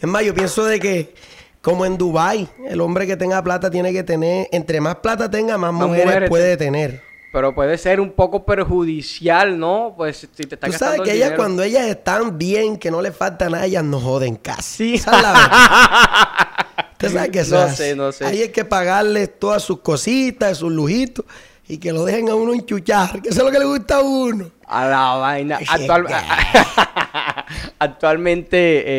Es 0.00 0.08
más, 0.08 0.24
yo 0.24 0.34
pienso 0.34 0.64
de 0.64 0.78
que, 0.78 1.14
como 1.60 1.84
en 1.84 1.98
Dubai, 1.98 2.48
el 2.68 2.80
hombre 2.80 3.06
que 3.06 3.16
tenga 3.16 3.42
plata 3.42 3.70
tiene 3.70 3.92
que 3.92 4.02
tener, 4.02 4.48
entre 4.52 4.80
más 4.80 4.96
plata 4.96 5.30
tenga, 5.30 5.58
más, 5.58 5.72
Más 5.72 5.88
mujeres, 5.88 6.06
mujeres 6.06 6.28
puede 6.28 6.56
tener. 6.56 7.02
Pero 7.32 7.54
puede 7.54 7.76
ser 7.76 8.00
un 8.00 8.12
poco 8.12 8.44
perjudicial, 8.44 9.58
¿no? 9.58 9.92
Pues 9.96 10.28
si 10.34 10.46
te 10.46 10.54
está 10.54 10.66
Tú 10.66 10.72
sabes 10.72 11.02
que 11.02 11.10
el 11.10 11.16
ellas, 11.16 11.28
dinero. 11.28 11.36
cuando 11.42 11.62
ellas 11.62 11.86
están 11.86 12.38
bien, 12.38 12.78
que 12.78 12.90
no 12.90 13.02
les 13.02 13.14
falta 13.14 13.50
nada, 13.50 13.66
ellas 13.66 13.84
no 13.84 14.00
joden 14.00 14.36
casi. 14.36 14.62
Sí. 14.62 14.94
Esa 14.94 15.16
es 15.16 15.22
la 15.22 15.32
verdad. 15.32 16.88
Usted 16.92 17.12
sabe 17.12 17.30
que 17.30 17.40
eso 17.40 17.54
No 17.54 17.74
sé, 17.74 17.94
no 17.94 18.12
sé. 18.12 18.24
Ahí 18.24 18.42
hay 18.42 18.48
que 18.48 18.64
pagarles 18.64 19.38
todas 19.38 19.62
sus 19.62 19.80
cositas, 19.80 20.58
sus 20.58 20.72
lujitos, 20.72 21.24
y 21.68 21.78
que 21.78 21.92
lo 21.92 22.04
dejen 22.04 22.30
a 22.30 22.34
uno 22.34 22.54
enchuchar, 22.54 23.20
que 23.20 23.28
eso 23.28 23.40
es 23.40 23.44
lo 23.44 23.52
que 23.52 23.58
le 23.58 23.66
gusta 23.66 23.96
a 23.96 24.00
uno. 24.00 24.50
A 24.66 24.86
la 24.86 25.14
vaina. 25.16 25.58
Actual-. 25.68 26.06
Actualmente 27.78 28.58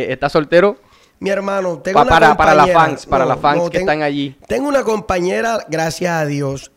eh, 0.10 0.14
está 0.14 0.30
soltero. 0.30 0.78
Mi 1.20 1.30
hermano, 1.30 1.80
tengo 1.80 1.96
Pa- 2.00 2.02
una 2.04 2.10
para- 2.12 2.38
para 2.38 2.54
las 2.56 2.66
compañera- 2.68 2.80
fans, 2.90 3.06
para 3.06 3.26
las 3.26 3.40
fans 3.40 3.64
que 3.64 3.70
tengo- 3.80 3.92
están 3.92 4.02
allí. 4.04 4.38
Tengo 4.48 4.68
una 4.70 4.84
compañera, 4.84 5.66
gracias 5.68 6.12
a 6.14 6.26
Dios. 6.26 6.72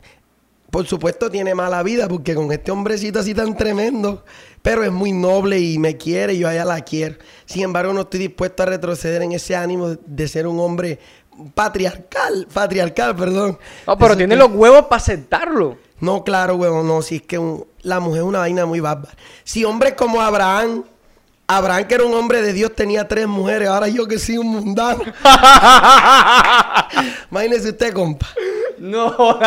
Por 0.70 0.86
supuesto 0.86 1.30
tiene 1.30 1.54
mala 1.54 1.82
vida 1.82 2.08
porque 2.08 2.34
con 2.34 2.50
este 2.50 2.70
hombrecito 2.72 3.18
así 3.20 3.34
tan 3.34 3.56
tremendo, 3.56 4.24
pero 4.62 4.82
es 4.82 4.90
muy 4.90 5.12
noble 5.12 5.60
y 5.60 5.78
me 5.78 5.96
quiere 5.98 6.32
y 6.34 6.38
yo 6.38 6.48
a 6.48 6.54
ella 6.54 6.64
la 6.64 6.80
quiero. 6.80 7.16
Sin 7.44 7.62
embargo, 7.62 7.92
no 7.92 8.00
estoy 8.00 8.20
dispuesto 8.20 8.62
a 8.62 8.66
retroceder 8.66 9.22
en 9.22 9.32
ese 9.32 9.54
ánimo 9.54 9.90
de- 9.90 9.98
de 10.06 10.28
ser 10.28 10.46
un 10.46 10.58
hombre 10.58 10.98
patriarcal, 11.54 12.46
patriarcal, 12.52 13.14
perdón. 13.16 13.58
No, 13.86 13.96
pero 13.96 14.08
Eso 14.12 14.16
tiene 14.18 14.34
que- 14.34 14.38
los 14.40 14.50
huevos 14.52 14.82
para 14.86 14.96
aceptarlo. 14.96 15.76
No, 16.00 16.24
claro, 16.24 16.56
huevón, 16.56 16.88
no, 16.88 17.02
si 17.02 17.16
es 17.16 17.22
que 17.22 17.38
un- 17.38 17.64
la 17.82 18.00
mujer 18.00 18.22
es 18.22 18.26
una 18.26 18.38
vaina 18.40 18.66
muy 18.66 18.80
bárbara. 18.80 19.14
Si 19.44 19.64
hombres 19.64 19.92
como 19.94 20.20
Abraham, 20.20 20.84
Abraham 21.56 21.86
que 21.86 21.94
era 21.94 22.04
un 22.04 22.14
hombre 22.14 22.42
de 22.42 22.52
Dios 22.52 22.74
tenía 22.74 23.06
tres 23.06 23.26
mujeres, 23.26 23.68
ahora 23.68 23.88
yo 23.88 24.06
que 24.06 24.18
soy 24.18 24.38
un 24.38 24.48
mundano. 24.48 25.02
Imagínese 27.30 27.70
usted, 27.70 27.92
compa. 27.92 28.28
No, 28.78 29.14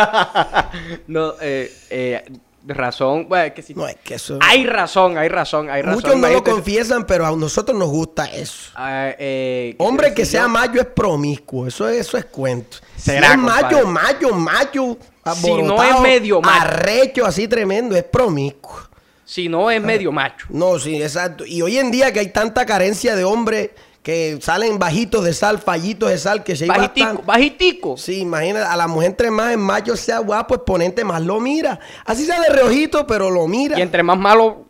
no, 1.06 1.34
eh, 1.40 1.72
eh, 1.90 2.24
razón, 2.66 3.28
bueno, 3.28 3.44
es 3.44 3.52
que 3.52 3.62
sí. 3.62 3.74
No, 3.74 3.86
es 3.86 3.96
que 3.96 4.14
eso... 4.14 4.38
Hay 4.40 4.66
razón, 4.66 5.18
hay 5.18 5.28
razón, 5.28 5.68
hay 5.70 5.82
razón. 5.82 6.02
Muchos 6.02 6.16
no 6.16 6.28
lo 6.28 6.42
confiesan, 6.42 7.06
pero 7.06 7.26
a 7.26 7.36
nosotros 7.36 7.78
nos 7.78 7.88
gusta 7.88 8.24
eso. 8.26 8.70
Ah, 8.74 9.10
eh, 9.18 9.74
¿qué 9.78 9.84
Hombre 9.84 10.14
que 10.14 10.24
sea 10.24 10.42
yo? 10.44 10.48
macho 10.48 10.80
es 10.80 10.86
promiscuo, 10.86 11.66
eso 11.66 11.88
es, 11.88 11.98
eso 12.06 12.16
es 12.16 12.24
cuento. 12.24 12.78
Será, 12.96 13.28
si 13.28 13.32
es 13.32 13.38
compadre. 13.38 13.62
macho, 13.62 13.86
macho, 13.86 14.34
macho, 14.34 14.98
Si 15.34 15.62
no 15.62 15.82
es 15.82 16.00
medio 16.00 16.40
macho. 16.40 16.62
arrecho 16.62 17.26
así 17.26 17.46
tremendo, 17.46 17.94
es 17.94 18.04
promiscuo. 18.04 18.85
Si 19.26 19.48
no 19.50 19.70
es 19.70 19.82
medio 19.82 20.10
macho. 20.12 20.46
No, 20.50 20.78
sí, 20.78 21.02
exacto. 21.02 21.44
Y 21.44 21.60
hoy 21.60 21.76
en 21.76 21.90
día 21.90 22.12
que 22.12 22.20
hay 22.20 22.28
tanta 22.32 22.64
carencia 22.64 23.14
de 23.16 23.24
hombres 23.24 23.70
que 24.02 24.38
salen 24.40 24.78
bajitos 24.78 25.24
de 25.24 25.34
sal, 25.34 25.58
fallitos 25.58 26.08
de 26.10 26.16
sal, 26.18 26.44
que 26.44 26.54
se 26.54 26.66
Bajitico, 26.66 27.06
bastante. 27.06 27.26
bajitico. 27.26 27.96
Sí, 27.96 28.20
imagina, 28.20 28.72
a 28.72 28.76
la 28.76 28.86
mujer 28.86 29.10
entre 29.10 29.30
más 29.32 29.50
el 29.50 29.58
macho 29.58 29.96
sea 29.96 30.20
guapo, 30.20 30.54
exponente, 30.54 31.02
más 31.04 31.20
lo 31.22 31.40
mira. 31.40 31.80
Así 32.04 32.24
sea 32.24 32.40
de 32.40 32.48
reojito, 32.50 33.04
pero 33.04 33.28
lo 33.30 33.48
mira. 33.48 33.76
Y 33.76 33.82
entre 33.82 34.02
más 34.04 34.16
malo, 34.16 34.64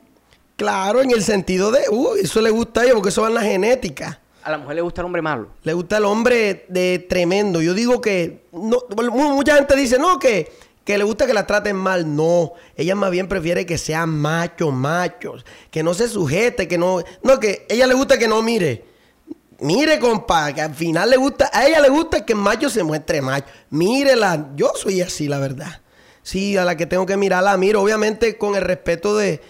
Claro, 0.57 1.03
en 1.03 1.11
el 1.11 1.23
sentido 1.23 1.71
de, 1.71 1.81
uh, 1.91 2.15
eso 2.15 2.41
le 2.41 2.49
gusta 2.49 2.81
a 2.81 2.85
ellos 2.85 2.95
porque 2.95 3.11
eso 3.11 3.21
va 3.21 3.29
en 3.29 3.35
la 3.35 3.43
genética. 3.43 4.21
a 4.43 4.51
la 4.53 4.57
mujer 4.59 4.77
le 4.77 4.81
gusta 4.83 5.03
el 5.03 5.05
hombre 5.05 5.21
malo. 5.21 5.49
Le 5.65 5.73
gusta 5.75 5.99
el 5.99 6.05
hombre 6.07 6.65
de 6.69 7.05
tremendo. 7.07 7.61
Yo 7.61 7.75
digo 7.75 8.01
que 8.01 8.45
no, 8.53 8.79
mu- 9.13 9.35
mucha 9.35 9.57
gente 9.57 9.77
dice, 9.77 9.99
no, 9.99 10.19
que, 10.19 10.51
que 10.87 10.97
le 10.97 11.05
gusta 11.05 11.27
que 11.27 11.35
la 11.35 11.47
traten 11.47 11.77
mal. 11.77 12.17
No, 12.17 12.53
ella 12.77 12.95
más 12.95 13.11
bien 13.11 13.29
prefiere 13.29 13.67
que 13.67 13.77
sean 13.77 14.09
machos, 14.09 14.73
machos, 14.73 15.45
que 15.71 15.83
no 15.83 15.93
se 15.93 16.09
sujete, 16.09 16.67
que 16.69 16.79
no, 16.79 17.03
no, 17.23 17.39
que 17.39 17.67
ella 17.69 17.87
le 17.87 17.93
gusta 17.95 18.17
que 18.17 18.29
no 18.29 18.41
mire. 18.41 18.85
Mire, 19.59 19.99
compa, 19.99 20.53
que 20.53 20.61
al 20.61 20.75
final 20.75 21.11
le 21.11 21.17
gusta, 21.17 21.51
a 21.53 21.67
ella 21.67 21.81
le 21.81 21.89
gusta 21.89 22.25
que 22.25 22.35
el 22.35 22.39
macho 22.39 22.71
se 22.71 22.83
muestre 22.83 23.21
macho. 23.21 23.47
Mírela, 23.71 24.51
yo 24.55 24.71
soy 24.77 25.01
así, 25.01 25.29
la 25.29 25.39
verdad. 25.39 25.81
Sí, 26.23 26.57
a 26.57 26.65
la 26.65 26.77
que 26.77 26.87
tengo 26.87 27.05
que 27.07 27.17
mirar 27.17 27.43
la 27.43 27.57
miro, 27.57 27.83
obviamente 27.83 28.37
con 28.39 28.55
el 28.55 28.63
respeto 28.63 29.17
de 29.17 29.41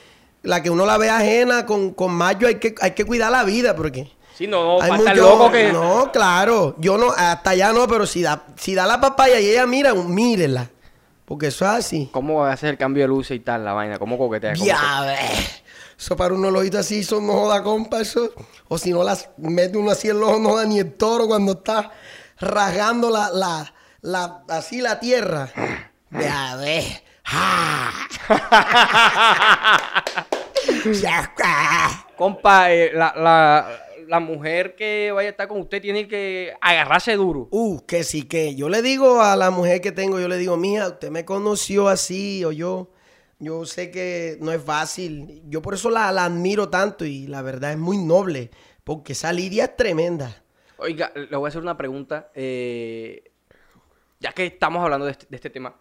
la 0.42 0.62
que 0.62 0.70
uno 0.70 0.86
la 0.86 0.96
ve 0.96 1.10
ajena, 1.10 1.66
con, 1.66 1.90
con 1.92 2.12
macho 2.12 2.46
hay 2.46 2.56
que, 2.56 2.74
hay 2.80 2.92
que 2.92 3.04
cuidar 3.04 3.30
la 3.32 3.44
vida, 3.44 3.74
porque... 3.76 4.10
Sí, 4.38 4.46
no, 4.46 4.80
Hay 4.80 4.92
mucho- 4.92 5.14
loco 5.14 5.50
que. 5.50 5.72
No, 5.72 6.10
claro. 6.12 6.76
Yo 6.78 6.98
no, 6.98 7.10
hasta 7.10 7.50
allá 7.50 7.72
no, 7.72 7.88
pero 7.88 8.04
si 8.06 8.20
da, 8.22 8.44
si 8.56 8.74
da 8.74 8.86
la 8.86 9.00
papaya 9.00 9.40
y 9.40 9.48
ella 9.48 9.66
mira, 9.66 9.94
mírela. 9.94 10.70
Porque 11.26 11.48
eso 11.48 11.66
es 11.66 11.72
así. 11.72 12.08
¿Cómo 12.12 12.36
va 12.36 12.50
a 12.50 12.52
hacer 12.54 12.70
el 12.70 12.78
cambio 12.78 13.02
de 13.02 13.08
luz 13.08 13.32
y 13.32 13.40
tal, 13.40 13.64
la 13.64 13.72
vaina? 13.72 13.98
¿Cómo 13.98 14.16
coquetea? 14.16 14.54
¿Cómo 14.54 14.64
Ya 14.64 15.02
ves. 15.02 15.62
Eso 15.98 16.16
para 16.16 16.34
uno 16.34 16.50
los 16.50 16.60
ojitos 16.60 16.80
así, 16.80 17.00
eso 17.00 17.20
no 17.20 17.32
joda, 17.32 17.62
compa, 17.62 18.00
eso. 18.00 18.30
O 18.68 18.78
si 18.78 18.92
no 18.92 19.02
las 19.02 19.30
mete 19.36 19.76
uno 19.76 19.90
así 19.90 20.08
en 20.08 20.20
los 20.20 20.28
ojos, 20.28 20.40
no 20.40 20.50
joda 20.50 20.66
ni 20.66 20.78
el 20.78 20.94
toro 20.94 21.26
cuando 21.26 21.52
está 21.52 21.90
rasgando 22.38 23.10
la, 23.10 23.30
la, 23.30 23.74
la, 24.02 24.42
así 24.48 24.80
la 24.80 25.00
tierra. 25.00 25.50
Ya 26.12 26.54
ves. 26.56 27.02
Compa, 32.16 32.72
eh, 32.72 32.92
la, 32.94 33.12
la, 33.16 33.85
la 34.06 34.20
mujer 34.20 34.74
que 34.74 35.12
vaya 35.12 35.28
a 35.28 35.30
estar 35.30 35.48
con 35.48 35.60
usted 35.60 35.80
tiene 35.80 36.08
que 36.08 36.54
agarrarse 36.60 37.14
duro. 37.14 37.48
Uh, 37.50 37.80
que 37.86 38.04
sí, 38.04 38.22
que 38.22 38.54
yo 38.54 38.68
le 38.68 38.82
digo 38.82 39.20
a 39.22 39.36
la 39.36 39.50
mujer 39.50 39.80
que 39.80 39.92
tengo, 39.92 40.20
yo 40.20 40.28
le 40.28 40.38
digo, 40.38 40.56
mija, 40.56 40.88
usted 40.88 41.10
me 41.10 41.24
conoció 41.24 41.88
así 41.88 42.44
o 42.44 42.52
yo, 42.52 42.92
yo 43.38 43.64
sé 43.64 43.90
que 43.90 44.38
no 44.40 44.52
es 44.52 44.62
fácil. 44.62 45.42
Yo 45.48 45.62
por 45.62 45.74
eso 45.74 45.90
la, 45.90 46.10
la 46.12 46.24
admiro 46.24 46.68
tanto 46.68 47.04
y 47.04 47.26
la 47.26 47.42
verdad 47.42 47.72
es 47.72 47.78
muy 47.78 47.98
noble. 47.98 48.50
Porque 48.84 49.12
esa 49.14 49.32
lidia 49.32 49.64
es 49.64 49.76
tremenda. 49.76 50.44
Oiga, 50.78 51.12
le 51.14 51.36
voy 51.36 51.46
a 51.46 51.48
hacer 51.48 51.62
una 51.62 51.76
pregunta. 51.76 52.30
eh, 52.34 53.32
ya 54.20 54.32
que 54.32 54.46
estamos 54.46 54.82
hablando 54.82 55.06
de 55.06 55.12
este, 55.12 55.26
de 55.28 55.36
este 55.36 55.50
tema, 55.50 55.76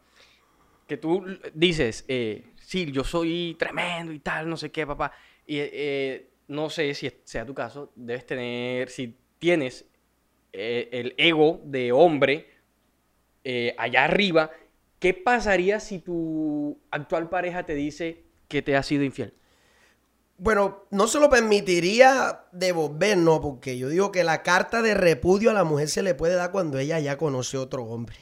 que 0.88 0.98
tú 0.98 1.24
dices, 1.54 2.06
eh, 2.08 2.44
sí, 2.62 2.92
yo 2.92 3.04
soy 3.04 3.56
tremendo 3.58 4.12
y 4.12 4.20
tal, 4.20 4.50
no 4.50 4.58
sé 4.58 4.72
qué, 4.72 4.86
papá. 4.86 5.12
Y 5.46 5.58
eh, 5.60 6.30
no 6.48 6.70
sé 6.70 6.94
si 6.94 7.12
sea 7.24 7.46
tu 7.46 7.54
caso, 7.54 7.92
debes 7.96 8.26
tener, 8.26 8.90
si 8.90 9.18
tienes 9.40 9.86
eh, 10.54 10.90
el 10.92 11.14
ego 11.18 11.62
de 11.66 11.92
hombre 11.92 12.48
eh, 13.44 13.76
allá 13.78 14.06
arriba, 14.06 14.52
¿qué 15.00 15.14
pasaría 15.14 15.80
si 15.80 16.00
tu 16.00 16.80
actual 16.92 17.30
pareja 17.30 17.66
te 17.66 17.76
dice 17.76 18.24
que 18.48 18.62
te 18.62 18.76
ha 18.76 18.84
sido 18.84 19.04
infiel? 19.04 19.34
Bueno, 20.38 20.84
no 20.92 21.08
se 21.08 21.20
lo 21.20 21.30
permitiría 21.30 22.46
devolver, 22.52 23.18
no, 23.18 23.40
porque 23.40 23.78
yo 23.78 23.88
digo 23.88 24.12
que 24.12 24.24
la 24.24 24.44
carta 24.44 24.82
de 24.82 24.94
repudio 24.94 25.50
a 25.50 25.54
la 25.54 25.64
mujer 25.64 25.88
se 25.88 26.04
le 26.04 26.14
puede 26.14 26.36
dar 26.36 26.52
cuando 26.52 26.78
ella 26.78 27.00
ya 27.00 27.18
conoce 27.18 27.58
otro 27.58 27.86
hombre. 27.86 28.18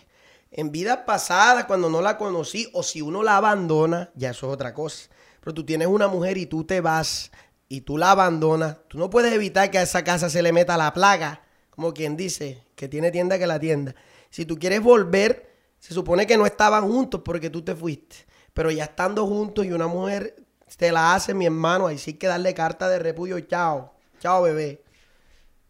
En 0.51 0.71
vidas 0.71 0.99
pasadas, 1.07 1.65
cuando 1.65 1.89
no 1.89 2.01
la 2.01 2.17
conocí, 2.17 2.69
o 2.73 2.83
si 2.83 3.01
uno 3.01 3.23
la 3.23 3.37
abandona, 3.37 4.11
ya 4.13 4.29
eso 4.29 4.47
es 4.47 4.53
otra 4.53 4.75
cosa. 4.75 5.09
Pero 5.39 5.55
tú 5.55 5.65
tienes 5.65 5.87
una 5.87 6.07
mujer 6.07 6.37
y 6.37 6.45
tú 6.45 6.63
te 6.63 6.81
vas 6.81 7.31
y 7.67 7.81
tú 7.81 7.97
la 7.97 8.11
abandonas, 8.11 8.77
tú 8.87 8.97
no 8.97 9.09
puedes 9.09 9.33
evitar 9.33 9.71
que 9.71 9.79
a 9.79 9.83
esa 9.83 10.03
casa 10.03 10.29
se 10.29 10.41
le 10.41 10.51
meta 10.51 10.77
la 10.77 10.93
plaga, 10.93 11.41
como 11.69 11.93
quien 11.93 12.15
dice, 12.15 12.63
que 12.75 12.87
tiene 12.87 13.11
tienda 13.11 13.39
que 13.39 13.47
la 13.47 13.59
tienda. 13.59 13.95
Si 14.29 14.45
tú 14.45 14.57
quieres 14.57 14.81
volver, 14.81 15.51
se 15.79 15.93
supone 15.93 16.27
que 16.27 16.37
no 16.37 16.45
estaban 16.45 16.87
juntos 16.87 17.21
porque 17.23 17.49
tú 17.49 17.61
te 17.61 17.75
fuiste. 17.75 18.17
Pero 18.53 18.71
ya 18.71 18.85
estando 18.85 19.25
juntos 19.25 19.65
y 19.65 19.71
una 19.71 19.87
mujer 19.87 20.35
te 20.77 20.91
la 20.91 21.13
hace, 21.13 21.33
mi 21.33 21.45
hermano, 21.45 21.87
ahí 21.87 21.97
sí 21.97 22.11
hay 22.11 22.17
que 22.17 22.27
darle 22.27 22.53
carta 22.53 22.87
de 22.89 22.99
repudio. 22.99 23.39
Chao, 23.41 23.93
chao, 24.19 24.43
bebé. 24.43 24.83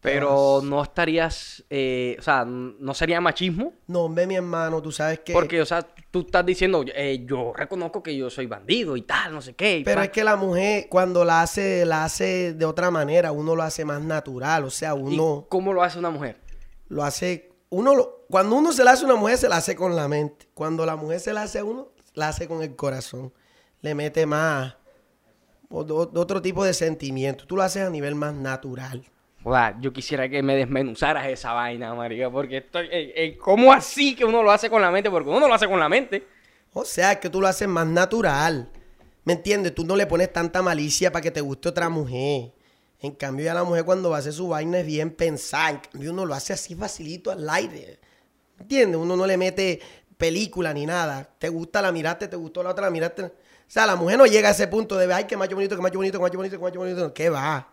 Pero 0.04 0.60
no 0.62 0.82
estarías, 0.82 1.64
eh, 1.70 2.16
o 2.18 2.22
sea, 2.22 2.44
no 2.44 2.92
sería 2.94 3.20
machismo. 3.22 3.72
No, 3.86 4.02
hombre, 4.02 4.26
mi 4.26 4.34
hermano, 4.36 4.82
tú 4.82 4.92
sabes 4.92 5.20
que... 5.20 5.32
Porque, 5.32 5.62
o 5.62 5.66
sea, 5.66 5.80
tú 6.10 6.20
estás 6.20 6.44
diciendo, 6.44 6.84
eh, 6.94 7.24
yo 7.26 7.52
reconozco 7.56 8.02
que 8.02 8.14
yo 8.14 8.28
soy 8.28 8.46
bandido 8.46 8.96
y 8.98 9.02
tal, 9.02 9.32
no 9.32 9.40
sé 9.40 9.54
qué. 9.54 9.80
Pero 9.84 10.00
pa- 10.00 10.04
es 10.04 10.10
que 10.10 10.22
la 10.22 10.36
mujer 10.36 10.88
cuando 10.90 11.24
la 11.24 11.40
hace, 11.40 11.86
la 11.86 12.04
hace 12.04 12.52
de 12.52 12.64
otra 12.66 12.90
manera, 12.90 13.32
uno 13.32 13.56
lo 13.56 13.62
hace 13.62 13.84
más 13.86 14.02
natural, 14.02 14.64
o 14.64 14.70
sea, 14.70 14.90
¿Y 14.90 15.00
uno 15.00 15.46
cómo 15.48 15.72
lo 15.72 15.82
hace 15.82 15.98
una 15.98 16.10
mujer? 16.10 16.38
lo 16.88 17.02
hace, 17.02 17.50
uno 17.70 17.94
lo- 17.94 18.26
cuando 18.28 18.56
uno 18.56 18.72
se 18.72 18.84
la 18.84 18.90
hace 18.92 19.04
a 19.04 19.06
una 19.06 19.16
mujer, 19.16 19.38
se 19.38 19.48
la 19.48 19.56
hace 19.56 19.74
con 19.74 19.96
la 19.96 20.06
mente. 20.06 20.48
Cuando 20.52 20.84
la 20.84 20.96
mujer 20.96 21.18
se 21.20 21.32
la 21.32 21.42
hace 21.44 21.60
a 21.60 21.64
uno, 21.64 21.88
la 22.12 22.28
hace 22.28 22.46
con 22.46 22.62
el 22.62 22.76
corazón. 22.76 23.32
Le 23.80 23.94
mete 23.94 24.26
más, 24.26 24.76
o- 25.70 25.80
o- 25.80 26.20
otro 26.20 26.42
tipo 26.42 26.62
de 26.62 26.74
sentimiento. 26.74 27.46
Tú 27.46 27.56
lo 27.56 27.62
haces 27.62 27.84
a 27.84 27.90
nivel 27.90 28.14
más 28.14 28.34
natural. 28.34 29.02
Joder, 29.44 29.74
yo 29.78 29.92
quisiera 29.92 30.26
que 30.26 30.42
me 30.42 30.56
desmenuzaras 30.56 31.26
esa 31.26 31.52
vaina, 31.52 31.94
marica, 31.94 32.30
porque 32.30 32.56
estoy... 32.58 32.86
eh, 32.86 33.12
eh, 33.14 33.36
¿Cómo 33.36 33.74
así 33.74 34.16
que 34.16 34.24
uno 34.24 34.42
lo 34.42 34.50
hace 34.50 34.70
con 34.70 34.80
la 34.80 34.90
mente? 34.90 35.10
Porque 35.10 35.28
uno 35.28 35.38
no 35.38 35.48
lo 35.48 35.54
hace 35.54 35.68
con 35.68 35.78
la 35.78 35.88
mente. 35.88 36.26
O 36.72 36.82
sea, 36.86 37.20
que 37.20 37.28
tú 37.28 37.42
lo 37.42 37.46
haces 37.46 37.68
más 37.68 37.86
natural. 37.86 38.70
¿Me 39.24 39.34
entiendes? 39.34 39.74
Tú 39.74 39.84
no 39.84 39.96
le 39.96 40.06
pones 40.06 40.32
tanta 40.32 40.62
malicia 40.62 41.12
para 41.12 41.22
que 41.22 41.30
te 41.30 41.42
guste 41.42 41.68
otra 41.68 41.90
mujer. 41.90 42.52
En 43.00 43.12
cambio, 43.12 43.44
ya 43.44 43.52
la 43.52 43.64
mujer 43.64 43.84
cuando 43.84 44.08
va 44.08 44.16
a 44.16 44.20
hacer 44.20 44.32
su 44.32 44.48
vaina 44.48 44.78
es 44.78 44.86
bien 44.86 45.10
pensada. 45.10 45.70
En 45.70 45.76
cambio, 45.76 46.12
uno 46.12 46.24
lo 46.24 46.34
hace 46.34 46.54
así 46.54 46.74
facilito 46.74 47.30
al 47.30 47.48
aire. 47.50 48.00
¿Me 48.56 48.62
entiendes? 48.62 48.98
Uno 48.98 49.14
no 49.14 49.26
le 49.26 49.36
mete 49.36 49.78
película 50.16 50.72
ni 50.72 50.86
nada. 50.86 51.28
Te 51.38 51.50
gusta, 51.50 51.82
la 51.82 51.92
miraste, 51.92 52.28
te 52.28 52.36
gustó 52.36 52.62
la 52.62 52.70
otra, 52.70 52.86
la 52.86 52.90
miraste. 52.90 53.24
O 53.24 53.30
sea, 53.66 53.84
la 53.84 53.96
mujer 53.96 54.16
no 54.16 54.24
llega 54.24 54.48
a 54.48 54.52
ese 54.52 54.68
punto 54.68 54.96
de, 54.96 55.12
ay, 55.12 55.24
qué 55.24 55.36
macho 55.36 55.54
bonito, 55.54 55.76
qué 55.76 55.82
macho 55.82 55.98
bonito, 55.98 56.18
qué 56.18 56.22
macho 56.22 56.38
bonito, 56.38 56.56
qué 56.56 56.62
macho 56.62 56.78
bonito. 56.78 57.12
¿Qué 57.12 57.28
va? 57.28 57.68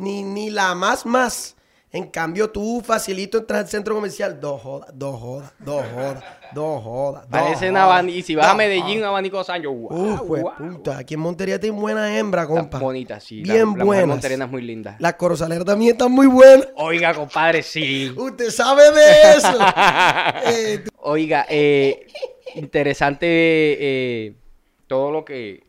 Ni, 0.00 0.22
ni 0.22 0.50
la 0.50 0.74
más 0.74 1.04
más. 1.06 1.56
En 1.92 2.06
cambio, 2.06 2.48
tú 2.48 2.80
facilito 2.86 3.38
entras 3.38 3.62
al 3.62 3.68
centro 3.68 3.96
comercial, 3.96 4.38
dos 4.40 4.62
jodas, 4.62 4.90
dos 4.94 5.20
jodas, 5.20 5.52
dos 5.58 5.84
jodas, 5.92 6.24
dos 6.54 6.84
jodas. 6.84 7.22
dos 7.22 7.30
Parece 7.32 7.64
un 7.68 7.74
jodas, 7.74 7.82
abanico. 7.84 8.18
Y 8.18 8.22
si 8.22 8.34
vas 8.36 8.46
a 8.46 8.54
Medellín, 8.54 8.98
un 9.00 9.04
abanico 9.06 9.38
de 9.38 9.44
Sancho. 9.44 9.72
Wow, 9.72 9.90
Uf, 10.12 10.20
pues, 10.24 10.42
wow. 10.44 10.52
puta. 10.56 10.98
Aquí 10.98 11.14
en 11.14 11.20
Montería 11.20 11.58
tienen 11.58 11.80
buena 11.80 12.16
hembra, 12.16 12.42
Está 12.42 12.54
compa. 12.54 12.78
bonita, 12.78 13.18
sí. 13.18 13.44
la- 13.44 13.54
Bien 13.54 13.74
la, 13.76 13.84
buenas. 13.84 14.06
monterena 14.06 14.44
es 14.44 14.50
muy 14.52 14.62
linda. 14.62 14.94
Las 15.00 15.14
corozaleras 15.14 15.64
también 15.64 15.90
están 15.92 16.12
muy 16.12 16.28
buenas. 16.28 16.68
Oiga, 16.76 17.12
compadre, 17.12 17.64
sí. 17.64 18.14
Usted 18.16 18.50
sabe 18.50 18.82
de 18.92 19.32
eso. 19.36 19.58
Eh, 20.46 20.84
Oiga, 21.02 21.44
eh, 21.48 22.06
interesante 22.54 23.26
eh, 23.26 24.34
todo 24.86 25.10
lo 25.10 25.24
que 25.24 25.64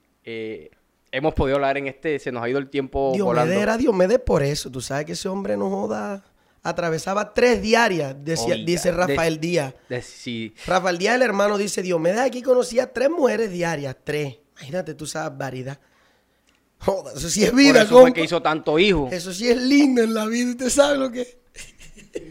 hemos 1.12 1.34
podido 1.34 1.56
hablar 1.58 1.78
en 1.78 1.88
este. 1.88 2.20
Se 2.20 2.32
nos 2.32 2.44
ha 2.44 2.50
ido 2.50 2.60
el 2.60 2.70
tiempo 2.70 3.12
volando. 3.18 3.42
Diomedes 3.44 3.64
era 3.64 3.78
Diomedes 3.78 4.20
por 4.20 4.44
eso. 4.44 4.70
Tú 4.72 4.82
sabes 4.82 5.06
que 5.06 5.14
ese 5.14 5.28
hombre 5.30 5.58
no 5.58 5.70
joda. 5.70 6.24
Atravesaba 6.64 7.34
tres 7.34 7.60
diarias, 7.62 8.16
decía- 8.24 8.54
Oiga, 8.54 8.66
dice 8.66 8.92
de- 8.92 8.98
Rafael 8.98 9.40
Díaz. 9.40 9.74
De- 9.90 10.02
sí. 10.04 10.54
Rafael 10.68 10.98
Díaz, 11.00 11.16
el 11.16 11.24
hermano, 11.24 11.58
dice, 11.58 11.82
Diomedes 11.82 12.20
aquí 12.20 12.44
conocía 12.44 12.92
tres 12.94 13.10
mujeres 13.10 13.50
diarias. 13.52 13.96
Tres. 14.04 14.38
Imagínate 14.58 14.94
tú 14.94 15.06
esa 15.06 15.28
variedad. 15.30 15.80
Joda, 16.78 17.14
eso 17.16 17.30
sí 17.30 17.44
es 17.44 17.50
Por 17.50 17.60
vida, 17.60 17.82
eso 17.82 18.02
fue 18.02 18.14
que 18.14 18.24
hizo 18.24 18.42
tanto 18.44 18.78
hijo. 18.78 19.10
Eso 19.12 19.34
sí 19.34 19.50
es 19.50 19.58
lindo 19.58 20.04
en 20.04 20.14
la 20.14 20.28
vida. 20.28 20.52
¿Usted 20.52 20.70
sabe 20.70 20.98
lo 21.00 21.12
que 21.12 21.22
es? 21.22 21.38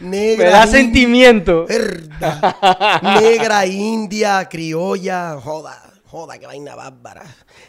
Negra. 0.00 0.44
Me 0.46 0.50
da 0.50 0.66
sentimiento. 0.66 1.66
Verdad. 1.66 3.20
Negra, 3.20 3.66
india, 3.66 4.48
criolla. 4.50 5.38
Joda, 5.40 5.91
joda, 6.12 6.38
qué 6.38 6.46
vaina 6.46 6.74
bárbara. 6.74 7.22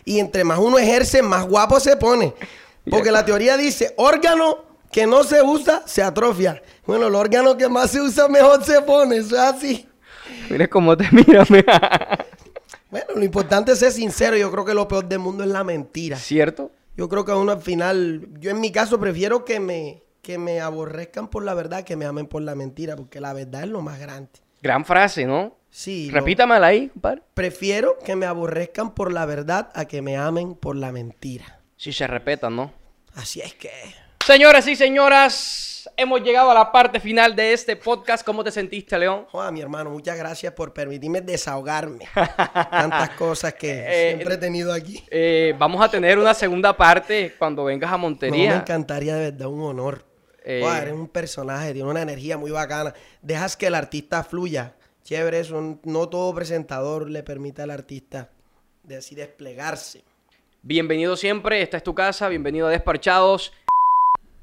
Y 0.03 0.19
entre 0.19 0.43
más 0.43 0.59
uno 0.59 0.77
ejerce, 0.77 1.21
más 1.23 1.47
guapo 1.47 1.79
se 1.79 1.95
pone. 1.95 2.33
Porque 2.89 3.09
la 3.09 3.23
teoría 3.23 3.55
dice, 3.55 3.93
órgano 3.95 4.65
que 4.91 5.07
no 5.07 5.23
se 5.23 5.41
usa, 5.41 5.81
se 5.85 6.03
atrofia. 6.03 6.61
Bueno, 6.85 7.07
el 7.07 7.15
órgano 7.15 7.55
que 7.55 7.69
más 7.69 7.91
se 7.91 8.01
usa, 8.01 8.27
mejor 8.27 8.61
se 8.65 8.81
pone. 8.81 9.15
Eso 9.15 9.35
es 9.35 9.41
así. 9.41 9.89
Mire 10.49 10.69
cómo 10.69 10.97
te 10.97 11.07
mira, 11.11 11.45
mira. 11.49 12.27
Bueno, 12.91 13.07
lo 13.15 13.23
importante 13.23 13.71
es 13.71 13.79
ser 13.79 13.93
sincero. 13.93 14.35
Yo 14.35 14.51
creo 14.51 14.65
que 14.65 14.73
lo 14.73 14.89
peor 14.89 15.05
del 15.05 15.19
mundo 15.19 15.45
es 15.45 15.49
la 15.49 15.63
mentira. 15.63 16.17
¿Cierto? 16.17 16.69
Yo 16.97 17.07
creo 17.07 17.23
que 17.23 17.31
a 17.31 17.37
uno 17.37 17.53
al 17.53 17.61
final, 17.61 18.27
yo 18.39 18.51
en 18.51 18.59
mi 18.59 18.73
caso 18.73 18.99
prefiero 18.99 19.45
que 19.45 19.61
me, 19.61 20.03
que 20.21 20.37
me 20.37 20.59
aborrezcan 20.59 21.29
por 21.29 21.43
la 21.43 21.53
verdad 21.53 21.85
que 21.85 21.95
me 21.95 22.05
amen 22.05 22.27
por 22.27 22.41
la 22.41 22.55
mentira, 22.55 22.97
porque 22.97 23.21
la 23.21 23.31
verdad 23.31 23.63
es 23.63 23.69
lo 23.69 23.81
más 23.81 23.99
grande. 23.99 24.29
Gran 24.61 24.83
frase, 24.83 25.25
¿no? 25.25 25.55
Sí, 25.75 26.11
Repítamela 26.11 26.67
ahí, 26.67 26.89
compadre. 26.89 27.23
prefiero 27.33 27.97
que 28.05 28.15
me 28.15 28.27
aborrezcan 28.27 28.93
por 28.93 29.11
la 29.11 29.25
verdad 29.25 29.71
a 29.73 29.85
que 29.85 30.03
me 30.03 30.15
amen 30.17 30.53
por 30.53 30.75
la 30.75 30.91
mentira. 30.91 31.61
Si 31.77 31.91
se 31.91 32.05
respetan, 32.05 32.55
¿no? 32.55 32.71
Así 33.15 33.41
es 33.41 33.55
que. 33.55 33.71
Señoras 34.23 34.67
y 34.67 34.75
señoras, 34.75 35.89
hemos 35.97 36.21
llegado 36.21 36.51
a 36.51 36.53
la 36.53 36.71
parte 36.71 36.99
final 36.99 37.35
de 37.35 37.53
este 37.53 37.75
podcast. 37.75 38.23
¿Cómo 38.23 38.43
te 38.43 38.51
sentiste, 38.51 38.99
León? 38.99 39.25
Joda, 39.31 39.49
mi 39.51 39.61
hermano, 39.61 39.89
muchas 39.89 40.15
gracias 40.15 40.53
por 40.53 40.73
permitirme 40.73 41.21
desahogarme. 41.21 42.05
Tantas 42.71 43.09
cosas 43.17 43.55
que 43.55 43.71
Eh, 43.87 44.13
siempre 44.13 44.35
he 44.35 44.37
tenido 44.37 44.71
aquí. 44.71 45.03
Eh, 45.09 45.55
vamos 45.57 45.83
a 45.83 45.89
tener 45.89 46.19
una 46.19 46.35
segunda 46.35 46.77
parte 46.77 47.33
cuando 47.39 47.63
vengas 47.63 47.89
a 47.89 47.93
No, 47.93 47.97
me 47.97 48.09
Montería. 48.09 48.55
encantaría 48.57 49.15
de 49.15 49.31
verdad, 49.31 49.47
un 49.47 49.63
honor. 49.63 50.05
Eh, 50.45 50.59
Joda, 50.63 50.83
eres 50.83 50.93
un 50.93 51.07
personaje, 51.07 51.73
tiene 51.73 51.89
una 51.89 52.03
energía 52.03 52.37
muy 52.37 52.51
bacana. 52.51 52.93
Dejas 53.23 53.57
que 53.57 53.65
el 53.65 53.73
artista 53.75 54.23
fluya. 54.23 54.75
Chévere. 55.03 55.41
No 55.83 56.09
todo 56.09 56.33
presentador 56.33 57.09
le 57.09 57.23
permite 57.23 57.61
al 57.61 57.71
artista 57.71 58.29
de 58.83 58.97
así 58.97 59.15
desplegarse. 59.15 60.03
Bienvenido 60.61 61.17
siempre, 61.17 61.61
esta 61.61 61.77
es 61.77 61.83
tu 61.83 61.93
casa, 61.93 62.29
bienvenido 62.29 62.67
a 62.67 62.69
Desparchados. 62.69 63.51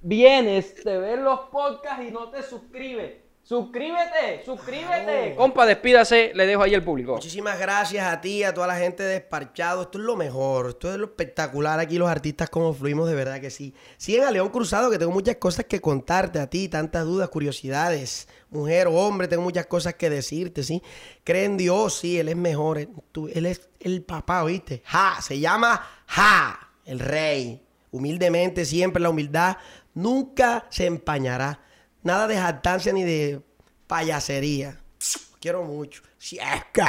Vienes, 0.02 0.74
te 0.74 0.98
ves 0.98 1.18
los 1.18 1.40
podcasts 1.50 2.04
y 2.06 2.10
no 2.10 2.28
te 2.28 2.42
suscribes. 2.42 3.29
Suscríbete, 3.50 4.44
suscríbete. 4.44 5.34
Compa, 5.34 5.66
despídase, 5.66 6.30
le 6.36 6.46
dejo 6.46 6.62
ahí 6.62 6.72
el 6.72 6.84
público. 6.84 7.14
Muchísimas 7.14 7.58
gracias 7.58 8.06
a 8.06 8.20
ti, 8.20 8.44
a 8.44 8.54
toda 8.54 8.68
la 8.68 8.76
gente 8.76 9.02
de 9.02 9.14
Desparchado. 9.14 9.82
Esto 9.82 9.98
es 9.98 10.04
lo 10.04 10.14
mejor, 10.14 10.68
esto 10.68 10.88
es 10.92 10.96
lo 10.96 11.06
espectacular. 11.06 11.80
Aquí 11.80 11.98
los 11.98 12.08
artistas 12.08 12.48
como 12.48 12.72
fluimos, 12.72 13.08
de 13.08 13.16
verdad 13.16 13.40
que 13.40 13.50
sí. 13.50 13.74
Siguen 13.96 14.22
a 14.22 14.30
León 14.30 14.50
Cruzado, 14.50 14.88
que 14.88 14.98
tengo 15.00 15.10
muchas 15.10 15.34
cosas 15.34 15.64
que 15.64 15.80
contarte 15.80 16.38
a 16.38 16.48
ti, 16.48 16.68
tantas 16.68 17.04
dudas, 17.04 17.28
curiosidades. 17.28 18.28
Mujer 18.50 18.86
o 18.86 18.94
hombre, 18.94 19.26
tengo 19.26 19.42
muchas 19.42 19.66
cosas 19.66 19.94
que 19.94 20.08
decirte, 20.10 20.62
¿sí? 20.62 20.80
Cree 21.24 21.46
en 21.46 21.56
Dios, 21.56 21.98
sí, 21.98 22.20
Él 22.20 22.28
es 22.28 22.36
mejor. 22.36 22.78
Él, 22.78 22.88
tú- 23.10 23.26
él 23.34 23.46
es 23.46 23.68
el 23.80 24.02
papá, 24.04 24.44
¿oíste? 24.44 24.80
Ja, 24.84 25.16
se 25.20 25.40
llama 25.40 25.84
Ja, 26.06 26.70
el 26.84 27.00
rey. 27.00 27.60
Humildemente, 27.90 28.64
siempre 28.64 29.02
la 29.02 29.10
humildad 29.10 29.56
nunca 29.92 30.68
se 30.70 30.86
empañará. 30.86 31.64
Nada 32.02 32.26
de 32.26 32.36
jactancia 32.36 32.92
ni 32.92 33.04
de 33.04 33.42
payasería. 33.86 34.80
Quiero 35.40 35.64
mucho. 35.64 36.02
Si 36.18 36.38
es 36.38 36.64
que. 36.72 36.82